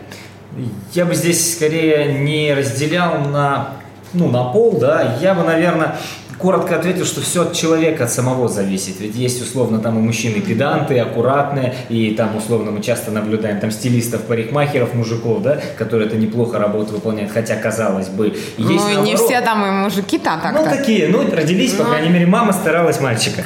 Я 0.93 1.05
бы 1.05 1.15
здесь 1.15 1.55
скорее 1.55 2.19
не 2.21 2.55
разделял 2.55 3.21
на, 3.21 3.75
ну, 4.13 4.29
на 4.31 4.45
пол, 4.45 4.79
да, 4.79 5.17
я 5.21 5.35
бы, 5.35 5.43
наверное, 5.43 5.97
коротко 6.39 6.77
ответил, 6.77 7.05
что 7.05 7.21
все 7.21 7.43
от 7.43 7.53
человека, 7.53 8.05
от 8.05 8.13
самого 8.13 8.49
зависит. 8.49 9.01
Ведь 9.01 9.15
есть 9.15 9.43
условно 9.43 9.79
там 9.81 9.99
и 9.99 10.03
мужчины 10.03 10.41
педанты, 10.41 10.99
аккуратные, 10.99 11.75
и 11.89 12.13
там 12.13 12.37
условно 12.37 12.71
мы 12.71 12.83
часто 12.83 13.11
наблюдаем 13.11 13.61
там 13.61 13.71
стилистов, 13.71 14.23
парикмахеров, 14.23 14.95
мужиков, 14.95 15.43
да, 15.43 15.61
которые 15.77 16.09
это 16.09 16.17
неплохо 16.17 16.59
работу 16.59 16.95
выполняют, 16.95 17.33
хотя 17.33 17.57
казалось 17.57 18.09
бы. 18.09 18.37
Ну, 18.57 18.71
есть, 18.71 19.01
не 19.03 19.17
все 19.17 19.41
там 19.41 19.67
и 19.67 19.71
мужики-то 19.71 20.39
так 20.43 20.55
Ну, 20.55 20.65
такие, 20.65 21.09
ну, 21.09 21.25
родились, 21.31 21.73
по 21.73 21.85
ну, 21.85 21.91
крайней 21.91 22.11
мере, 22.11 22.27
мама 22.27 22.53
старалась 22.53 23.01
мальчика. 23.01 23.43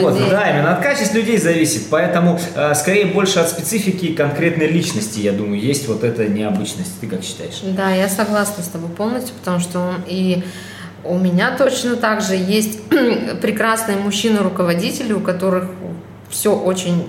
Вот, 0.00 0.18
да, 0.30 0.50
именно 0.50 0.72
от 0.74 0.82
качества 0.82 1.18
людей 1.18 1.38
зависит. 1.38 1.88
Поэтому, 1.90 2.38
э, 2.54 2.74
скорее, 2.74 3.06
больше 3.06 3.40
от 3.40 3.48
специфики 3.48 4.14
конкретной 4.14 4.66
личности, 4.66 5.20
я 5.20 5.32
думаю, 5.32 5.60
есть 5.60 5.88
вот 5.88 6.04
эта 6.04 6.26
необычность. 6.26 7.00
Ты 7.00 7.06
как 7.06 7.22
считаешь? 7.22 7.60
Да, 7.62 7.90
я 7.90 8.08
согласна 8.08 8.62
с 8.62 8.68
тобой 8.68 8.90
полностью, 8.90 9.34
потому 9.34 9.60
что 9.60 9.78
он 9.80 9.96
и 10.06 10.42
у 11.04 11.16
меня 11.16 11.56
точно 11.56 11.96
так 11.96 12.20
же 12.20 12.34
есть 12.34 12.82
прекрасные 13.40 13.98
мужчины-руководители, 13.98 15.12
у 15.12 15.20
которых 15.20 15.70
все 16.28 16.54
очень 16.54 17.06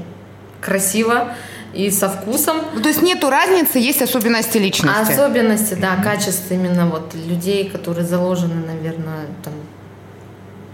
красиво 0.61 1.33
и 1.73 1.91
со 1.91 2.09
вкусом. 2.09 2.57
Ну, 2.73 2.81
то 2.81 2.89
есть 2.89 3.01
нету 3.01 3.29
разницы, 3.29 3.79
есть 3.79 4.01
особенности 4.01 4.57
личности. 4.57 5.11
Особенности, 5.11 5.75
да, 5.75 5.95
качества 6.03 6.53
именно 6.53 6.87
вот 6.87 7.13
людей, 7.13 7.69
которые 7.69 8.05
заложены, 8.05 8.65
наверное, 8.65 9.27
там 9.43 9.53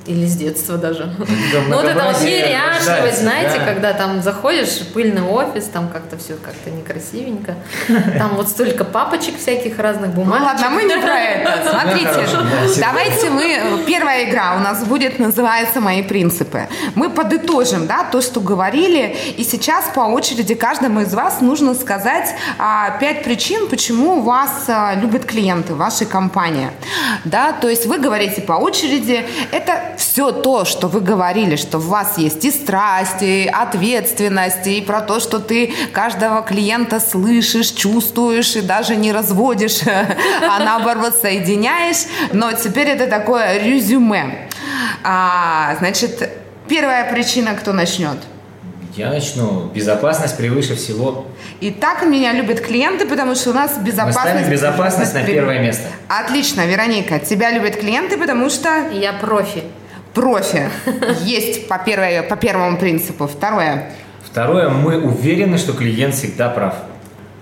или 0.06 0.26
с 0.26 0.36
детства 0.36 0.78
даже. 0.78 1.12
Ну, 1.18 1.26
вот 1.76 1.86
это 1.86 2.04
вот 2.04 2.22
неряшливость, 2.22 3.22
знаете, 3.22 3.60
да. 3.60 3.66
когда 3.66 3.94
там 3.94 4.22
заходишь, 4.22 4.82
пыльный 4.94 5.24
офис, 5.24 5.66
там 5.66 5.90
как-то 5.90 6.18
все 6.18 6.36
как-то 6.36 6.70
некрасивенько. 6.70 7.56
Там 8.18 8.36
вот 8.36 8.50
столько 8.50 8.84
папочек 8.84 9.38
всяких 9.38 9.80
разных 9.80 10.12
бумаг. 10.12 10.40
Ну 10.40 10.46
ладно, 10.46 10.70
мы 10.70 10.84
не 10.84 10.98
про 10.98 11.20
это. 11.20 11.70
Смотрите, 11.70 12.80
давайте 12.80 13.30
мы... 13.30 13.84
Первая 13.86 14.30
игра 14.30 14.56
у 14.56 14.60
нас 14.60 14.84
будет, 14.84 15.20
называется 15.20 15.82
«Мои 15.82 16.04
принципы». 16.04 16.68
Мы 16.96 17.10
подытожим, 17.10 17.88
да, 17.88 18.04
то, 18.04 18.22
что 18.22 18.40
говорили, 18.40 19.16
и 19.38 19.44
сейчас 19.44 19.86
по 19.94 20.02
очереди 20.02 20.56
каждому 20.56 21.02
из 21.02 21.14
вас 21.14 21.42
нужно 21.42 21.74
сказать 21.74 22.30
а, 22.58 22.98
пять 23.00 23.24
причин, 23.24 23.68
почему 23.68 24.22
вас 24.22 24.66
а, 24.68 24.96
любят 24.96 25.26
клиенты 25.26 25.74
вашей 25.74 26.08
компании. 26.08 26.70
Да, 27.26 27.54
то 27.54 27.70
есть 27.70 27.86
вы 27.86 27.98
говорите 27.98 28.42
по 28.42 28.54
очереди, 28.54 29.26
это 29.52 29.95
все 29.98 30.32
то, 30.32 30.66
что 30.66 30.88
вы 30.88 31.02
говорили, 31.02 31.56
что 31.56 31.78
в 31.78 31.88
вас 31.88 32.18
есть 32.18 32.44
и 32.46 32.52
страсть, 32.52 33.22
и 33.22 33.50
ответственность, 33.52 34.68
и 34.68 34.82
про 34.82 35.02
то, 35.02 35.20
что 35.20 35.40
ты 35.40 35.74
каждого 35.94 36.42
клиента 36.42 37.00
слышишь, 37.00 37.72
чувствуешь 37.72 38.56
и 38.56 38.62
даже 38.62 38.96
не 38.96 39.12
разводишь, 39.12 39.80
а 40.42 40.60
наоборот 40.60 41.16
соединяешь. 41.22 42.06
Но 42.32 42.52
теперь 42.54 42.90
это 42.90 43.08
такое 43.08 43.58
резюме. 43.60 44.50
А, 45.04 45.76
значит, 45.80 46.30
первая 46.68 47.12
причина, 47.12 47.54
кто 47.54 47.74
начнет? 47.74 48.18
Я 48.96 49.10
начну. 49.10 49.66
Безопасность 49.74 50.38
превыше 50.38 50.76
всего. 50.76 51.28
И 51.60 51.70
так 51.70 52.06
меня 52.06 52.32
любят 52.32 52.62
клиенты, 52.62 53.06
потому 53.06 53.36
что 53.36 53.50
у 53.50 53.54
нас 53.54 53.78
безопасность... 53.78 54.26
Мы 54.26 54.32
ставим 54.32 54.50
безопасность 54.50 55.14
на 55.14 55.24
первое 55.24 55.60
место. 55.60 55.84
Отлично, 56.08 56.66
Вероника. 56.66 57.20
Тебя 57.20 57.52
любят 57.52 57.76
клиенты, 57.76 58.18
потому 58.18 58.50
что... 58.50 58.90
Я 58.94 59.12
профи 59.12 59.64
профи 60.16 60.72
есть 61.24 61.68
по, 61.68 61.78
первой, 61.78 62.24
по 62.24 62.36
первому 62.36 62.78
принципу. 62.78 63.28
Второе. 63.28 63.92
Второе, 64.24 64.70
мы 64.70 64.98
уверены, 64.98 65.58
что 65.60 65.74
клиент 65.74 66.16
всегда 66.16 66.50
прав. 66.50 66.74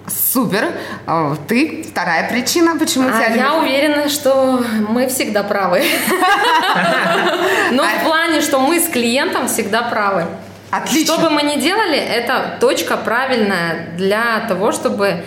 Супер. 0.07 0.65
А, 1.07 1.35
ты 1.47 1.85
вторая 1.89 2.29
причина, 2.29 2.77
почему 2.77 3.07
а 3.07 3.11
тебя 3.11 3.27
Я 3.27 3.35
любят? 3.35 3.63
уверена, 3.63 4.09
что 4.09 4.61
мы 4.89 5.07
всегда 5.07 5.43
правы. 5.43 5.81
Но 7.71 7.83
в 7.83 8.03
плане, 8.03 8.41
что 8.41 8.59
мы 8.59 8.81
с 8.81 8.89
клиентом 8.89 9.47
всегда 9.47 9.83
правы. 9.83 10.25
Отлично. 10.71 11.13
Что 11.13 11.21
бы 11.21 11.29
мы 11.29 11.43
ни 11.43 11.59
делали, 11.61 11.97
это 11.97 12.57
точка 12.59 12.97
правильная 12.97 13.89
для 13.95 14.41
того, 14.49 14.71
чтобы 14.71 15.23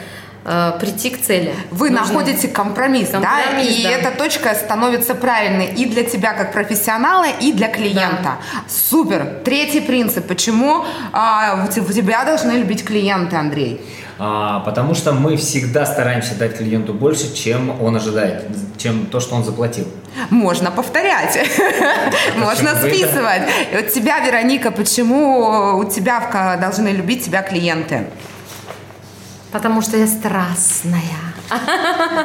э, 0.47 0.73
прийти 0.81 1.11
к 1.11 1.21
цели. 1.21 1.55
Вы 1.71 1.91
Нужно... 1.91 2.07
находите 2.07 2.49
компромисс, 2.49 3.11
компромисс 3.11 3.53
да? 3.53 3.63
И 3.63 3.83
да. 3.83 3.91
эта 3.91 4.11
точка 4.17 4.55
становится 4.55 5.15
правильной 5.15 5.67
и 5.67 5.85
для 5.85 6.05
тебя 6.05 6.33
как 6.33 6.53
профессионала, 6.53 7.27
и 7.41 7.53
для 7.53 7.69
клиента. 7.69 8.23
Да. 8.23 8.39
Супер. 8.69 9.43
Третий 9.45 9.81
принцип. 9.81 10.27
Почему 10.27 10.85
э, 11.13 11.69
тебя 11.73 12.25
должны 12.25 12.53
любить 12.53 12.85
клиенты, 12.85 13.37
Андрей? 13.37 13.81
А, 14.19 14.61
потому 14.61 14.95
что 14.95 15.13
мы 15.13 15.37
всегда 15.37 15.85
стараемся 15.85 16.35
дать 16.37 16.57
клиенту 16.57 16.95
больше, 16.95 17.35
чем 17.35 17.83
он 17.83 17.97
ожидает, 17.97 18.45
чем 18.79 19.07
то, 19.07 19.21
что 19.21 19.35
он 19.35 19.45
заплатил. 19.45 19.87
Можно 20.31 20.71
повторять, 20.71 21.39
можно 22.37 22.75
списывать. 22.77 23.43
Вот 23.75 23.93
тебя, 23.93 24.21
Вероника, 24.21 24.71
почему 24.71 25.77
у 25.77 25.85
тебя 25.85 26.57
должны 26.59 26.89
любить 26.89 27.27
тебя 27.27 27.43
клиенты? 27.43 28.07
Потому 29.57 29.81
что 29.81 29.97
я 29.97 30.07
страстная. 30.07 31.01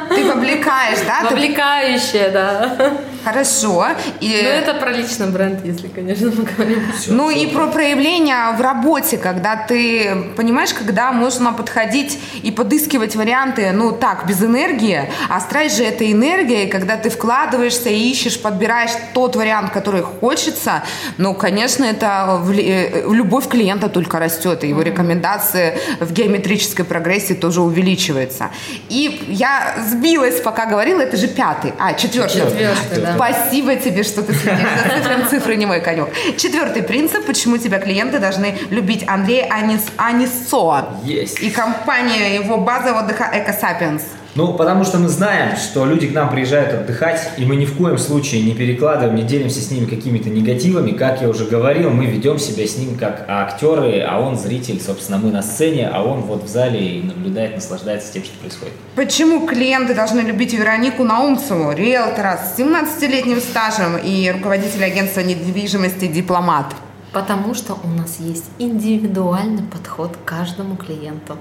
Ты 0.09 0.25
вовлекаешь, 0.25 0.99
да? 1.07 1.29
Вовлекающая, 1.29 2.29
да. 2.29 2.91
Хорошо. 3.23 3.85
И... 4.19 4.41
Ну, 4.43 4.49
это 4.49 4.73
про 4.73 4.91
личный 4.91 5.27
бренд, 5.27 5.65
если, 5.65 5.87
конечно, 5.87 6.31
мы 6.35 6.43
говорим. 6.43 6.79
Всё, 6.97 7.13
Ну 7.13 7.29
всё. 7.29 7.39
и 7.39 7.47
про 7.47 7.67
проявление 7.67 8.51
в 8.57 8.61
работе, 8.61 9.17
когда 9.17 9.55
ты, 9.55 10.33
понимаешь, 10.35 10.73
когда 10.73 11.11
можно 11.11 11.53
подходить 11.53 12.19
и 12.43 12.51
подыскивать 12.51 13.15
варианты, 13.15 13.71
ну 13.71 13.91
так, 13.91 14.25
без 14.27 14.41
энергии, 14.41 15.01
а 15.29 15.39
страсть 15.39 15.77
же 15.77 15.83
это 15.83 16.11
энергия, 16.11 16.65
и 16.65 16.67
когда 16.69 16.97
ты 16.97 17.09
вкладываешься 17.09 17.89
и 17.89 18.11
ищешь, 18.11 18.39
подбираешь 18.41 18.91
тот 19.13 19.35
вариант, 19.35 19.71
который 19.71 20.01
хочется, 20.01 20.83
ну, 21.17 21.33
конечно, 21.33 21.83
это 21.85 22.39
вли- 22.43 22.63
э, 22.67 23.03
любовь 23.11 23.47
клиента 23.47 23.89
только 23.89 24.19
растет, 24.19 24.63
и 24.63 24.67
его 24.69 24.81
рекомендации 24.81 25.77
в 25.99 26.11
геометрической 26.11 26.85
прогрессии 26.85 27.33
тоже 27.33 27.61
увеличиваются. 27.61 28.49
И 28.89 29.25
я 29.27 29.75
сбилась, 29.89 30.39
пока 30.41 30.65
говорила, 30.65 31.01
это 31.01 31.17
же 31.17 31.27
пятый, 31.27 31.73
а, 31.79 31.93
четвертый. 31.93 32.41
Четвертый, 32.41 33.01
да. 33.01 33.10
Спасибо 33.15 33.75
тебе, 33.75 34.03
что 34.03 34.23
ты 34.23 34.33
следишь 34.33 34.67
за 34.83 34.95
цифрами. 34.95 35.23
Цифры 35.29 35.55
не 35.55 35.65
мой 35.65 35.81
конек. 35.81 36.09
Четвертый 36.37 36.83
принцип, 36.83 37.25
почему 37.25 37.57
тебя 37.57 37.79
клиенты 37.79 38.19
должны 38.19 38.55
любить. 38.69 39.07
Андрей 39.07 39.45
Анис, 39.49 39.85
Анисо. 39.97 40.89
Есть. 41.03 41.41
И 41.41 41.49
компания 41.49 42.35
его 42.35 42.57
база 42.57 42.93
отдыха 42.93 43.29
Экосапиенс. 43.33 44.03
Ну, 44.33 44.53
потому 44.53 44.85
что 44.85 44.97
мы 44.97 45.09
знаем, 45.09 45.57
что 45.57 45.85
люди 45.85 46.07
к 46.07 46.13
нам 46.13 46.29
приезжают 46.29 46.73
отдыхать, 46.73 47.31
и 47.37 47.43
мы 47.43 47.57
ни 47.57 47.65
в 47.65 47.75
коем 47.75 47.97
случае 47.97 48.43
не 48.43 48.53
перекладываем, 48.53 49.15
не 49.15 49.23
делимся 49.23 49.59
с 49.59 49.69
ними 49.71 49.85
какими-то 49.85 50.29
негативами. 50.29 50.91
Как 50.91 51.21
я 51.21 51.27
уже 51.27 51.45
говорил, 51.45 51.89
мы 51.89 52.05
ведем 52.05 52.39
себя 52.39 52.65
с 52.65 52.77
ним 52.77 52.97
как 52.97 53.25
актеры, 53.27 53.99
а 54.07 54.21
он 54.21 54.37
зритель, 54.37 54.79
собственно, 54.79 55.17
мы 55.17 55.31
на 55.31 55.43
сцене, 55.43 55.89
а 55.93 56.03
он 56.03 56.21
вот 56.21 56.43
в 56.43 56.47
зале 56.47 56.79
и 56.79 57.03
наблюдает, 57.03 57.55
наслаждается 57.55 58.13
тем, 58.13 58.23
что 58.23 58.37
происходит. 58.39 58.73
Почему 58.95 59.45
клиенты 59.45 59.93
должны 59.93 60.21
любить 60.21 60.53
Веронику 60.53 61.03
Наумцеву, 61.03 61.73
риэлтора 61.73 62.37
с 62.37 62.57
17-летним 62.57 63.41
стажем 63.41 63.97
и 63.97 64.31
руководителя 64.31 64.85
агентства 64.85 65.19
недвижимости 65.19 66.07
«Дипломат»? 66.07 66.67
Потому 67.11 67.53
что 67.53 67.77
у 67.83 67.87
нас 67.89 68.19
есть 68.19 68.45
индивидуальный 68.57 69.63
подход 69.63 70.15
к 70.15 70.23
каждому 70.23 70.77
клиенту. 70.77 71.37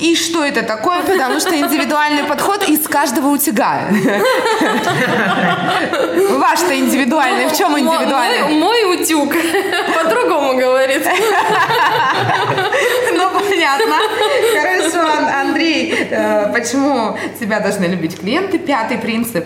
И 0.00 0.14
что 0.16 0.44
это 0.44 0.62
такое? 0.62 1.02
Потому 1.02 1.38
что 1.40 1.54
индивидуальный 1.58 2.24
подход 2.24 2.66
из 2.68 2.86
каждого 2.88 3.28
утюга. 3.28 3.82
Ваш-то 6.38 6.78
индивидуальный. 6.78 7.46
В 7.48 7.56
чем 7.56 7.78
индивидуальный? 7.78 8.54
Мой, 8.58 8.94
утюг 8.96 9.32
по-другому 9.94 10.56
говорит. 10.58 11.06
Ну, 13.14 13.30
понятно. 13.30 13.96
Хорошо, 14.60 15.00
Ан- 15.06 15.46
Андрей, 15.48 15.94
э, 16.10 16.50
почему 16.52 17.16
тебя 17.38 17.60
должны 17.60 17.84
любить 17.86 18.18
клиенты? 18.18 18.58
Пятый 18.58 18.98
принцип. 18.98 19.44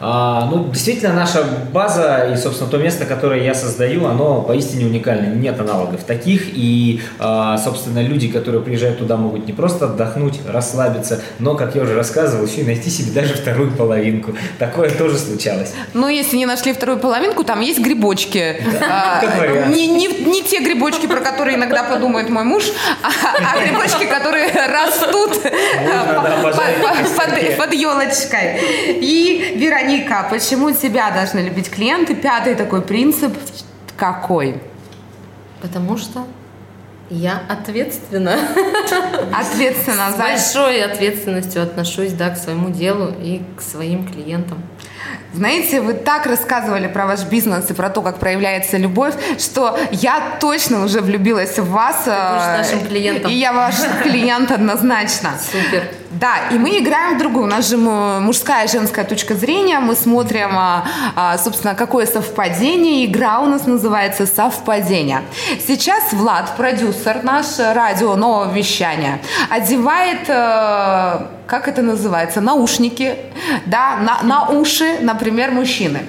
А, 0.00 0.48
ну, 0.50 0.68
действительно, 0.70 1.12
наша 1.14 1.44
база 1.72 2.30
и, 2.32 2.36
собственно, 2.36 2.70
то 2.70 2.78
место, 2.78 3.06
которое 3.06 3.42
я 3.42 3.54
создаю, 3.54 4.06
оно 4.06 4.42
поистине 4.42 4.86
уникально. 4.86 5.34
Нет 5.34 5.58
аналогов 5.60 6.04
таких. 6.04 6.42
И, 6.54 7.00
а, 7.18 7.58
собственно, 7.58 8.00
люди, 8.00 8.28
которые 8.28 8.62
приезжают 8.62 8.98
туда, 8.98 9.16
могут 9.16 9.46
не 9.46 9.52
просто 9.52 9.86
отдохнуть, 9.86 10.40
расслабиться, 10.48 11.20
но, 11.38 11.54
как 11.54 11.74
я 11.74 11.82
уже 11.82 11.94
рассказывал, 11.94 12.46
еще 12.46 12.62
и 12.62 12.64
найти 12.64 12.90
себе 12.90 13.12
даже 13.12 13.34
вторую 13.34 13.72
половинку. 13.72 14.34
Такое 14.58 14.90
тоже 14.90 15.18
случалось. 15.18 15.72
Ну, 15.94 16.08
если 16.08 16.36
не 16.36 16.46
нашли 16.46 16.72
вторую 16.72 16.98
половинку, 16.98 17.44
там 17.44 17.60
есть 17.60 17.80
грибочки. 17.80 18.56
А, 18.88 19.20
как 19.20 19.38
вариант. 19.38 19.74
Не, 19.74 19.86
не, 19.86 20.08
не 20.08 20.42
те 20.42 20.60
грибочки, 20.60 21.06
про 21.06 21.20
которые 21.20 21.56
иногда 21.56 21.84
подумает 21.84 22.28
мой 22.28 22.44
муж, 22.44 22.64
а, 23.02 23.08
а 23.54 23.64
грибочки, 23.64 24.04
которые 24.04 24.48
растут 24.48 25.30
Можно, 25.44 26.62
да, 26.82 26.94
под- 27.16 27.56
под- 27.56 27.74
елочкой. 27.74 28.60
И, 29.00 29.54
Вероника, 29.84 30.26
почему 30.30 30.70
тебя 30.72 31.10
должны 31.10 31.40
любить 31.40 31.70
клиенты? 31.70 32.14
Пятый 32.14 32.54
такой 32.54 32.82
принцип 32.82 33.36
какой? 33.96 34.60
Потому 35.60 35.96
что 35.96 36.26
я 37.10 37.42
ответственна. 37.48 38.38
Ответственно 39.32 40.10
С 40.10 40.16
большой 40.16 40.82
ответственностью 40.82 41.62
отношусь, 41.62 42.12
да, 42.12 42.30
к 42.30 42.38
своему 42.38 42.70
делу 42.70 43.12
и 43.22 43.42
к 43.56 43.60
своим 43.60 44.08
клиентам. 44.08 44.62
Знаете, 45.34 45.80
вы 45.80 45.94
так 45.94 46.26
рассказывали 46.26 46.86
про 46.86 47.06
ваш 47.06 47.24
бизнес 47.24 47.70
и 47.70 47.74
про 47.74 47.90
то, 47.90 48.02
как 48.02 48.18
проявляется 48.18 48.76
любовь, 48.78 49.14
что 49.38 49.78
я 49.90 50.36
точно 50.40 50.84
уже 50.84 51.00
влюбилась 51.00 51.58
в 51.58 51.68
вас. 51.70 52.04
будешь 52.04 52.16
э, 52.16 52.58
нашим 52.58 52.86
клиентом. 52.86 53.30
И 53.30 53.34
я 53.34 53.52
ваш 53.52 53.74
клиент 54.02 54.50
однозначно. 54.50 55.32
Супер. 55.40 55.88
Да, 56.14 56.48
и 56.50 56.58
мы 56.58 56.78
играем 56.78 57.16
в 57.16 57.18
другую. 57.18 57.44
У 57.44 57.48
нас 57.48 57.68
же 57.68 57.76
мужская 57.76 58.66
и 58.66 58.68
женская 58.68 59.04
точка 59.04 59.34
зрения. 59.34 59.80
Мы 59.80 59.96
смотрим, 59.96 60.50
а, 60.52 60.84
а, 61.16 61.38
собственно, 61.38 61.74
какое 61.74 62.06
совпадение. 62.06 63.04
Игра 63.04 63.40
у 63.40 63.46
нас 63.46 63.66
называется 63.66 64.26
«Совпадение». 64.26 65.22
Сейчас 65.66 66.12
Влад, 66.12 66.56
продюсер 66.56 67.22
наш 67.24 67.58
радио 67.58 68.14
нового 68.14 68.52
вещания, 68.52 69.18
одевает, 69.50 70.28
э, 70.28 71.26
как 71.46 71.68
это 71.68 71.82
называется, 71.82 72.40
наушники, 72.40 73.16
да, 73.66 73.96
на, 73.96 74.22
на 74.22 74.48
уши, 74.48 74.98
например, 75.00 75.50
мужчины. 75.50 76.00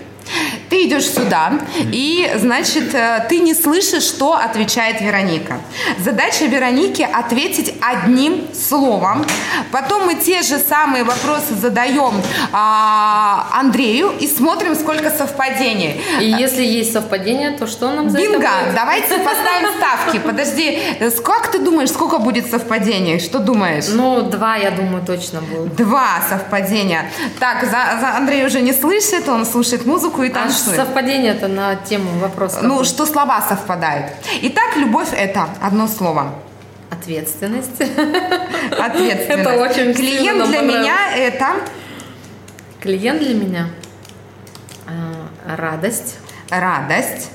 Ты 0.70 0.88
идешь 0.88 1.08
сюда, 1.08 1.54
и, 1.92 2.32
значит, 2.38 2.94
э, 2.94 3.26
ты 3.30 3.40
не 3.40 3.54
слышишь, 3.54 4.04
что 4.04 4.34
отвечает 4.34 5.02
Вероника. 5.02 5.60
Задача 6.00 6.46
Вероники 6.46 7.02
ответить 7.02 7.74
одним 7.82 8.48
словом. 8.54 9.26
Потом 9.72 10.06
мы 10.06 10.16
те 10.16 10.42
же 10.42 10.58
самые 10.58 11.04
вопросы 11.04 11.54
задаем 11.56 12.14
а, 12.52 13.48
Андрею 13.54 14.12
и 14.20 14.28
смотрим, 14.28 14.76
сколько 14.76 15.10
совпадений. 15.10 16.02
И 16.22 16.26
если 16.26 16.64
есть 16.64 16.94
совпадение, 16.94 17.52
то 17.52 17.68
что 17.68 17.92
нам 17.94 18.10
за 18.10 18.18
это 18.20 18.28
Бинго! 18.28 18.38
будет? 18.38 18.76
Давайте 18.76 19.18
поставим 19.20 19.70
ставки. 19.78 20.20
Подожди, 20.20 20.80
э, 21.00 21.12
как 21.12 21.52
ты 21.52 21.60
думаешь, 21.60 21.90
сколько 21.90 22.18
будет 22.18 22.50
совпадений? 22.50 23.20
Что 23.20 23.40
думаешь? 23.40 23.86
Ну, 23.90 24.22
два, 24.22 24.56
я 24.56 24.72
думаю, 24.72 25.04
точно 25.06 25.42
будет. 25.42 25.76
Два 25.76 26.22
совпадения. 26.28 27.12
Так, 27.40 27.64
за, 27.64 28.00
за 28.02 28.18
Андрей 28.18 28.46
уже 28.46 28.62
не 28.62 28.74
слышит, 28.74 29.30
он 29.30 29.46
слушает 29.46 29.86
музыку 29.86 30.24
и 30.24 30.30
А 30.30 30.55
танцует. 30.56 30.78
совпадение 30.78 31.34
это 31.34 31.48
на 31.48 31.76
тему 31.76 32.20
вопроса. 32.20 32.60
Ну, 32.62 32.70
какой? 32.70 32.86
что 32.86 33.06
слова 33.06 33.42
совпадают. 33.42 34.12
Итак, 34.42 34.76
любовь 34.78 35.10
это 35.14 35.50
одно 35.62 35.88
слово. 35.88 36.34
Ответственность. 36.90 37.82
Ответственность. 38.80 39.30
Это 39.30 39.54
очень 39.54 39.94
Клиент 39.94 40.48
для 40.48 40.62
меня 40.62 41.16
это 41.16 41.56
Клиент 42.86 43.20
для 43.20 43.34
меня 43.34 43.70
а, 44.86 45.58
радость, 45.58 46.18
радость. 46.52 47.32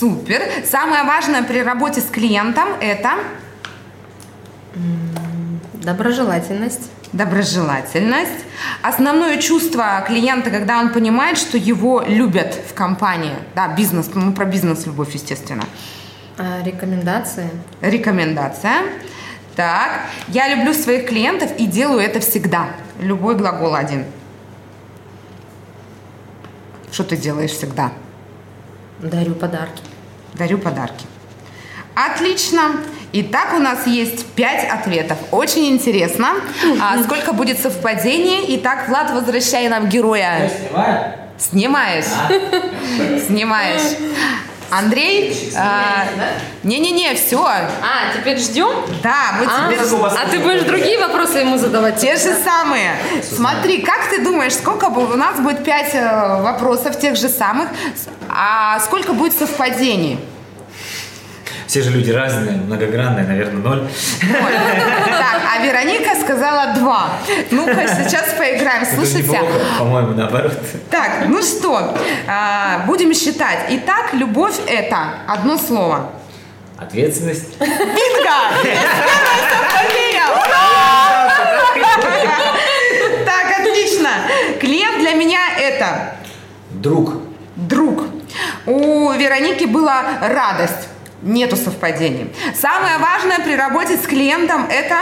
Супер. 0.00 0.42
Самое 0.68 1.04
важное 1.04 1.44
при 1.44 1.62
работе 1.62 2.00
с 2.00 2.06
клиентом 2.06 2.68
это 2.80 3.12
доброжелательность, 5.74 6.90
доброжелательность. 7.12 8.44
Основное 8.82 9.38
чувство 9.38 10.02
клиента, 10.06 10.50
когда 10.50 10.78
он 10.80 10.92
понимает, 10.92 11.38
что 11.38 11.58
его 11.58 12.02
любят 12.06 12.54
в 12.68 12.74
компании. 12.74 13.34
Да, 13.54 13.68
бизнес, 13.68 14.10
мы 14.14 14.32
про 14.32 14.44
бизнес-любовь, 14.44 15.14
естественно. 15.14 15.64
а, 16.38 16.62
рекомендации, 16.64 17.50
Рекомендация. 17.80 18.76
Так, 19.56 20.06
я 20.28 20.48
люблю 20.48 20.72
своих 20.72 21.06
клиентов 21.06 21.50
и 21.58 21.66
делаю 21.66 22.00
это 22.00 22.20
всегда. 22.20 22.70
Любой 23.00 23.36
глагол 23.36 23.74
один. 23.74 24.06
Что 26.90 27.04
ты 27.04 27.16
делаешь 27.16 27.50
всегда? 27.50 27.92
дарю 29.00 29.34
подарки. 29.34 29.82
Дарю 30.34 30.58
подарки. 30.58 31.06
Отлично. 31.94 32.76
Итак, 33.14 33.52
у 33.54 33.58
нас 33.58 33.86
есть 33.86 34.24
пять 34.34 34.66
ответов. 34.70 35.18
Очень 35.32 35.66
интересно. 35.68 36.28
А 36.80 37.02
сколько 37.02 37.34
будет 37.34 37.58
совпадений? 37.60 38.56
Итак, 38.56 38.88
Влад, 38.88 39.10
возвращай 39.10 39.68
нам 39.68 39.88
героя. 39.88 40.50
снимаю? 40.58 41.12
Снимаешь. 41.38 42.04
Снимаешь. 43.26 43.82
Андрей? 44.70 45.52
а, 45.54 46.06
Не-не-не, 46.62 47.14
все. 47.14 47.44
А, 47.46 47.66
теперь 48.16 48.38
ждем? 48.38 48.70
Да, 49.02 49.34
мы 49.38 49.46
А, 49.46 49.70
теперь... 49.70 49.86
а 49.86 50.30
ты 50.30 50.38
будешь 50.38 50.62
другие 50.62 50.98
вопросы 50.98 51.38
ему 51.40 51.58
задавать? 51.58 51.98
Те 51.98 52.16
же 52.16 52.32
самые. 52.42 52.92
Смотри, 53.22 53.82
как 53.82 54.08
ты 54.08 54.24
думаешь, 54.24 54.54
сколько 54.54 54.88
бы 54.88 55.04
у 55.12 55.16
нас 55.16 55.38
будет 55.40 55.62
пять 55.62 55.94
э, 55.94 56.40
вопросов 56.40 56.98
тех 56.98 57.16
же 57.16 57.28
самых, 57.28 57.68
а 58.30 58.80
сколько 58.80 59.12
будет 59.12 59.34
совпадений? 59.34 60.18
Все 61.72 61.80
же 61.80 61.88
люди 61.88 62.10
разные, 62.10 62.58
многогранные, 62.58 63.24
наверное, 63.24 63.62
ноль. 63.62 63.88
Так, 64.20 65.40
а 65.50 65.64
Вероника 65.64 66.14
сказала 66.20 66.74
два. 66.74 67.12
Ну-ка, 67.50 67.88
сейчас 67.88 68.34
поиграем. 68.36 68.84
Слушайте. 68.94 69.40
по-моему, 69.78 70.12
наоборот. 70.12 70.52
Так, 70.90 71.28
ну 71.28 71.40
что, 71.40 71.96
а, 72.28 72.84
будем 72.86 73.14
считать. 73.14 73.60
Итак, 73.70 74.12
любовь 74.12 74.56
это 74.66 75.14
одно 75.26 75.56
слово. 75.56 76.10
Ответственность. 76.76 77.58
Бинго! 77.58 78.36
Так, 83.24 83.60
отлично. 83.60 84.10
Клиент 84.60 84.98
для 84.98 85.12
меня 85.12 85.40
это 85.58 86.16
Друг. 86.68 87.14
Друг. 87.56 88.04
У 88.66 89.10
Вероники 89.12 89.64
была 89.64 90.02
радость. 90.20 90.91
Нету 91.22 91.56
совпадений. 91.56 92.32
Самое 92.60 92.98
важное 92.98 93.38
при 93.38 93.54
работе 93.54 93.96
с 93.96 94.00
клиентом– 94.06 94.66
это 94.70 94.96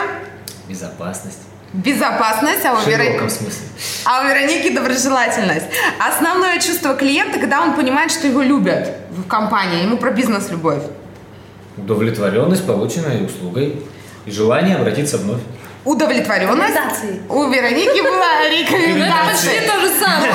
Безопасность. 0.68 1.38
безопасность, 1.72 2.64
а 2.66 2.74
у, 2.74 2.76
Веро- 2.88 3.04
широком 3.04 3.30
смысле. 3.30 3.66
а 4.04 4.20
у 4.20 4.28
Вероники 4.28 4.68
доброжелательность. 4.70 5.66
Основное 5.98 6.58
чувство 6.60 6.94
клиента, 6.94 7.38
когда 7.38 7.62
он 7.62 7.72
понимает, 7.74 8.10
что 8.10 8.26
его 8.26 8.42
любят 8.42 8.96
в 9.10 9.26
компании, 9.28 9.82
ему 9.84 9.96
про 9.96 10.10
бизнес 10.10 10.50
любовь. 10.50 10.82
Удовлетворенность 11.78 12.66
полученной 12.66 13.24
услугой 13.24 13.82
и 14.26 14.30
желание 14.30 14.76
обратиться 14.76 15.16
вновь. 15.16 15.40
Удовлетворенность. 15.86 16.76
У 17.30 17.48
Вероники 17.48 18.02
была 18.02 18.40
Ну, 18.40 18.44
это 18.44 18.50
рекомендация. 18.50 19.24
почти 19.30 19.60
то 19.66 19.80
же 19.80 19.88
самое. 19.98 20.32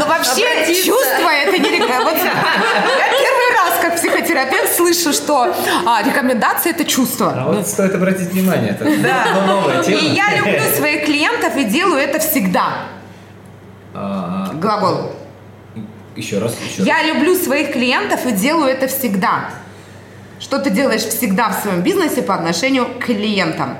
Но 0.00 0.06
вообще 0.06 0.44
Обратиться. 0.48 0.84
чувство 0.86 1.28
это 1.30 1.58
не 1.58 1.70
рекомендация. 1.70 2.32
Я 4.38 4.44
как 4.44 4.52
психотерапевт 4.52 4.76
слышу, 4.76 5.12
что 5.12 5.54
а, 5.84 6.02
рекомендация 6.02 6.72
это 6.72 6.84
чувство. 6.84 7.34
А 7.36 7.52
вот 7.52 7.66
стоит 7.66 7.94
обратить 7.94 8.28
внимание, 8.28 8.70
это 8.70 8.84
ну, 8.84 9.46
новая 9.46 9.82
тема. 9.82 10.00
И 10.00 10.04
я 10.14 10.36
люблю 10.36 10.60
своих 10.76 11.04
клиентов 11.04 11.56
и 11.56 11.64
делаю 11.64 11.98
это 12.00 12.20
всегда. 12.20 12.84
А, 13.94 14.52
Глагол. 14.54 15.12
Еще 16.14 16.38
раз, 16.38 16.56
еще 16.64 16.78
раз. 16.78 16.86
Я 16.86 17.02
люблю 17.02 17.34
своих 17.34 17.72
клиентов 17.72 18.26
и 18.26 18.32
делаю 18.32 18.70
это 18.70 18.86
всегда. 18.86 19.50
Что 20.40 20.58
ты 20.60 20.70
делаешь 20.70 21.02
всегда 21.02 21.48
в 21.50 21.60
своем 21.60 21.82
бизнесе 21.82 22.22
по 22.22 22.34
отношению 22.34 22.86
к 22.86 23.06
клиентам? 23.06 23.78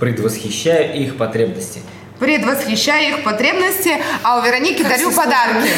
Предвосхищаю 0.00 0.96
их 1.00 1.16
потребности. 1.16 1.80
Предвосхищаю 2.18 3.18
их 3.18 3.24
потребности, 3.24 3.96
а 4.22 4.38
у 4.38 4.42
Вероники 4.42 4.82
дарю 4.82 5.12
подарки. 5.12 5.70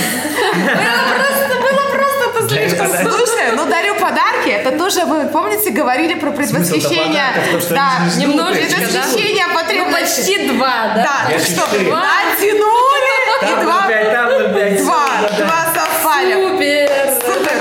Было 0.54 1.90
просто 1.92 2.07
это 2.46 2.48
слишком. 2.68 2.86
Слушай, 3.12 3.52
ну 3.54 3.66
дарю 3.66 3.94
подарки, 3.94 4.48
это 4.50 4.76
тоже, 4.78 5.04
вы 5.04 5.26
помните, 5.26 5.70
говорили 5.70 6.14
про 6.14 6.30
предвосхищение. 6.30 7.24
да, 7.70 7.90
Немножечко, 8.16 8.70
да? 8.70 8.76
предвосхищение 8.86 9.46
Ну, 9.48 9.54
потребностей. 9.54 10.24
почти 10.34 10.48
два, 10.48 10.92
да? 10.94 11.02
Да, 11.02 11.30
так 11.32 11.40
что, 11.40 11.60
натянули, 11.76 13.14
Там 13.40 13.60
и 13.60 13.64
два, 13.64 13.86
0,5, 13.88 14.12
там 14.12 14.28
0,5. 14.30 14.82
два, 14.82 15.06
два 15.38 15.64
совпали. 15.74 16.32
Супер! 16.34 16.87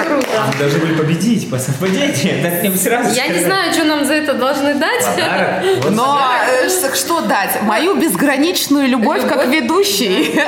Круто. 0.08 0.58
Должны 0.60 0.80
были 0.80 0.96
победить 0.96 1.50
по 1.50 1.58
совпадению. 1.60 2.42
Так 2.42 2.64
не 2.64 2.76
сразу 2.78 3.14
Я 3.14 3.28
не 3.28 3.40
знаю, 3.40 3.74
что 3.74 3.84
нам 3.84 4.06
за 4.06 4.14
это 4.14 4.34
должны 4.34 4.76
дать. 4.76 5.06
Подарок. 5.06 5.64
Вот 5.84 5.92
Но 5.92 6.20
э, 6.64 6.70
что 6.96 7.22
дать? 7.22 7.62
Мою 7.62 7.96
безграничную 7.96 8.88
любовь 8.88 9.28
как 9.28 9.48
ведущий. 9.48 10.40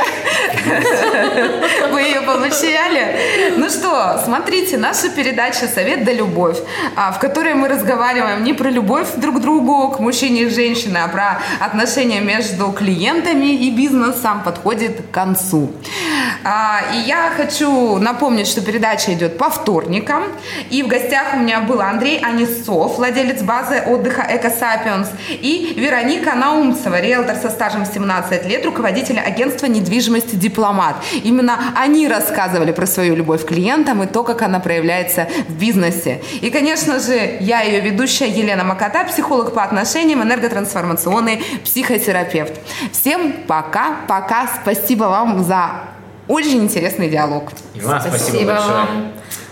Вы 1.91 2.01
ее 2.01 2.21
получали? 2.21 3.55
Ну 3.57 3.69
что, 3.69 4.21
смотрите, 4.23 4.77
наша 4.77 5.09
передача 5.09 5.67
«Совет 5.67 6.03
да 6.03 6.11
любовь», 6.13 6.57
а, 6.95 7.11
в 7.11 7.19
которой 7.19 7.53
мы 7.53 7.67
разговариваем 7.67 8.43
не 8.43 8.53
про 8.53 8.69
любовь 8.69 9.07
друг 9.17 9.37
к 9.37 9.39
другу, 9.39 9.89
к 9.89 9.99
мужчине 9.99 10.43
и 10.43 10.49
женщине, 10.49 10.99
а 11.03 11.07
про 11.07 11.41
отношения 11.59 12.19
между 12.21 12.71
клиентами 12.71 13.53
и 13.53 13.71
бизнесом 13.71 14.43
подходит 14.43 15.01
к 15.01 15.13
концу. 15.13 15.71
А, 16.43 16.81
И 16.93 16.99
я 17.07 17.31
хочу 17.35 17.97
напомнить, 17.97 18.47
что 18.47 18.61
передача 18.61 19.13
идет 19.13 19.37
по 19.37 19.48
вторникам. 19.49 20.23
И 20.69 20.83
в 20.83 20.87
гостях 20.87 21.33
у 21.33 21.39
меня 21.39 21.61
был 21.61 21.81
Андрей 21.81 22.19
Анисов, 22.19 22.97
владелец 22.97 23.41
базы 23.41 23.81
отдыха 23.85 24.25
«Экосапиенс», 24.29 25.09
и 25.29 25.73
Вероника 25.77 26.35
Наумцева, 26.35 26.99
риэлтор 26.99 27.35
со 27.35 27.49
стажем 27.49 27.85
17 27.85 28.45
лет, 28.45 28.65
руководитель 28.65 29.19
агентства 29.19 29.65
недвижимости 29.65 30.35
«Дипломат». 30.35 30.95
Именно 31.23 31.59
они 31.75 32.07
рассказывали 32.07 32.71
про 32.71 32.85
свою 32.85 33.15
любовь 33.15 33.45
к 33.45 33.47
клиентам 33.47 34.03
и 34.03 34.07
то, 34.07 34.23
как 34.23 34.41
она 34.41 34.59
проявляется 34.59 35.27
в 35.47 35.53
бизнесе. 35.53 36.21
И, 36.41 36.49
конечно 36.49 36.99
же, 36.99 37.37
я 37.39 37.61
ее 37.61 37.79
ведущая 37.81 38.29
Елена 38.29 38.63
Макота, 38.63 39.03
психолог 39.05 39.53
по 39.53 39.63
отношениям, 39.63 40.23
энерготрансформационный 40.23 41.43
психотерапевт. 41.63 42.53
Всем 42.91 43.33
пока-пока. 43.47 44.49
Спасибо 44.61 45.05
вам 45.05 45.43
за 45.43 45.71
очень 46.27 46.63
интересный 46.63 47.09
диалог. 47.09 47.49
И 47.73 47.81
вам 47.81 47.99
спасибо, 47.99 48.53
большое. 48.53 48.73
вам. 48.73 49.13